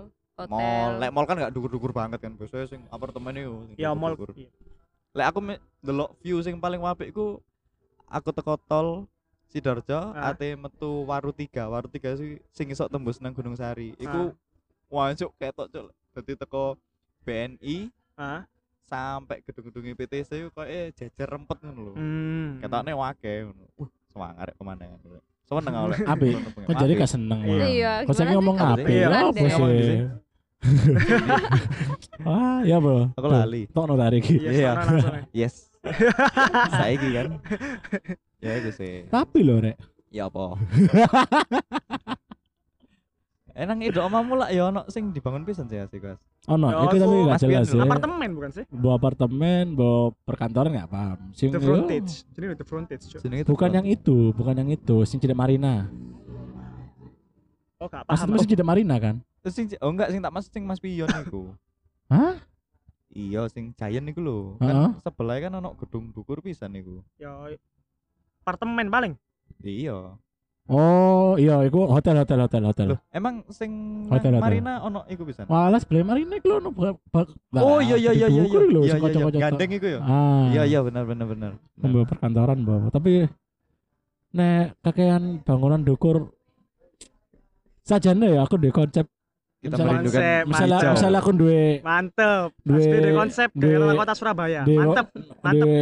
mall 0.48 0.62
hotel. 0.62 1.00
lek 1.02 1.12
mall 1.12 1.26
kan 1.28 1.36
gak 1.38 1.54
dukur-dukur 1.54 1.92
banget 1.92 2.20
kan 2.24 2.32
biasanya 2.34 2.66
sing 2.70 2.82
apartemen 2.90 3.36
itu 3.36 3.54
ya 3.78 3.92
mall 3.92 4.16
iya. 4.34 4.50
lek 5.12 5.26
aku 5.28 5.40
delok 5.84 6.10
view 6.24 6.38
sing 6.42 6.58
paling 6.58 6.80
apik 6.82 7.12
iku 7.12 7.38
aku 8.08 8.30
teko 8.32 8.56
tol 8.66 9.06
Sidoarjo 9.52 10.16
Ah. 10.16 10.32
ate 10.32 10.56
metu 10.56 11.04
Waru 11.04 11.36
3 11.36 11.68
Waru 11.68 11.92
3 11.92 12.16
sih 12.16 12.40
sing 12.56 12.72
isok 12.72 12.88
tembus 12.88 13.20
nang 13.20 13.36
Gunung 13.36 13.60
Sari 13.60 13.92
iku 14.00 14.32
wancuk 14.88 15.36
ketok 15.36 15.68
cuk 15.68 15.88
dadi 16.16 16.34
teko 16.40 16.80
BNI 17.28 17.92
ah 18.16 18.48
sampai 18.88 19.40
gedung-gedung 19.44 19.96
PTC 19.96 20.30
iku 20.48 20.50
koyo 20.52 20.92
jejer 20.96 21.28
rempet 21.28 21.64
ngono 21.64 21.80
lho 21.80 21.94
hmm. 21.96 22.64
ketokne 22.64 22.92
wake 22.96 23.48
ngono 23.48 23.64
uh 23.80 23.90
semangat 24.12 24.52
rek 24.52 24.58
pemandangan 24.60 25.00
seneng 25.52 25.76
Api. 26.08 26.30
nonton 26.32 26.64
Kok 26.64 26.76
jadi 26.80 26.92
gak 26.96 27.12
seneng 27.12 27.40
Iya. 27.44 27.66
Iya, 27.68 27.94
Kok 28.08 28.14
saya 28.16 28.32
ngomong 28.40 28.56
api? 28.56 28.88
Iya, 28.88 29.04
Ya 29.04 29.08
Kan 29.12 29.24
apa 29.36 29.48
sih? 29.52 30.00
Ah, 32.22 32.62
ya 32.62 32.78
bro. 32.78 33.10
Aku 33.12 33.28
lali. 33.28 33.66
Tok 33.68 33.86
no 33.86 33.96
tarik. 33.96 34.24
iya 34.26 34.52
Iya. 34.52 34.72
ae. 34.78 35.22
yes 35.34 35.74
saiki 36.78 37.10
kan 37.10 37.42
ya 38.46 38.52
itu 38.56 38.70
sih 38.72 38.94
Tapi 39.08 39.42
loh 39.42 39.58
rek. 39.60 39.82
ya 40.08 40.28
apa 40.28 40.54
Enang 43.52 43.82
itu 43.82 43.98
omamu 43.98 44.38
lah 44.38 44.48
ya 44.48 44.70
ono 44.70 44.88
sing 44.88 45.10
dibangun 45.10 45.44
pisan 45.44 45.68
sih 45.68 45.76
asik 45.76 46.00
guys. 46.00 46.22
Oh 46.46 46.56
no, 46.56 46.70
Ya, 46.70 46.88
itu 46.88 46.96
tapi 46.96 47.16
gak 47.20 47.28
Mas 47.28 47.42
jelas 47.44 47.68
Pian 47.68 47.78
ya. 47.78 47.84
apartemen 47.84 48.30
bukan 48.32 48.50
sih 48.52 48.64
Bawa 48.72 48.94
apartemen, 48.96 49.64
bawa 49.74 50.16
perkantoran 50.24 50.72
gak 50.72 50.88
paham. 50.88 51.18
Sing 51.32 51.50
the 51.50 51.60
frontage 51.60 52.24
jadi 52.32 52.54
the 52.54 52.64
frontage 52.64 53.04
bukan 53.44 53.70
yang 53.74 53.86
itu, 53.86 54.32
bukan 54.32 54.56
yang 54.56 54.70
itu, 54.70 55.04
sing 55.04 55.18
tidak 55.18 55.36
Marina. 55.36 55.92
Oh 57.82 57.88
gak 57.90 58.06
Maksudnya 58.06 58.30
paham 58.30 58.38
masih 58.38 58.50
tidak 58.54 58.68
Marina 58.70 58.96
kan? 59.02 59.16
Terus 59.42 59.54
sing 59.58 59.66
oh 59.82 59.90
enggak 59.90 60.10
sing 60.14 60.22
tak 60.22 60.34
mas 60.34 60.46
sing 60.48 60.64
Mas 60.70 60.80
Pion 60.80 61.10
iku. 61.10 61.58
Hah? 62.14 62.38
Iya 63.12 63.50
sing 63.50 63.74
Giant 63.74 64.08
iku 64.14 64.22
lho. 64.22 64.40
Heeh. 64.62 64.70
Kan 64.70 65.02
sebelah 65.02 65.38
kan 65.42 65.52
ono 65.58 65.74
gedung 65.76 66.14
dukur 66.14 66.40
pisan 66.46 66.78
iku. 66.78 67.02
ya 67.18 67.58
apartemen 68.42 68.90
paling 68.90 69.14
Iya. 69.62 70.18
Oh 70.72 71.36
iya, 71.36 71.68
itu 71.68 71.76
hotel 71.84 72.22
hotel 72.22 72.40
hotel 72.48 72.64
hotel. 72.64 72.88
Loh, 72.96 73.00
emang 73.12 73.44
sing 73.52 74.06
Hotel, 74.08 74.40
hotel. 74.40 74.40
Marina 74.40 74.80
ono 74.80 75.04
iku 75.10 75.28
pisan. 75.28 75.50
Walah 75.50 75.82
sebelah 75.82 76.06
Marina 76.08 76.40
bak, 76.40 76.96
bak, 77.12 77.28
Oh 77.60 77.84
iya 77.84 77.98
iya 78.00 78.14
iya 78.16 78.28
iya. 78.32 78.46
Iya 78.48 78.96
sing 78.96 79.04
iya 79.04 79.28
iya. 79.28 79.42
Gandeng 79.42 79.72
iku 79.76 79.88
ya. 79.90 80.00
Ah. 80.00 80.48
Iya 80.54 80.64
iya 80.70 80.80
benar 80.86 81.04
benar 81.04 81.28
benar. 81.28 81.52
Benar. 81.58 81.82
Membawa 81.82 82.06
perkantoran 82.08 82.60
bawa. 82.64 82.88
Tapi 82.94 83.28
nek 84.32 84.80
kakean 84.80 85.44
bangunan 85.44 85.84
dukur 85.84 86.32
sajane 87.82 88.28
ya 88.32 88.42
aku 88.42 88.56
di 88.56 88.70
konsep 88.70 89.06
Kita 89.62 89.78
Misalnya- 89.78 89.94
merindukan 89.94 90.18
Konsep, 90.18 90.44
misalnya 90.50 90.78
Hijau. 90.80 90.94
misalnya 90.98 91.20
aku 91.20 91.32
duwe 91.32 91.64
mantep. 91.82 92.50
Duwe- 92.66 92.90
dari 92.90 93.12
konsep 93.14 93.50
duwe- 93.54 93.78
daerah 93.78 93.94
kota 93.96 94.14
Surabaya. 94.18 94.62
duwe 94.66 94.78
mantep 94.82 95.06
mantep. 95.40 95.62
duwe 95.62 95.82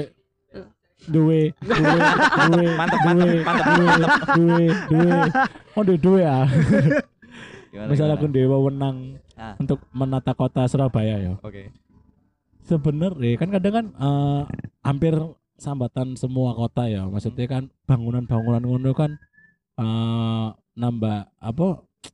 duwe 1.08 1.40
duwe 1.64 1.96
duwe 2.44 2.68
Mantep, 2.76 3.00
duwe 3.00 3.40
mantep, 3.40 3.66
duwe 3.70 3.96
duwe 4.36 4.66
duwe 4.92 5.12
oh 5.72 5.84
duwe 5.86 5.98
duwe 5.98 6.20
ya. 6.22 6.38
Gimana, 7.72 7.88
misalnya 7.88 8.16
aku 8.16 8.28
gimana? 8.28 8.36
duwe 8.36 8.48
wewenang 8.52 8.98
Ah. 9.40 9.56
untuk 9.56 9.80
menata 9.90 10.36
kota 10.36 10.68
Surabaya 10.68 11.16
ya. 11.18 11.34
Oke. 11.40 11.72
sebenarnya 12.60 13.34
kan 13.34 13.50
kadang 13.50 13.74
kan 13.74 13.86
eh, 13.96 14.42
hampir 14.82 15.16
sambatan 15.56 16.14
semua 16.14 16.52
kota 16.52 16.86
ya. 16.86 17.08
Maksudnya 17.08 17.48
kan 17.48 17.64
bangunan-bangunan 17.86 18.62
ngono 18.62 18.92
kan 18.92 19.16
eh, 19.76 20.48
nambah 20.76 21.32
apa 21.34 21.68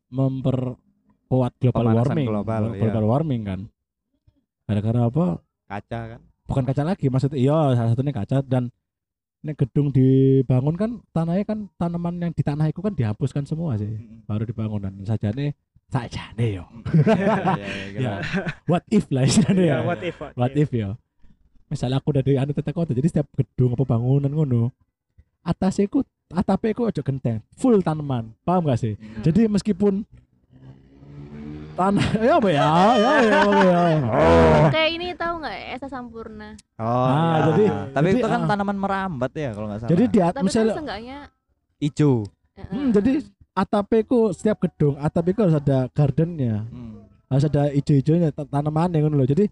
memperkuat 0.09 1.51
global 1.57 1.83
Pemanasan 1.83 2.07
warming. 2.11 2.27
global, 2.27 2.63
iya. 2.69 2.81
global 2.81 3.03
warming 3.05 3.41
kan. 3.43 3.59
Gara-gara 4.65 4.99
apa? 5.05 5.25
Kaca 5.65 6.01
kan. 6.15 6.21
bukan 6.45 6.61
kaca 6.61 6.85
lagi 6.85 7.09
maksudnya 7.09 7.41
iya 7.41 7.57
salah 7.73 7.89
satunya 7.91 8.13
kaca. 8.13 8.37
Dan 8.41 8.69
ini 9.41 9.53
gedung 9.53 9.89
dibangun 9.89 10.73
kan 10.73 10.91
tanahnya 11.09 11.43
kan 11.43 11.59
tanaman 11.75 12.17
yang 12.19 12.31
di 12.31 12.41
tanah 12.41 12.69
itu 12.69 12.81
kan 12.81 12.93
dihapuskan 12.93 13.45
semua 13.45 13.73
sih 13.75 13.89
Mm-mm. 13.89 14.25
baru 14.25 14.45
dibangun. 14.45 14.85
Dan 14.85 14.93
saja 15.03 15.29
nih 15.29 15.53
saja 15.85 16.33
nih 16.33 16.61
yo. 16.61 16.65
Iya, 17.05 17.53
iya, 17.55 17.85
iya, 17.89 17.99
Ya. 18.01 18.13
what 18.65 18.85
if 18.89 19.05
lah 19.09 19.21
istilahnya 19.23 19.65
ya. 19.65 19.77
what 19.81 20.01
if 20.01 20.17
what 20.17 20.53
if. 20.53 20.69
ya 20.69 20.97
misalnya 21.65 21.97
aku 21.97 22.13
dari 22.13 22.37
anu 22.37 22.53
tata 22.53 22.69
kota 22.69 22.93
jadi 22.93 23.09
setiap 23.09 23.25
gedung 23.33 23.73
apa 23.73 23.85
bangunan 23.87 24.29
ngono 24.29 24.69
atasnya 25.41 25.89
ku 25.89 26.05
atapnya 26.27 26.73
ku 26.73 26.83
aja 26.83 26.99
genteng 26.99 27.37
full 27.53 27.77
tanaman 27.79 28.33
paham 28.41 28.65
gak 28.65 28.79
sih 28.79 28.93
Mm. 28.95 29.21
jadi 29.21 29.41
meskipun 29.47 29.93
tanah 31.75 32.07
ya 32.17 32.33
apa 32.33 32.49
ya 32.49 32.67
ya 32.95 33.11
ya 33.21 33.37
apa 33.43 33.61
ya 33.61 33.79
kayak 34.75 34.89
ini 34.91 35.07
tahu 35.13 35.33
nggak 35.37 35.57
Esa 35.75 35.87
Sampurna 35.87 36.55
Oh, 36.75 36.87
Ah, 36.87 37.11
iya. 37.11 37.39
jadi- 37.45 37.69
tapi 37.91 38.05
jadi, 38.07 38.17
itu 38.17 38.27
kan 38.27 38.41
ah. 38.41 38.47
tanaman 38.47 38.77
merambat 38.77 39.31
ya 39.33 39.49
kalau 39.51 39.67
nggak 39.67 39.79
salah. 39.81 39.91
jadi 39.91 40.03
di 40.05 40.17
tapi 40.17 40.31
kan 40.31 40.43
misalnya 40.43 40.73
seenggaknya 40.73 41.17
ijo. 41.77 42.11
eh, 42.55 42.65
Hmm, 42.65 42.89
jadi 42.89 43.11
atapnya 43.53 44.01
ku 44.03 44.19
setiap 44.31 44.57
gedung 44.61 44.95
atapnya 44.97 45.31
ku 45.31 45.41
harus 45.41 45.57
ada 45.57 45.77
gardennya 45.89 46.63
Hmm. 46.65 47.03
harus 47.27 47.43
ada 47.45 47.61
hijau-hijaunya 47.69 48.31
ta- 48.31 48.47
tanamannya 48.47 48.97
ngono 48.97 49.15
loh 49.17 49.27
jadi 49.27 49.51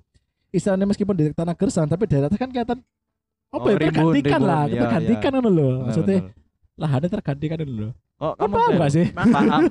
istilahnya 0.50 0.86
meskipun 0.86 1.14
di 1.14 1.26
tanah 1.30 1.54
gersang 1.54 1.86
tapi 1.86 2.06
daerah 2.06 2.28
atas 2.28 2.38
kan 2.38 2.48
kelihatan 2.48 2.80
apa 3.50 3.60
Oh, 3.60 3.68
ya 3.68 3.76
rimbun, 3.78 3.92
tergantikan 4.16 4.32
rimbun. 4.34 4.48
lah 4.48 4.64
Iya, 4.66 4.80
tergantikan 4.80 5.32
ngono 5.34 5.50
loh 5.50 5.68
Benar, 5.70 5.84
maksudnya 5.86 6.20
benar. 6.22 6.43
Lahannya 6.76 7.10
tergantikan 7.10 7.58
ngono 7.60 7.76
loh 7.82 7.94
Oh, 8.16 8.32
kamu 8.40 8.56
paham 8.56 8.72
gak 8.78 8.92
sih 8.94 9.06
paham. 9.12 9.34
Paham. 9.36 9.62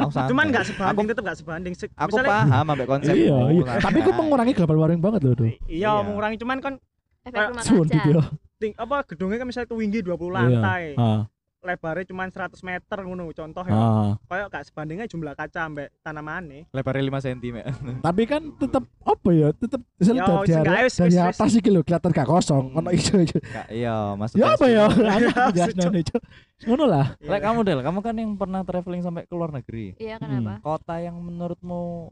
Aku 0.00 0.10
santai. 0.10 0.28
cuman 0.28 0.44
nggak 0.50 0.64
sebanding 0.66 0.98
Aku, 0.98 1.10
tetep 1.10 1.22
nggak 1.22 1.38
sebanding 1.38 1.72
Se- 1.72 1.92
aku 1.94 2.08
misalnya- 2.10 2.30
paham 2.42 2.64
ambek 2.66 2.86
konsep. 2.88 3.14
iya 3.14 3.38
iya 3.52 3.64
tapi 3.78 3.98
kok 4.00 4.14
mengurangi 4.14 4.52
global 4.52 4.76
warming 4.78 4.98
banget 4.98 5.20
loh 5.22 5.34
tuh 5.36 5.46
iya 5.46 5.54
Iya. 5.70 5.92
mengurangi 6.02 6.36
cuman 6.36 6.58
kan 6.58 6.74
efek 7.22 7.38
rumah 7.46 7.62
kaca 7.62 8.22
ting, 8.56 8.72
apa 8.74 8.96
gedungnya 9.06 9.36
kan 9.36 9.46
misalnya 9.46 9.68
tinggi 9.70 10.00
20 10.00 10.10
Iya. 10.10 10.34
lantai 10.34 10.82
Ah. 10.96 11.20
Lebarnya 11.60 12.08
cuma 12.08 12.24
100 12.24 12.56
meter 12.60 12.98
ngono 13.04 13.28
contoh 13.30 13.64
ya. 13.64 13.74
Ah, 13.74 14.10
Kayak 14.24 14.46
gak 14.48 14.64
sebandingnya 14.66 15.04
jumlah 15.04 15.36
kaca 15.36 15.68
ambek 15.68 15.92
tanamannya. 16.00 16.64
Lebarnya 16.72 17.04
5 17.04 17.26
cm. 17.28 17.56
tapi 18.06 18.22
kan 18.24 18.42
tetep 18.56 18.84
apa 19.00 19.28
ya? 19.30 19.48
Tetep 19.52 19.80
misalnya 19.94 20.20
Ya, 20.20 20.60
dari, 20.64 20.88
dari, 20.88 21.16
atas 21.20 21.50
iki 21.52 21.68
lho 21.68 21.84
kelihatan 21.84 22.10
gak 22.10 22.24
kosong. 22.24 22.72
Hmm. 22.72 22.78
Ono 22.80 22.88
ijo 22.90 23.14
ijo. 23.20 23.38
Kak, 23.38 23.68
iya, 23.68 24.16
maksudnya. 24.16 24.40
Ya 24.40 24.48
apa 24.56 24.66
ya? 24.66 24.84
Ya, 25.20 25.44
jasno 25.52 25.92
ijo. 25.92 26.16
Ngono 26.64 26.84
lah. 26.88 27.06
Lek 27.20 27.40
kamu 27.40 27.60
Del, 27.60 27.80
kamu 27.80 27.98
kan 28.00 28.14
yang 28.16 28.32
pernah 28.36 28.60
traveling 28.64 29.02
sampai 29.04 29.24
ke 29.24 29.34
luar 29.36 29.52
negeri. 29.52 29.92
iya 29.96 30.16
kenapa 30.16 30.60
Kota 30.60 30.96
yang 30.96 31.16
menurutmu 31.16 32.08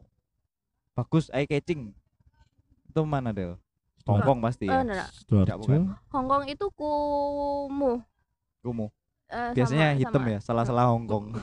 bagus 0.93 1.29
eye 1.31 1.45
catching 1.45 1.89
itu 2.85 3.01
mana 3.01 3.33
Del? 3.33 3.57
Hongkong 4.05 4.41
pasti 4.41 4.65
ya. 4.65 4.81
enggak, 4.81 5.05
Tidak, 5.25 5.55
bukan. 5.57 5.85
enggak. 5.85 5.97
Hongkong 6.09 6.43
itu 6.49 6.65
kumuh 6.73 8.01
Kumuh. 8.59 8.89
Eh, 9.29 9.53
Biasanya 9.53 9.87
sama- 9.87 9.99
hitam 9.99 10.13
sama- 10.19 10.31
ya, 10.31 10.39
salah-salah 10.41 10.85
Hongkong. 10.89 11.25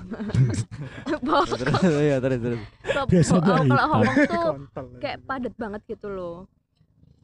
Terus 1.53 1.83
iya 1.97 2.17
terus 2.19 2.39
terus. 2.41 2.61
kalau- 2.83 3.07
Biasanya 3.07 3.41
kalau 3.41 3.63
hitam. 3.63 3.89
Hongkong 3.93 4.27
tuh 4.27 4.99
kayak 4.99 5.19
padat 5.23 5.55
banget 5.55 5.83
gitu 5.87 6.09
loh 6.09 6.39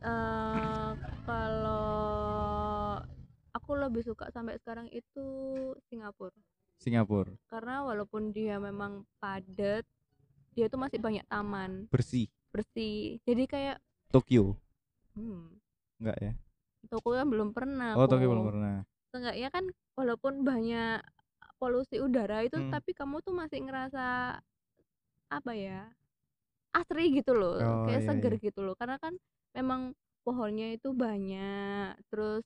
eh 0.00 0.90
kalau 1.22 2.98
aku 3.52 3.70
lebih 3.76 4.02
suka 4.02 4.26
sampai 4.28 4.58
sekarang 4.58 4.86
itu 4.88 5.26
Singapura 5.86 6.34
Singapura 6.76 7.30
karena 7.46 7.82
walaupun 7.82 8.30
dia 8.30 8.58
memang 8.58 9.06
padat 9.16 9.86
dia 10.50 10.66
tuh 10.66 10.76
masih 10.76 10.98
banyak 10.98 11.22
taman 11.24 11.86
bersih. 11.86 12.26
bersih 12.50 13.22
jadi 13.22 13.42
kayak 13.46 13.76
Tokyo 14.10 14.58
hmm, 15.14 15.54
enggak 15.98 16.18
ya? 16.20 16.32
Tokyo 16.84 17.14
kan 17.14 17.28
belum 17.28 17.48
pernah 17.50 17.94
Oh, 17.94 18.02
aku. 18.02 18.10
Tokyo 18.10 18.26
belum 18.28 18.44
pernah. 18.44 18.76
Seenggaknya 19.12 19.48
kan 19.52 19.64
walaupun 19.92 20.40
banyak 20.40 21.04
polusi 21.60 22.00
udara 22.00 22.42
itu 22.42 22.58
Hmm. 22.58 22.72
tapi 22.72 22.90
kamu 22.96 23.20
tuh 23.22 23.36
masih 23.36 23.62
ngerasa 23.62 24.40
apa 25.30 25.52
ya 25.54 25.92
asri 26.72 27.12
gitu 27.12 27.36
loh 27.36 27.60
Oh, 27.60 27.84
kayak 27.86 28.02
iya, 28.02 28.08
seger 28.08 28.34
iya. 28.34 28.44
gitu 28.50 28.60
loh 28.64 28.74
karena 28.74 28.96
kan 28.98 29.14
memang 29.52 29.92
pohonnya 30.24 30.72
itu 30.74 30.90
banyak 30.96 31.94
terus 32.08 32.42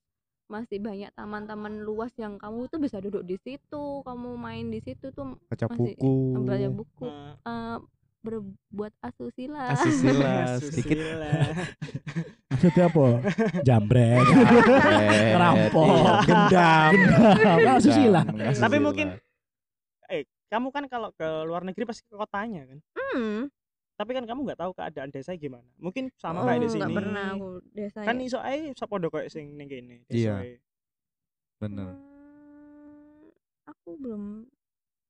masih 0.51 0.79
banyak 0.79 1.11
taman-taman 1.15 1.83
luas 1.83 2.11
yang 2.19 2.39
kamu 2.39 2.67
tuh 2.71 2.79
bisa 2.83 2.99
duduk 3.03 3.23
di 3.27 3.39
situ 3.39 4.03
kamu 4.03 4.35
main 4.39 4.67
di 4.71 4.79
situ 4.83 5.11
tuh 5.15 5.39
Baca 5.51 5.67
Masih 5.71 5.95
buku. 5.99 6.13
baca 6.47 6.69
buku 6.71 7.07
Nah, 7.07 7.35
eh, 7.47 7.77
berbuat 8.27 8.93
asusila 9.01 9.71
Asusila 9.71 10.35
sedikit. 10.67 10.99
Maksudnya 12.51 12.85
apa? 12.87 13.05
Jambret. 13.63 14.27
Eh, 14.27 15.31
Ngerampok. 15.31 15.87
iya, 15.87 16.13
gendam. 16.25 16.93
Gendam. 16.93 17.79
Susila. 17.79 18.21
Gendam, 18.23 18.51
Tapi 18.51 18.51
asusila. 18.51 18.79
mungkin 18.83 19.09
Kamu 20.47 20.71
kan 20.71 20.87
kalau 20.87 21.11
ke 21.11 21.27
luar 21.43 21.67
negeri 21.67 21.83
pasti 21.83 22.07
ke 22.07 22.15
kotanya 22.15 22.63
kan. 22.65 22.79
hmm. 22.95 23.51
Tapi 23.97 24.11
kan 24.13 24.23
kamu 24.23 24.47
nggak 24.47 24.61
tahu 24.61 24.73
keadaan 24.73 25.11
desa 25.11 25.35
gimana. 25.35 25.67
Mungkin 25.75 26.07
sama 26.15 26.39
Oh, 26.39 26.47
kayak 26.47 26.63
di 26.63 26.69
nggak 26.69 26.87
sini. 26.87 26.95
pernah 26.95 27.27
aku 27.35 27.49
desa 27.75 28.01
Kan 28.05 28.23
iso 28.23 28.39
ae 28.39 28.71
sapodo 28.71 29.11
koyo 29.11 29.27
sing 29.27 29.59
ning 29.59 29.67
kene. 29.67 30.07
Iya. 30.07 30.39
ae. 30.39 30.63
bener 31.57 31.89
Hmm, 31.89 33.27
aku 33.67 33.91
belum 33.99 34.47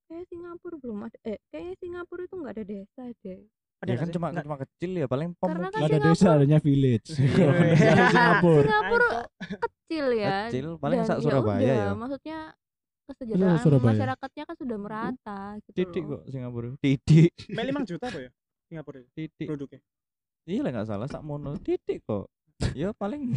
kayak 0.06 0.24
Singapura 0.26 0.76
belum 0.76 0.98
ada 1.02 1.18
eh 1.22 1.38
kayaknya 1.46 1.74
Singapura 1.76 2.22
itu 2.22 2.34
nggak 2.36 2.52
ada 2.52 2.64
desa 2.64 3.02
deh 3.16 3.40
Ada 3.76 3.88
ya 3.88 3.98
kan 3.98 4.08
cuma 4.08 4.26
Nggak. 4.30 4.44
cuma 4.44 4.56
kecil 4.58 4.90
ya 4.94 5.06
paling 5.06 5.28
Karena 5.30 5.40
pemukiman 5.42 5.66
kan 5.66 5.76
Nggak 5.76 5.84
ada 5.84 5.98
Singapura- 5.98 6.16
desa 6.16 6.28
adanya 6.32 6.58
village. 6.58 7.08
Iya. 7.12 7.48
Di 7.92 8.04
Singapura. 8.08 8.62
Singapura 8.64 9.08
Ayo, 9.12 9.56
kecil 9.60 10.06
ya 10.14 10.36
Kecil, 10.46 10.66
paling 10.76 10.98
sak 11.02 11.18
Surabaya 11.20 11.60
udah, 11.60 11.76
ya. 11.76 11.88
maksudnya 11.92 12.38
kesejahteraan 13.06 13.58
Surabaya. 13.60 13.90
masyarakatnya 13.92 14.42
kan 14.44 14.56
sudah 14.56 14.76
merata 14.76 15.38
gitu 15.60 15.74
titik 15.76 16.02
loh. 16.02 16.10
kok 16.10 16.22
Singapura 16.28 16.68
titik 16.78 17.30
Mek 17.48 17.64
5 17.68 17.84
juta 17.86 18.04
apa 18.06 18.18
ya? 18.18 18.30
Singapura 18.66 18.98
titik 19.12 19.46
penduduknya. 19.46 19.80
iya 20.44 20.60
lah 20.60 20.70
nggak 20.72 20.88
salah 20.88 21.06
sak 21.06 21.20
mono 21.20 21.52
titik 21.56 22.00
kok 22.02 22.26
ya 22.80 22.88
paling 22.92 23.36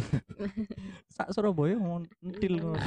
sak 1.14 1.28
Surabaya 1.30 1.76
mau 1.76 2.00
entil 2.20 2.56
ngono. 2.56 2.80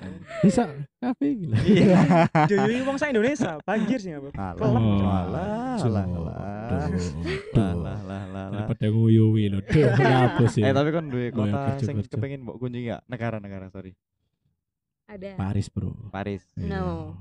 Bisa 0.44 0.68
kafe 1.00 1.32
gila. 1.34 1.56
iya 1.64 2.28
Joyo 2.44 2.84
wong 2.84 2.96
sak 2.96 3.16
Indonesia, 3.16 3.56
banjir 3.64 3.96
Singapura. 3.96 4.36
Alah, 4.36 4.60
Kelem. 4.60 4.84
Alah, 5.00 5.76
alah, 5.80 6.04
alah. 6.04 6.36
lah 7.56 7.72
lah 7.72 7.72
lah 7.74 7.98
lah 8.04 8.22
lah 8.28 8.44
Daripada 8.52 8.86
nguyuwi 8.86 9.48
lho. 9.48 9.60
Duh, 9.64 10.48
sih? 10.48 10.60
eh 10.60 10.72
tapi 10.72 10.90
kan 10.92 11.08
duwe 11.08 11.32
kota 11.32 11.80
sing 11.80 12.04
kepengin 12.04 12.44
mbok 12.44 12.60
kunjungi 12.60 12.92
ya 12.92 13.00
negara-negara 13.08 13.72
sorry 13.72 13.96
ada 15.08 15.40
Paris, 15.40 15.72
Bro. 15.72 16.12
Paris 16.12 16.44
No. 16.60 17.16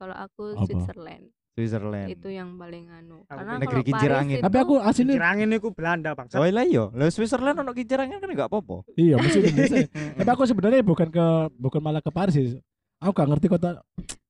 kalau 0.00 0.16
aku 0.16 0.56
Apa? 0.56 0.64
Switzerland 0.64 1.28
Switzerland 1.58 2.08
itu 2.14 2.28
yang 2.30 2.54
paling 2.54 2.86
anu 2.86 3.26
Aku 3.26 3.34
karena 3.34 3.52
negeri 3.58 3.82
kincir 3.82 4.10
angin. 4.14 4.38
itu 4.38 4.44
Tapi 4.46 4.56
aku 4.62 4.74
aslinya 4.78 5.14
Kirangin 5.18 5.48
iku 5.58 5.68
Belanda 5.74 6.14
bang. 6.14 6.26
oh 6.30 6.46
iya 6.46 6.62
iya 6.62 6.84
lho 6.86 7.10
Switzerland 7.10 7.58
ono 7.58 7.74
kincir 7.74 7.98
angin 7.98 8.22
kan 8.22 8.30
enggak 8.30 8.46
apa-apa 8.46 8.86
iya 8.94 9.18
mesti 9.18 9.38
Indonesia. 9.42 9.82
Tapi 10.22 10.30
aku 10.30 10.42
sebenarnya 10.46 10.86
bukan 10.86 11.08
ke 11.10 11.26
bukan 11.58 11.80
malah 11.82 11.98
ke 11.98 12.14
Paris 12.14 12.38
sih. 12.38 12.54
Aku 12.98 13.10
gak 13.10 13.30
ngerti 13.30 13.46
kota 13.46 13.78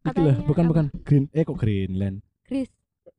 Iki 0.04 0.20
lah, 0.24 0.36
bukan 0.44 0.64
bukan 0.68 0.84
Green 1.04 1.24
eh 1.36 1.44
kok 1.44 1.56
Greenland. 1.56 2.24
Chris 2.48 2.72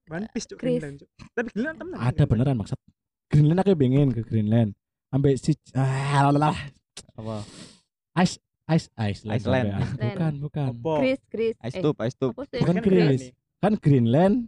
One 0.09 0.25
Piece 0.33 0.49
cuk 0.49 0.57
Chris. 0.57 0.81
Greenland 0.81 1.05
cuk. 1.05 1.09
Tapi 1.37 1.47
Greenland 1.53 1.77
temen. 1.77 1.95
Ada 1.97 2.23
beneran 2.25 2.55
maksud. 2.57 2.77
Greenland 3.29 3.59
aku 3.61 3.77
pengen 3.77 4.09
ke 4.09 4.21
Greenland. 4.25 4.73
Sampai 5.09 5.37
si 5.37 5.53
ah 5.77 6.33
lah 6.33 6.53
apa 7.13 7.45
ice 8.17 8.37
ice 8.69 8.85
Iceland. 8.93 9.33
Iceland. 9.41 9.67
Bukan, 9.97 10.33
bukan. 10.41 10.67
Chris 11.01 11.19
Chris 11.29 11.55
ice 11.61 11.77
eh, 11.77 11.81
tube 11.81 11.97
ice 12.05 12.17
tube 12.17 12.33
Bukan 12.37 12.75
Kan 12.77 12.85
Chris. 12.85 13.33
Kan 13.59 13.75
Greenland 13.75 14.47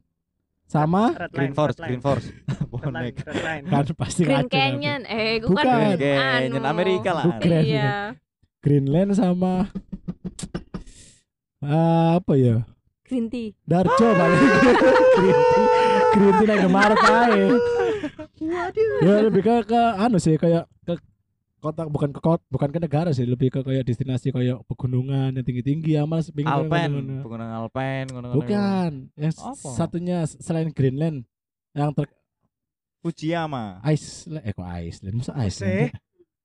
sama 0.64 1.12
Red 1.14 1.32
Green 1.32 1.44
line, 1.46 1.54
Force 1.54 1.76
red 1.76 1.82
line. 1.82 1.90
Green 1.90 2.02
Force 2.02 2.28
bonek 2.72 3.14
kan 3.68 3.84
pasti 3.94 4.24
Green 4.24 4.48
Canyon 4.48 5.04
eh 5.04 5.44
Bukan. 5.44 5.60
kan 5.60 5.68
Green 5.92 6.16
Canyon 6.16 6.54
anu. 6.58 6.72
Amerika 6.72 7.10
lah 7.12 7.24
Bukan. 7.28 7.42
Keren, 7.44 7.64
iya 7.66 7.92
Greenland 8.64 9.12
sama 9.14 9.68
Ah, 11.62 12.18
apa 12.18 12.34
ya? 12.34 12.66
green 13.04 13.28
tea 13.28 13.52
Darjo 13.62 14.08
paling 14.10 14.40
Green 15.20 15.36
tea 15.36 15.66
Green 16.12 16.34
tea 16.34 16.48
nang 16.48 16.72
Maret 16.72 17.00
ae. 17.04 17.44
Ya 19.04 19.16
lebih 19.22 19.42
ke 19.42 19.68
ke 19.68 19.82
anu 19.96 20.18
sih 20.18 20.36
kayak 20.36 20.66
ke 20.82 20.96
kota 21.62 21.86
bukan 21.86 22.10
ke 22.10 22.18
kota 22.18 22.42
bukan 22.48 22.68
ke 22.68 22.80
negara 22.80 23.10
sih 23.10 23.24
lebih 23.24 23.48
ke 23.48 23.62
kayak 23.62 23.86
destinasi 23.86 24.30
kayak 24.30 24.58
pegunungan 24.66 25.30
yang 25.32 25.46
tinggi-tinggi 25.46 25.94
ya 25.94 26.04
mas 26.04 26.28
kayak 26.28 26.50
Alpen 26.50 27.22
pegunungan 27.22 27.54
Alpen 27.56 28.06
bukan 28.34 28.92
yang 29.14 29.32
Apa? 29.32 29.70
satunya 29.72 30.18
selain 30.26 30.70
Greenland 30.70 31.22
yang 31.72 31.94
ter 31.94 32.10
Fujiyama 33.00 33.82
Iceland 33.84 34.44
eh 34.44 34.52
kok 34.52 34.66
Iceland 34.68 35.16
masa. 35.16 35.32
Iceland 35.36 35.90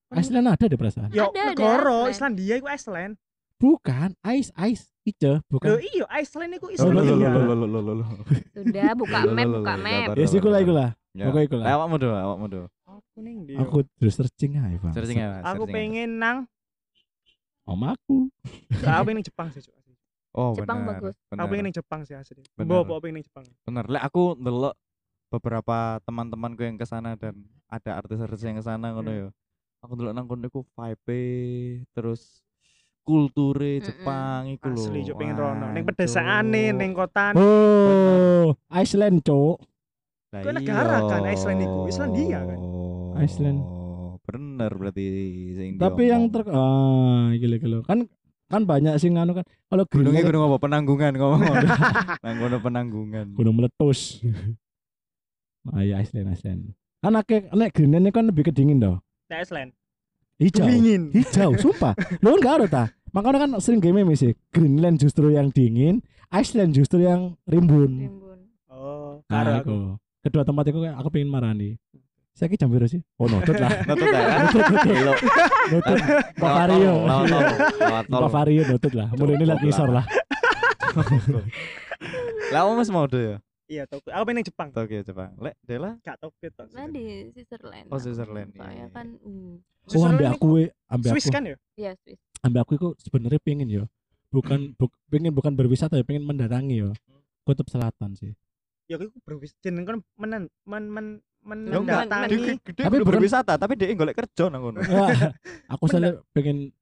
Iceland 0.08 0.46
ada 0.46 0.64
deh 0.64 0.76
perasaan 0.76 1.08
Yo, 1.10 1.26
Ada, 1.26 1.40
ada 1.42 1.50
negara. 1.50 1.98
Islandia 2.06 2.54
iku 2.56 2.68
Iceland. 2.68 3.12
bukan 3.56 4.12
ice 4.22 4.52
ice 4.54 4.84
ice 5.02 5.40
bukan 5.48 5.80
iya 5.80 6.04
Iceland 6.14 6.52
iku 6.54 6.68
lo, 6.68 6.76
lo, 6.92 7.00
Islandia. 7.00 7.28
lo, 7.30 7.40
lo, 7.42 7.54
lo, 7.56 7.78
lo, 7.80 7.92
lo. 7.94 8.04
sudah 8.52 8.92
buka 8.92 9.18
map 9.26 9.48
buka 9.50 9.74
map 9.74 10.08
ya 10.12 10.26
sih 10.26 10.38
gula 10.38 10.60
gula 10.60 10.88
Ya. 11.16 11.32
Pokoknya 11.32 11.44
iku 11.48 11.56
lah. 11.56 11.64
Eh, 11.64 11.72
awakmu 11.72 11.96
do, 11.96 12.08
awakmu 12.12 12.46
do. 12.46 12.60
Aku 12.97 13.16
ning 13.18 13.36
ndi? 13.42 13.55
aku 13.55 13.84
terus 13.94 14.14
searching 14.14 14.57
aja 14.57 14.72
bang 14.74 14.92
Searching 14.92 15.18
Mas, 15.18 15.44
Aku 15.47 15.64
pengen 15.66 16.16
nang 16.16 16.38
om 17.64 17.82
aku 17.84 18.30
aku 18.80 19.03
pengen 19.05 19.20
Jepang 19.20 19.49
sih, 19.51 19.61
Cuk. 19.61 19.74
Oh, 20.32 20.53
Jepang 20.53 20.84
benar, 20.84 21.01
bagus. 21.01 21.14
benar, 21.26 21.40
Aku 21.40 21.49
pengen 21.51 21.64
ning 21.64 21.74
Jepang 21.74 22.01
sih 22.03 22.12
asli. 22.12 22.44
Bener. 22.53 22.68
Mbok 22.68 22.80
apa 22.82 22.94
pengen 23.01 23.14
ning 23.14 23.24
Jepang? 23.24 23.44
Bener. 23.62 23.84
Lek 23.86 24.03
aku 24.03 24.22
ndelok 24.34 24.74
beberapa 25.26 25.76
teman-temanku 26.03 26.61
yang 26.61 26.76
ke 26.76 26.84
sana 26.84 27.14
dan 27.14 27.34
ada 27.66 27.90
artis-artis 27.97 28.40
yang 28.40 28.55
ke 28.55 28.62
sana 28.62 28.92
ngono 28.92 29.09
Hmm. 29.09 29.20
ya. 29.22 29.28
Aku 29.80 29.92
ndelok 29.92 30.12
nang 30.12 30.26
kono 30.26 30.44
iku 30.44 30.61
vibe 30.68 31.20
terus 31.90 32.44
kulture. 33.01 33.80
Jepang 33.80 34.53
iku 34.53 34.68
lho. 34.68 34.82
Asli 34.82 35.01
Cuk 35.05 35.16
pengen 35.16 35.36
rono. 35.36 35.66
Ning 35.70 35.84
pedesaan 35.84 36.44
Cuk. 36.47 36.76
ning 36.76 36.90
kota. 36.92 37.32
oh 37.32 38.53
Iceland 38.70 39.20
cok 39.22 39.57
Lah 40.37 40.43
Kok 40.45 40.53
negara 40.53 40.97
kan. 41.03 41.22
Iceland 41.24 41.61
iku? 41.61 41.78
Islandia 41.89 42.39
kan? 42.45 42.61
Iceland. 43.16 43.59
Bener 44.22 44.70
berarti 44.70 45.05
sing 45.55 45.70
tapi 45.78 46.11
yang 46.11 46.28
ter 46.28 46.43
ah 46.51 47.30
gila 47.32 47.57
gila 47.57 47.78
kan 47.87 48.05
kan 48.47 48.62
banyak 48.62 48.99
sih 48.99 49.09
nganu 49.09 49.32
kan 49.32 49.47
kalau 49.66 49.87
gunungnya 49.87 50.22
gunung 50.22 50.43
apa? 50.47 50.57
Penanggungan 50.61 51.12
ngomong. 51.18 51.55
Nang 52.20 52.37
kono 52.37 52.57
penanggungan. 52.61 53.26
gunung 53.32 53.55
meletus 53.57 54.18
ah 55.70 55.82
iya 55.82 55.99
Iceland 55.99 56.30
Iceland 56.30 56.61
kan 57.01 57.14
nek 57.14 57.70
Greenland 57.70 58.11
kan 58.11 58.26
lebih 58.26 58.47
ke 58.47 58.53
dingin 58.53 58.78
toh 58.78 58.99
Nah, 59.26 59.43
Iceland. 59.43 59.74
hijau 60.39 60.62
Dingin. 60.62 61.11
hijau 61.16 61.55
sumpah 61.57 61.95
lo 62.20 62.34
kan 62.34 62.41
gak 62.43 62.55
ada 62.59 62.66
ta 62.66 62.84
makanya 63.11 63.47
kan 63.47 63.51
sering 63.59 63.78
game 63.78 64.07
sih 64.12 64.34
Greenland 64.51 64.99
justru 64.99 65.30
yang 65.30 65.51
dingin 65.51 66.03
Iceland 66.30 66.74
justru 66.74 67.03
yang 67.03 67.34
rimbun 67.47 68.11
Rimbun. 68.11 68.39
Oh, 68.66 69.22
nah, 69.30 69.43
karo 69.43 69.51
aku. 69.57 69.76
Kedua 70.27 70.43
tempat 70.43 70.66
itu 70.66 70.79
aku 70.83 71.09
pengen 71.09 71.31
marani 71.31 71.79
saya 72.35 72.51
ki 72.51 72.59
jam 72.59 72.68
berapa 72.68 72.85
sih 72.85 73.01
oh 73.16 73.27
notut 73.27 73.57
lah 73.57 73.70
Nutut 73.89 74.07
ya 74.07 74.20
notut 74.43 74.61
notut 74.61 74.81
Gelo. 74.85 75.14
notut 75.72 75.97
Lewat 75.97 76.35
Bavario. 76.37 76.95
Bavario 78.20 78.62
notut 78.66 78.93
lah 78.93 79.09
mulai 79.14 79.35
ini 79.35 79.45
lihat 79.47 79.61
ngisor 79.61 79.89
lah 79.89 80.05
Lah 82.47 82.61
kamu 82.62 82.72
Mas 82.77 82.91
mau 82.91 83.07
ya? 83.09 83.39
iya 83.66 83.83
Tokyo 83.83 84.14
aku 84.14 84.24
pengen 84.24 84.45
Jepang 84.45 84.68
Tokyo 84.70 85.03
Jepang. 85.03 85.35
Lek 85.41 85.57
Dela 85.61 85.99
gak 86.01 86.20
Tokyo 86.20 86.49
tok 86.53 86.70
Nah 86.70 86.87
di 86.87 87.33
Switzerland. 87.33 87.87
Oh. 87.91 87.99
Switzerland, 87.99 88.51
iya, 88.53 88.59
Soalnya 88.61 88.77
iya. 88.79 88.87
kan 88.95 89.07
uh, 89.18 89.55
Oh, 89.87 90.03
ambil 90.05 90.27
aku, 90.29 90.47
we- 90.53 90.74
ambil 90.87 91.11
Swiss 91.14 91.27
aku, 91.27 91.35
kan 91.35 91.43
ya 91.47 91.57
ya 91.74 91.93
Swiss. 92.03 92.18
ambil 92.43 92.61
aku 92.62 92.72
itu 92.74 92.89
sebenarnya 93.01 93.39
pengen 93.39 93.66
yo. 93.66 93.85
Bukan 94.29 94.74
buk, 94.74 94.91
pengen 95.09 95.31
bukan 95.31 95.55
berwisata 95.55 95.95
ya, 95.95 96.03
pengen 96.03 96.27
mendatangi 96.27 96.83
yo. 96.83 96.91
Kutub 97.43 97.70
Selatan 97.70 98.12
sih. 98.12 98.35
Ya 98.87 98.97
aku 98.97 99.18
berwis 99.22 99.53
jeneng 99.59 99.84
kan 99.84 99.97
menen 100.14 100.43
men 100.62 100.84
men 100.87 101.07
men 101.43 101.59
Ya 101.66 101.78
enggak, 101.78 102.11
mendatangi 102.11 102.59
Tapi 102.74 102.97
berwisata, 103.03 103.55
tapi 103.55 103.74
dia 103.74 103.91
golek 103.93 104.18
kerja 104.18 104.51
nang 104.51 104.66
ngono. 104.66 104.82
Aku 105.70 105.87
soalnya 105.91 106.18
pengen 106.30 106.74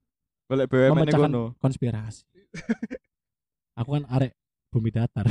Golek 0.45 0.69
BUMN 0.69 1.09
ngono. 1.09 1.43
konspirasi. 1.57 2.25
aku 3.79 3.89
kan 3.93 4.05
arek 4.07 4.33
bumi 4.69 4.89
datar. 4.89 5.25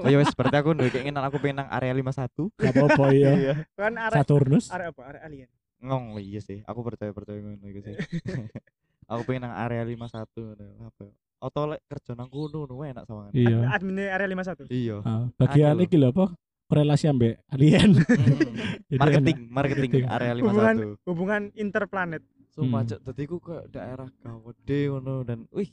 Oh 0.00 0.08
ya 0.08 0.16
wis 0.16 0.32
berarti 0.32 0.56
aku 0.56 0.72
duwe 0.72 0.88
keinginan 0.88 1.20
aku 1.20 1.36
pengen 1.36 1.64
nang 1.64 1.68
area 1.68 1.92
51. 1.92 2.56
Gak 2.56 2.72
apa-apa 2.72 3.04
ya. 3.12 3.32
Kan 3.72 3.96
arek 3.96 4.16
Saturnus. 4.16 4.68
arek 4.68 4.92
apa 4.92 5.02
arek 5.12 5.22
alien 5.24 5.50
Ngong 5.76 6.16
iya 6.16 6.40
sih, 6.40 6.64
aku 6.64 6.80
percaya 6.80 7.12
percaya 7.12 7.36
ngono 7.36 7.60
iku 7.62 7.80
sih. 7.84 7.92
aku 9.12 9.20
pengen 9.24 9.48
nang 9.48 9.54
area 9.54 9.84
51 9.84 10.08
ngono. 10.34 10.64
Apa? 10.88 11.04
Auto 11.46 11.62
lek 11.68 11.80
kerja 11.86 12.12
nang 12.12 12.26
kono 12.26 12.66
ngono 12.66 12.82
enak 12.82 13.04
sama 13.04 13.30
Iya. 13.30 13.70
admin 13.70 14.02
area 14.02 14.26
51 14.26 14.66
Iya. 14.66 14.96
Ah, 15.00 15.30
bagian 15.32 15.78
iki 15.78 15.94
lho 15.94 16.10
apa? 16.10 16.34
Korelasi 16.66 17.06
ambek 17.06 17.38
alien. 17.46 17.94
Jadi 18.90 18.98
marketing, 18.98 19.38
marketing 19.46 19.90
Marketing. 19.92 20.04
area 20.08 20.32
hubungan 20.34 20.74
51. 20.98 21.06
hubungan 21.06 21.42
interplanet 21.54 22.22
Sumpah 22.48 22.80
Hmm. 22.80 22.88
cok, 22.88 23.00
dadi 23.04 23.22
ku 23.24 23.36
ke 23.38 23.56
daerah 23.68 24.08
gawede 24.18 24.78
ngono 24.88 25.22
dan 25.22 25.44
wih 25.50 25.70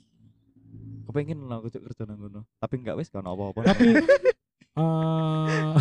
kepengen 1.04 1.48
lah 1.48 1.58
aku 1.58 1.70
cok 1.70 1.84
kerja 1.84 2.04
nang 2.04 2.20
ngono. 2.20 2.42
Tapi 2.56 2.74
enggak 2.78 2.96
wis 2.96 3.08
kan 3.08 3.24
apa-apa. 3.24 3.66
Tapi 3.66 3.88
eh 4.76 5.74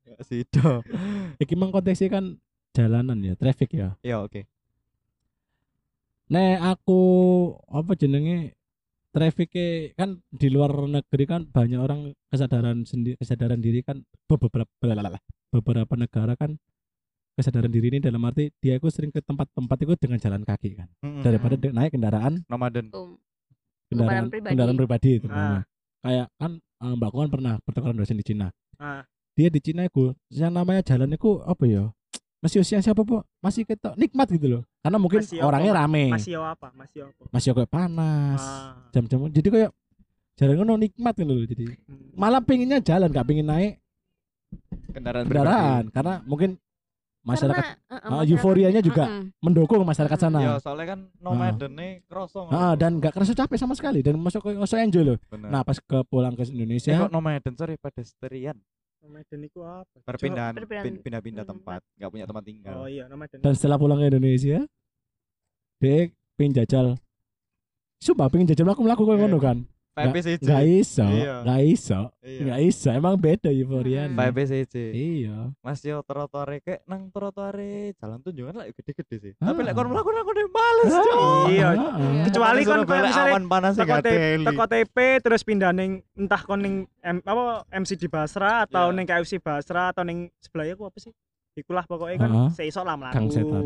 Enggak 0.00 0.20
sih 0.24 0.42
do. 0.44 0.82
iki 1.36 1.52
mang 1.52 1.68
konteksnya 1.68 2.10
kan 2.10 2.24
jalanan 2.72 3.20
ya, 3.20 3.34
traffic 3.34 3.70
ya. 3.70 3.94
Ya 4.00 4.18
oke. 4.18 4.42
Nek 6.28 6.60
aku 6.60 7.00
apa 7.66 7.92
jenenge 7.94 8.52
trafficnya 9.10 9.94
kan 9.94 10.20
di 10.28 10.48
luar 10.48 10.70
negeri 10.76 11.24
kan 11.24 11.42
banyak 11.48 11.80
orang 11.80 12.00
kesadaran 12.28 12.84
sendiri 12.84 13.16
kesadaran 13.16 13.58
diri 13.58 13.80
kan 13.80 14.04
beberapa 14.28 14.68
beberapa 15.48 15.94
negara 15.96 16.36
kan 16.36 16.60
kesadaran 17.34 17.70
diri 17.70 17.88
ini 17.88 17.98
dalam 17.98 18.20
arti 18.26 18.50
dia 18.58 18.76
itu 18.76 18.90
sering 18.90 19.08
ke 19.08 19.22
tempat-tempat 19.22 19.76
itu 19.80 19.94
dengan 19.96 20.18
jalan 20.18 20.42
kaki 20.42 20.74
kan 20.74 20.88
Mm-mm. 21.00 21.22
daripada 21.22 21.54
naik 21.70 21.94
kendaraan 21.94 22.42
nomaden. 22.46 22.90
Kendaraan 23.88 24.28
pribadi. 24.28 24.52
kendaraan 24.52 24.76
pribadi 24.76 25.10
itu 25.16 25.26
Ah. 25.30 25.64
kayak 26.04 26.26
kan 26.36 26.52
eh, 26.60 26.94
mbak 26.94 27.10
kan 27.10 27.30
pernah 27.32 27.54
pertukaran 27.64 27.96
dosen 27.96 28.18
di 28.20 28.26
Cina 28.26 28.52
ah 28.76 29.00
dia 29.32 29.48
di 29.48 29.60
Cina 29.62 29.86
itu 29.86 30.12
yang 30.28 30.52
namanya 30.52 30.82
jalan 30.82 31.08
itu 31.08 31.40
apa 31.40 31.64
ya 31.64 31.84
masih 32.38 32.62
usia 32.62 32.78
siapa 32.78 33.02
po 33.02 33.26
masih 33.42 33.66
ketok 33.66 33.98
nikmat 33.98 34.30
gitu 34.30 34.46
loh. 34.46 34.62
Karena 34.78 34.98
mungkin 35.02 35.20
Masih 35.26 35.38
apa, 35.42 35.46
orangnya 35.50 35.72
Mas? 35.74 35.78
rame. 35.82 36.04
Masih 36.14 36.34
apa? 36.38 36.68
Masih 36.72 37.00
apa? 37.02 37.22
Masih 37.34 37.48
kayak 37.50 37.70
panas. 37.70 38.42
Ah. 38.42 38.74
Jam-jam. 38.94 39.18
Jadi 39.28 39.48
kayak 39.50 39.70
jalan 40.38 40.54
ngono 40.62 40.74
nikmat 40.78 41.14
gitu 41.18 41.26
loh. 41.26 41.46
Jadi 41.46 41.64
hmm. 41.66 42.14
malah 42.14 42.38
pengennya 42.38 42.78
jalan 42.78 43.10
gak 43.10 43.26
pengen 43.26 43.46
naik 43.50 43.72
Kendaraan 44.88 45.28
kendaraan. 45.28 45.84
karena 45.92 46.14
mungkin 46.24 46.56
masyarakat 47.20 47.60
Karena, 47.60 47.76
uh, 47.76 47.92
uh, 47.92 47.98
ah, 48.00 48.10
masyarakat- 48.24 48.30
euforianya 48.32 48.80
juga 48.80 49.04
Mm-mm. 49.04 49.24
mendukung 49.44 49.84
masyarakat 49.84 50.16
pribadi. 50.16 50.40
Ya 50.40 50.56
sana 50.56 50.62
soalnya 50.64 50.86
kan 50.96 51.00
nomaden 51.20 51.72
nih 51.76 51.90
kroso 52.08 52.48
ngono. 52.48 52.56
Ah, 52.56 52.72
dan 52.72 52.96
gak 52.96 53.12
kerasa 53.12 53.36
capek 53.36 53.58
sama 53.60 53.76
sekali. 53.76 54.00
Dan 54.00 54.16
masuk 54.16 54.40
ke 54.40 54.56
enjoy 54.56 55.04
loh. 55.04 55.18
Bener. 55.28 55.52
nah 55.52 55.60
pas 55.60 55.76
ke 55.76 55.98
pulang 56.08 56.32
ke 56.32 56.48
Eh, 56.48 56.54
Indonesia 56.56 56.96
kok 56.96 57.12
nomaden 57.12 57.54
sorry 57.58 57.76
pedestrian 57.76 58.56
Nomaden 59.08 59.40
itu 59.42 59.60
apa? 59.60 59.96
perpindahan 59.98 60.52
Perpindahan 60.54 60.84
pin- 60.84 61.00
pindah-pindah 61.00 61.42
tempat. 61.42 61.80
tempat 61.80 61.96
nggak 61.96 62.10
punya 62.12 62.24
tempat 62.26 62.44
tinggal 62.44 62.76
Oh 62.76 62.84
iya, 62.86 63.04
nomaden. 63.06 63.40
dan 63.40 63.52
setelah 63.52 63.76
pulang 63.76 63.96
ke 63.96 64.06
Indonesia 64.06 64.58
dia 65.78 65.98
pengen 66.36 66.52
jajal 66.54 66.86
sumpah 67.98 68.28
pengen 68.28 68.46
jajal 68.46 68.64
melaku 68.64 68.82
melaku 68.82 69.02
kayak 69.02 69.14
Iya. 69.14 69.24
ngono 69.24 69.38
kan 69.38 69.56
PPCC 70.00 70.40
nggak 70.40 70.64
iso 70.68 71.04
Iya. 71.04 71.34
nggak 71.42 71.60
iso 71.64 72.00
iya 72.20 72.40
nggak 72.44 72.60
iso 72.62 72.88
emang 72.90 73.14
beda 73.16 73.48
euforianya 73.48 74.14
PPCC 74.14 74.74
iya 74.90 75.36
Mas 75.58 75.80
yo 75.80 75.98
trotoare 76.00 76.58
kayak 76.58 76.84
nang 76.84 77.08
trotoare 77.08 77.90
jalan 77.94 78.18
tunjungan 78.20 78.54
lah 78.54 78.66
gede-gede 78.68 79.16
sih 79.18 79.32
Ah. 79.38 79.50
tapi 79.50 79.60
lek 79.60 79.72
kon 79.72 79.86
mlaku 79.86 80.10
nang 80.10 80.22
kono 80.22 80.40
males 80.48 80.92
Ah. 80.92 81.02
Iya. 81.46 81.68
ah. 81.72 82.22
Kecuali 82.24 82.60
kon 82.62 82.80
kayak 82.82 83.02
misalnya 83.04 83.32
awan 83.32 83.44
panas 83.46 83.74
teko 83.74 83.88
gak 83.90 84.00
T- 84.00 84.10
teli 84.10 84.44
teko 84.44 84.64
TP 84.64 84.96
terus 85.18 85.42
pindah 85.42 85.70
ning 85.70 85.90
entah 86.14 86.40
kon 86.40 86.58
ning 86.58 86.74
M, 87.00 87.18
apa 87.22 87.42
MC 87.70 87.96
di 87.96 88.06
Basra 88.06 88.62
atau 88.62 88.88
Iya. 88.88 88.94
ning 88.94 89.04
KFC 89.04 89.38
Basra 89.38 89.90
atau 89.90 90.02
ning 90.02 90.28
sebelahnya 90.38 90.74
ku 90.74 90.84
apa 90.84 90.98
sih? 90.98 91.10
Ikulah 91.54 91.82
pokoknya 91.84 92.16
kan 92.18 92.30
Ah. 92.30 92.50
seisok 92.50 92.82
lah 92.82 92.94
mlaku. 92.94 93.14
Kang 93.14 93.28
setan. 93.28 93.64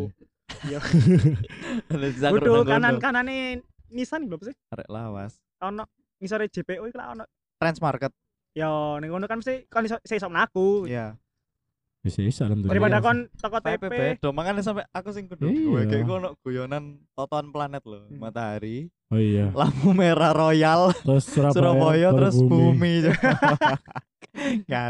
Kudu 2.32 2.62
kanan-kanane 2.62 3.62
Nissan 3.88 4.24
lho 4.24 4.36
apa 4.36 4.44
sih? 4.46 4.56
arek 4.70 4.88
lawas 4.88 5.36
Ono 5.60 5.84
ngisore 6.22 6.46
JPO 6.46 6.86
iku 6.86 6.96
lah 6.96 7.12
ono. 7.12 7.24
Transmarket 7.58 8.14
Yo 8.52 8.68
ning 8.96 9.08
ngono 9.08 9.24
kan 9.24 9.40
mesti 9.40 9.66
kon 9.66 9.82
iso 9.82 9.98
seisok 10.00 10.28
mlaku. 10.28 10.86
iya 10.86 11.16
bisa 11.98 12.18
iso 12.18 12.42
alhamdulillah 12.42 12.74
Daripada 12.74 12.98
Iya. 12.98 13.04
kon 13.04 13.18
teko 13.32 13.58
tapi 13.58 13.78
TP. 13.78 13.94
beda 14.18 14.28
makanya 14.30 14.60
sampai 14.60 14.84
aku 14.90 15.08
sing 15.08 15.24
kudu 15.24 15.46
Iya. 15.46 15.62
gue 15.64 15.82
kayak 15.88 16.04
kono 16.04 16.28
guyonan 16.40 16.84
totoan 17.12 17.48
planet 17.48 17.82
loh 17.82 18.02
Hmm. 18.04 18.18
matahari 18.18 18.90
oh 19.08 19.16
iya 19.16 19.54
lampu 19.54 19.94
merah 19.94 20.34
royal 20.34 20.90
terus 20.96 21.24
Surabaya, 21.24 21.54
Surabaya 21.54 22.08
terus 22.10 22.36
bumi 22.36 23.06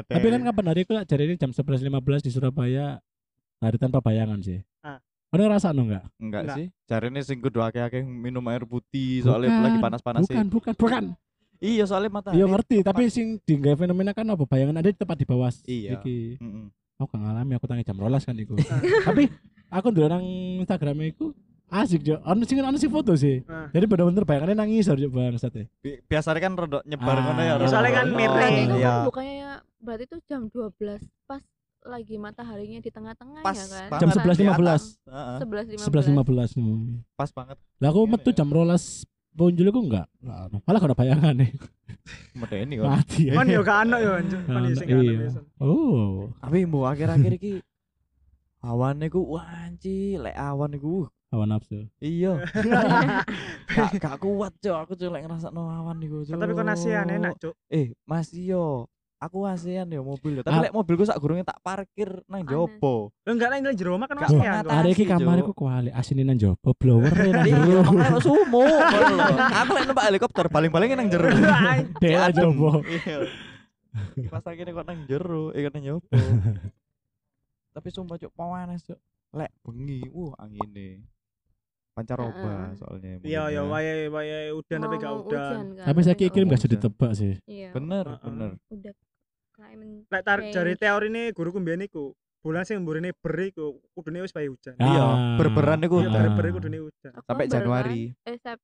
tapi 0.09 0.27
kan 0.27 0.43
kapan 0.43 0.67
hari 0.67 0.81
itu 0.83 0.93
jadi 0.99 1.23
ini 1.23 1.35
jam 1.37 1.51
11.15 1.51 1.93
di 2.23 2.31
Surabaya 2.31 2.97
hari 3.59 3.77
tanpa 3.77 4.01
bayangan 4.01 4.41
sih 4.41 4.65
Ada 5.33 5.49
rasa 5.49 5.69
no 5.71 5.83
enggak? 5.83 6.05
enggak 6.17 6.43
sih 6.53 6.67
cari 6.85 7.09
ini 7.09 7.21
sing 7.21 7.41
kudu 7.41 7.59
akeh-akeh 7.59 8.05
minum 8.05 8.45
air 8.47 8.63
putih 8.63 9.21
soalnya 9.21 9.49
Bukan, 9.51 9.65
lagi 9.65 9.79
panas-panas 9.81 10.23
Bukan, 10.23 10.47
bukan, 10.47 10.73
bukan. 10.77 11.05
iya 11.59 11.85
soalnya 11.85 12.11
matahari 12.11 12.37
Iya 12.37 12.47
ngerti, 12.47 12.77
tapi 12.83 13.03
sing 13.09 13.41
di 13.41 13.53
nggak 13.55 13.77
fenomena 13.79 14.11
kan 14.11 14.27
apa 14.27 14.45
bayangan 14.45 14.77
ada 14.77 14.87
di 14.87 14.95
tempat 14.95 15.15
di 15.15 15.25
bawah. 15.25 15.49
Iya. 15.65 15.97
Iki. 15.97 16.19
Mm-mm. 16.37 16.65
Aku 16.99 17.09
gak 17.09 17.19
ngalami, 17.19 17.53
aku 17.53 17.65
tangi 17.65 17.83
jam 17.83 17.97
rolas 17.97 18.23
kan 18.23 18.37
iku. 18.37 18.55
tapi 19.09 19.27
aku 19.69 19.89
dulu 19.89 20.07
nang 20.07 20.23
Instagramnya 20.59 21.07
iku 21.09 21.33
asik 21.67 22.03
jo. 22.03 22.21
Ono 22.21 22.43
sing 22.43 22.61
ono 22.61 22.77
sing 22.77 22.91
foto 22.91 23.15
sih. 23.15 23.41
Ah. 23.47 23.67
Jadi 23.69 23.85
bener-bener 23.87 24.23
bayangannya 24.23 24.53
nangis 24.55 24.85
harus 24.85 25.09
bang 25.09 25.35
sate. 25.35 25.73
Bi- 25.79 26.03
biasanya 26.03 26.41
kan 26.41 26.53
rodok 26.55 26.83
nyebar 26.85 27.17
Ah. 27.17 27.23
ngono 27.25 27.41
ya 27.41 27.55
Ya, 27.57 27.67
soalnya 27.67 27.93
kan 27.95 28.07
miring. 28.11 28.29
Berarti 28.29 28.61
itu 28.61 28.77
iya 28.77 28.91
kan 28.93 29.07
bukannya 29.09 29.51
berarti 29.79 30.05
itu 30.05 30.17
jam 30.25 30.41
12 30.47 31.01
pas 31.25 31.43
lagi 31.83 32.15
mataharinya 32.15 32.79
di 32.79 32.89
tengah-tengah 32.89 33.43
ya 33.43 33.65
kan? 33.67 33.89
Jam 33.99 34.09
11.15. 34.09 34.49
atas. 34.49 34.83
Heeh, 35.03 35.39
11.15. 35.83 36.15
11.15. 36.15 36.57
Hmm. 36.57 37.03
pas 37.13 37.31
banget 37.31 37.57
Lah 37.77 37.89
aku 37.89 38.01
Iya, 38.01 38.11
metu 38.13 38.31
jam 38.31 38.49
rolas 38.49 38.85
punjul 39.33 39.67
iku 39.67 39.81
enggak. 39.81 40.07
Lah, 40.21 40.47
ono. 40.47 40.61
Malah 40.63 40.79
gak 40.79 40.89
ada 40.89 40.97
bayangan 40.97 41.35
nih. 41.35 41.51
medeni 42.35 42.75
kan 42.77 42.99
Mati. 42.99 43.23
Yo 43.31 43.61
gak 43.63 43.79
ono 43.85 43.97
yo 43.97 44.13
iya. 44.87 45.29
Oh. 45.57 46.31
tapi 46.39 46.65
mbok 46.65 46.87
akhir-akhir 46.89 47.33
iki 47.37 47.53
awan 48.61 49.03
iku 49.03 49.21
wanci 49.29 50.19
lek 50.19 50.35
awan 50.35 50.71
iku 50.73 51.03
uh, 51.03 51.09
Hawa 51.33 51.49
nafsu. 51.49 51.89
iya 51.99 52.37
gak, 53.73 53.91
gak 53.97 54.17
kuat 54.19 54.53
cok 54.59 54.77
aku 54.79 54.93
cok 54.95 55.11
lek 55.11 55.23
ngerasa 55.25 55.49
no 55.49 55.67
awan 55.67 55.99
iku 55.99 56.23
cok 56.23 56.37
Tapi 56.37 56.53
kon 56.53 56.69
ASEAN 56.69 57.07
enak, 57.09 57.35
Cuk. 57.39 57.55
eh 57.69 57.91
mas 58.05 58.29
yo 58.31 58.87
aku 59.23 59.47
ASEAN 59.47 59.87
yo 59.87 60.03
mobil 60.03 60.35
yo 60.35 60.43
tapi 60.43 60.51
Ah. 60.53 60.61
lek 60.61 60.73
mobilku 60.73 61.03
sak 61.03 61.15
gurunge 61.17 61.43
tak 61.43 61.57
parkir 61.61 62.27
nang 62.27 62.43
jopo 62.43 63.15
Lo 63.23 63.31
enggak 63.31 63.55
nang 63.55 63.71
jero 63.73 63.95
omah 63.95 64.05
kan 64.05 64.19
Gak 64.19 64.29
ASEAN. 64.29 64.63
Hari 64.65 64.91
iki 64.91 65.05
kamarku 65.05 65.53
kuali 65.53 65.89
asine 65.89 66.23
nang 66.23 66.35
jopo 66.35 66.75
blower 66.75 67.09
nang 67.09 67.47
iya 67.47 67.55
jero. 67.55 67.87
sumo 68.19 68.61
lho. 68.61 68.79
aku 69.55 69.71
lek 69.73 69.85
numpak 69.87 70.05
helikopter 70.05 70.47
paling-paling 70.49 70.91
nang 70.93 71.07
jero 71.07 71.31
Dek 72.03 72.15
Adem. 72.19 72.51
jopo. 72.51 72.83
Iya. 72.83 73.19
Pas 74.27 74.43
akhirnya 74.43 74.73
kok 74.73 74.85
nang 74.85 75.01
jero, 75.05 75.53
eh 75.53 75.69
nang 75.69 75.83
nyopo. 75.83 76.09
Tapi 77.75 77.89
sumpah 77.89 78.17
cuk 78.17 78.33
panas 78.33 78.83
cuk. 78.83 78.99
Lek 79.33 79.53
bengi, 79.63 80.05
wuh 80.09 80.35
angine. 80.35 81.07
Pancaroba 81.93 82.33
Heeh. 82.33 82.69
soalnya. 82.75 83.13
Iya 83.21 83.43
ya 83.51 83.61
mobilnya. 83.63 84.09
wae 84.09 84.33
wae 84.33 84.49
udan 84.51 84.79
tapi 84.81 84.97
gak 84.97 85.13
udan. 85.15 85.77
Tapi 85.79 85.99
saya 86.01 86.17
iklim 86.19 86.49
gak 86.49 86.57
sudah 86.59 86.73
ditebak 86.75 87.13
sih. 87.13 87.37
Iya. 87.45 87.69
Bener, 87.71 88.17
bener. 88.19 88.57
Udah 88.67 88.93
Lek 90.09 90.23
tar 90.25 90.39
jari 90.49 90.75
teori 90.77 91.07
ini 91.13 91.23
guruku 91.37 91.61
mbiyen 91.61 91.85
iku. 91.87 92.13
Bulan 92.43 92.67
sing 92.67 92.83
mburine 92.83 93.15
ber 93.15 93.39
iku 93.39 93.79
kudune 93.95 94.19
wis 94.19 94.35
bae 94.35 94.51
hujan. 94.51 94.75
Ah. 94.83 94.87
Iya, 94.91 95.07
berberan 95.39 95.79
iku 95.87 96.03
Iya, 96.03 96.11
ber-ber 96.11 96.47
kudune 96.51 96.79
hujan. 96.83 97.13
Sampai 97.23 97.47
Oktober 97.47 97.55
Januari. 97.55 98.03
kan? 98.11 98.31
Eh 98.35 98.37
Sep 98.43 98.59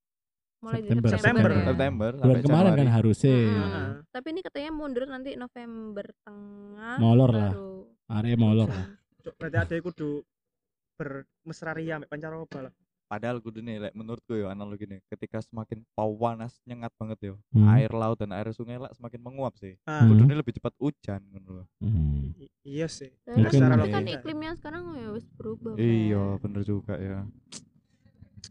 mulai 0.58 0.80
September. 0.82 1.06
di 1.06 1.14
September. 1.14 1.14
September. 1.14 1.50
ya. 1.54 1.66
September 1.70 2.10
Bulan 2.10 2.26
sampai 2.26 2.42
kemarin 2.42 2.66
kan 2.66 2.74
Januari. 2.74 2.96
harusnya. 2.98 3.36
Mm-mm. 3.38 3.54
Heeh. 3.62 3.88
Tapi 4.10 4.26
ini 4.34 4.40
katanya 4.42 4.70
mundur 4.74 5.04
nanti 5.06 5.30
November 5.38 6.06
tengah. 6.26 6.96
Molor 6.98 7.30
lah. 7.30 7.52
Area 8.10 8.36
molor. 8.36 8.68
berarti 9.38 9.56
ade 9.60 9.76
kudu 9.84 10.24
bermesraria 10.98 12.00
mek 12.02 12.08
pancaroba 12.10 12.58
lah. 12.66 12.72
Padahal 13.08 13.40
kudune 13.40 13.80
lek 13.80 13.92
menurutku 13.92 14.36
ya 14.36 14.52
analoginya 14.52 15.00
ketika 15.08 15.40
semakin 15.40 15.80
panas 15.96 16.60
nyengat 16.62 16.92
banget 16.94 17.18
yo 17.24 17.34
Hmm. 17.50 17.64
air 17.70 17.88
laut 17.90 18.16
dan 18.16 18.30
air 18.30 18.52
sungai 18.52 18.76
lah 18.76 18.92
semakin 18.92 19.16
menguap 19.18 19.56
sih 19.56 19.80
Ah, 19.82 20.04
Hmm. 20.04 20.28
lebih 20.28 20.52
cepat 20.52 20.76
hujan 20.76 21.18
loh 21.42 21.64
Hmm. 21.80 22.36
i- 22.36 22.52
iya 22.62 22.84
sih 22.86 23.08
Tapi 23.24 23.40
Mungkin- 23.40 23.64
tapi 23.64 23.88
kan 23.90 24.04
Iya. 24.04 24.14
iklimnya 24.14 24.52
sekarang 24.54 24.82
ya 24.94 25.08
wis 25.10 25.24
berubah. 25.30 25.72
Iya 25.74 26.36
bener 26.38 26.62
juga 26.62 26.94
ya 26.94 27.24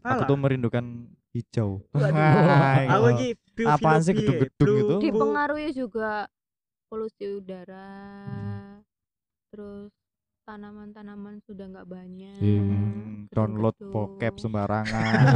aku 0.00 0.20
Alah, 0.20 0.26
tuh 0.26 0.36
merindukan 0.36 0.84
hijau 1.30 1.70
aku 2.90 3.06
Apaan 3.64 4.00
sih 4.00 4.12
gedung-gedung 4.12 4.74
itu? 4.76 4.94
Dipengaruhi 5.04 5.70
juga 5.72 6.26
polusi 6.86 7.26
udara. 7.28 7.90
Hmm. 8.24 8.80
Terus 9.48 9.90
tanaman-tanaman 10.48 11.44
sudah 11.44 11.68
nggak 11.68 11.84
banyak. 11.84 12.40
Iya. 12.40 12.60
Hmm, 12.64 13.28
download 13.28 13.76
gedung-gedung. 13.76 14.16
bokep 14.16 14.34
sembarangan 14.40 15.12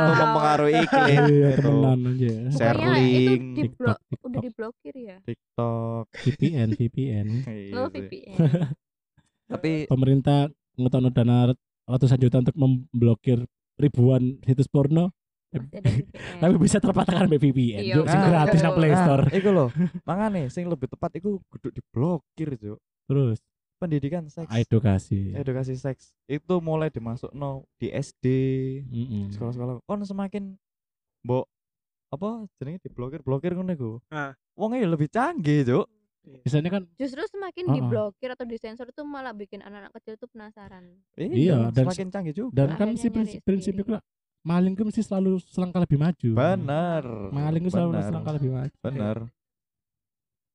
itu 0.00 0.12
mempengaruhi 0.16 0.72
iklim 0.88 1.20
Iya 1.28 1.48
gitu. 1.52 1.60
temenan 1.60 2.00
aja. 2.08 2.32
Link, 2.72 3.42
di 3.52 3.60
TikTok, 3.60 3.98
TikTok. 4.00 4.24
udah 4.24 4.40
diblokir 4.40 4.94
ya. 4.96 5.16
TikTok 5.20 6.04
VPN 6.16 6.68
VPN. 6.72 7.26
Iya 7.60 7.74
Lo 7.76 7.84
sih. 7.86 8.00
VPN. 8.00 8.36
tapi 9.44 9.70
Pemerintah 9.84 10.48
ngetokno 10.74 11.10
dana 11.10 11.52
ratusan 11.84 12.16
juta 12.16 12.40
untuk 12.40 12.56
memblokir 12.56 13.44
ribuan 13.76 14.40
situs 14.40 14.70
porno 14.70 15.12
tapi 16.38 16.54
bisa 16.56 16.78
terpatahkan 16.78 17.26
sampai 17.26 17.42
VPN. 17.42 17.82
Iya, 17.82 17.94
Juk, 17.98 18.06
sing 18.06 18.20
betul. 18.22 18.30
gratis 18.30 18.60
nang 18.62 18.74
Play 18.78 18.92
Store. 18.94 19.24
Nah, 19.26 19.34
iku 19.34 19.48
loh 19.50 19.68
makanya 20.06 20.46
sing 20.46 20.64
lebih 20.64 20.86
tepat 20.86 21.10
iku 21.18 21.42
kudu 21.50 21.68
diblokir 21.74 22.54
Cuk. 22.56 22.78
Terus 23.04 23.42
pendidikan 23.80 24.22
seks 24.26 24.52
edukasi. 24.52 25.32
edukasi 25.32 25.72
seks 25.74 26.12
itu 26.26 26.54
mulai 26.60 26.86
dimasuk 26.86 27.32
no 27.32 27.50
di 27.74 27.88
SD 27.88 28.24
Mm-mm. 28.84 29.32
sekolah-sekolah 29.32 29.80
kon 29.80 30.04
semakin 30.04 30.54
mbok 31.20 31.48
apa 32.10 32.28
jenenge 32.54 32.82
diblokir 32.82 33.20
blokir 33.20 33.52
ngono 33.52 33.70
iku 33.70 33.92
Ah. 34.08 34.36
wongnya 34.52 34.84
ya 34.84 34.88
lebih 34.88 35.08
canggih 35.08 35.64
Cuk. 35.64 35.88
Biasanya 36.20 36.68
kan 36.70 36.82
Justru 36.94 37.24
semakin 37.26 37.64
Uh-uh. 37.64 37.76
diblokir 37.80 38.28
atau 38.28 38.44
disensor 38.44 38.84
itu 38.84 39.00
malah 39.02 39.32
bikin 39.32 39.58
anak-anak 39.58 39.88
kecil 39.96 40.14
tuh 40.16 40.28
penasaran. 40.28 40.84
Iya, 41.14 41.72
dan 41.72 41.88
semakin 41.88 42.08
canggih 42.08 42.34
juga 42.36 42.52
dan 42.52 42.68
kan 42.76 42.92
si 42.92 43.08
prinsip 43.08 43.40
prinsip 43.40 43.72
sendiri. 43.72 43.88
itu 43.88 43.96
lah, 43.96 44.02
maling 44.42 44.74
itu 44.74 44.84
mesti 44.84 45.00
selalu 45.00 45.40
selangkah 45.42 45.80
lebih 45.80 45.96
maju. 45.96 46.30
bener 46.30 47.04
Maling 47.30 47.62
itu 47.62 47.72
selalu 47.72 47.90
bener, 47.90 48.04
selangkah 48.04 48.34
lebih 48.36 48.50
maju. 48.52 48.76
bener 48.82 49.16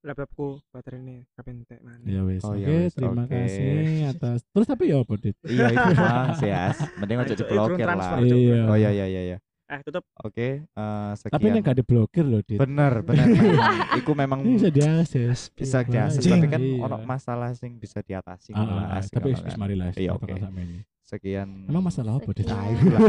laptopku 0.05 0.61
baterainya 0.69 1.25
kapan 1.33 1.65
entek 1.65 1.81
mana 1.81 2.05
Ya 2.05 2.21
wes. 2.21 2.45
Oh, 2.45 2.53
ya 2.53 2.69
wes, 2.69 2.93
terima 2.93 3.25
kasih 3.25 4.05
atas. 4.07 4.45
Terus 4.45 4.67
tapi 4.69 4.93
ya 4.93 5.01
apa, 5.01 5.13
Dit? 5.17 5.33
iya 5.43 5.65
itu 5.67 5.91
bang 5.91 6.27
sih 6.37 6.51
as 6.53 6.77
mending 6.95 7.17
aja 7.19 7.25
Ayo, 7.25 7.35
Cuk, 7.35 7.47
diblokir 7.49 7.87
lah. 7.89 8.17
Iya. 8.21 8.59
oh 8.63 8.77
iya 8.77 8.89
iya 8.93 9.05
iya 9.07 9.21
iya 9.25 9.37
eh 9.65 9.81
tutup 9.81 10.05
oke 10.21 10.61
eh, 10.61 11.11
sekian 11.17 11.33
Tapi 11.33 11.45
ini 11.49 11.57
gak 11.59 11.73
diblokir 11.75 12.21
loh, 12.21 12.37
Dit. 12.39 12.61
bener 12.61 13.01
bener 13.01 13.25
memang. 13.25 13.97
iku 13.99 14.11
memang 14.13 14.39
bisa 14.45 14.69
diakses. 14.69 15.49
bisa 15.51 15.81
diakses 15.81 16.21
Iya. 16.21 16.37
tapi 16.37 16.47
kan 16.47 16.61
Iya. 16.61 16.85
ono 16.85 16.97
masalah 17.01 17.49
sing 17.57 17.81
bisa 17.81 17.97
diatasi 17.99 18.53
Ah, 18.53 18.61
ah, 18.61 18.65
lah, 18.69 18.85
ah, 18.93 19.01
tapi 19.01 19.33
wis 19.33 19.41
kan. 19.41 19.57
mari 19.57 19.73
lah. 19.73 19.89
Iya, 19.89 20.13
kita 20.15 20.37
oke. 20.37 20.85
sekian 21.01 21.49
Emang 21.65 21.81
masalah 21.81 22.21
apa, 22.21 22.29
Dit? 22.29 22.45
Tahu 22.45 22.73
lah 22.93 23.01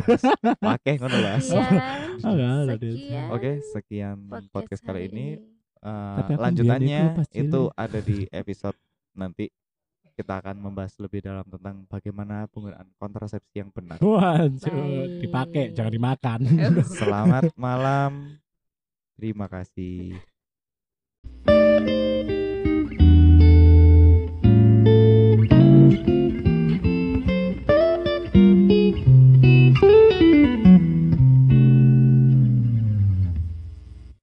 pakai 0.56 0.94
ngono 0.96 1.16
lah 1.28 1.36
Sekian. 1.44 3.28
Oke 3.28 3.50
sekian 3.66 4.16
podcast, 4.48 4.80
kali 4.80 5.12
ini 5.12 5.26
Eh, 5.82 6.16
Tapi 6.22 6.32
aku 6.34 6.42
lanjutannya 6.42 7.00
itu 7.32 7.60
ada 7.76 7.98
di 8.00 8.26
episode 8.32 8.78
nanti. 9.12 9.48
Kita 10.16 10.40
akan 10.40 10.56
membahas 10.56 10.96
lebih 10.96 11.20
dalam 11.28 11.44
tentang 11.44 11.84
bagaimana 11.92 12.48
penggunaan 12.48 12.88
kontrasepsi 12.96 13.60
yang 13.60 13.68
benar. 13.68 14.00
Baik. 14.00 14.64
dipakai 15.20 15.76
jangan 15.76 15.92
dimakan. 15.92 16.40
selamat 16.88 17.52
malam. 17.52 18.40
Terima 19.20 19.44
kasih 19.44 20.16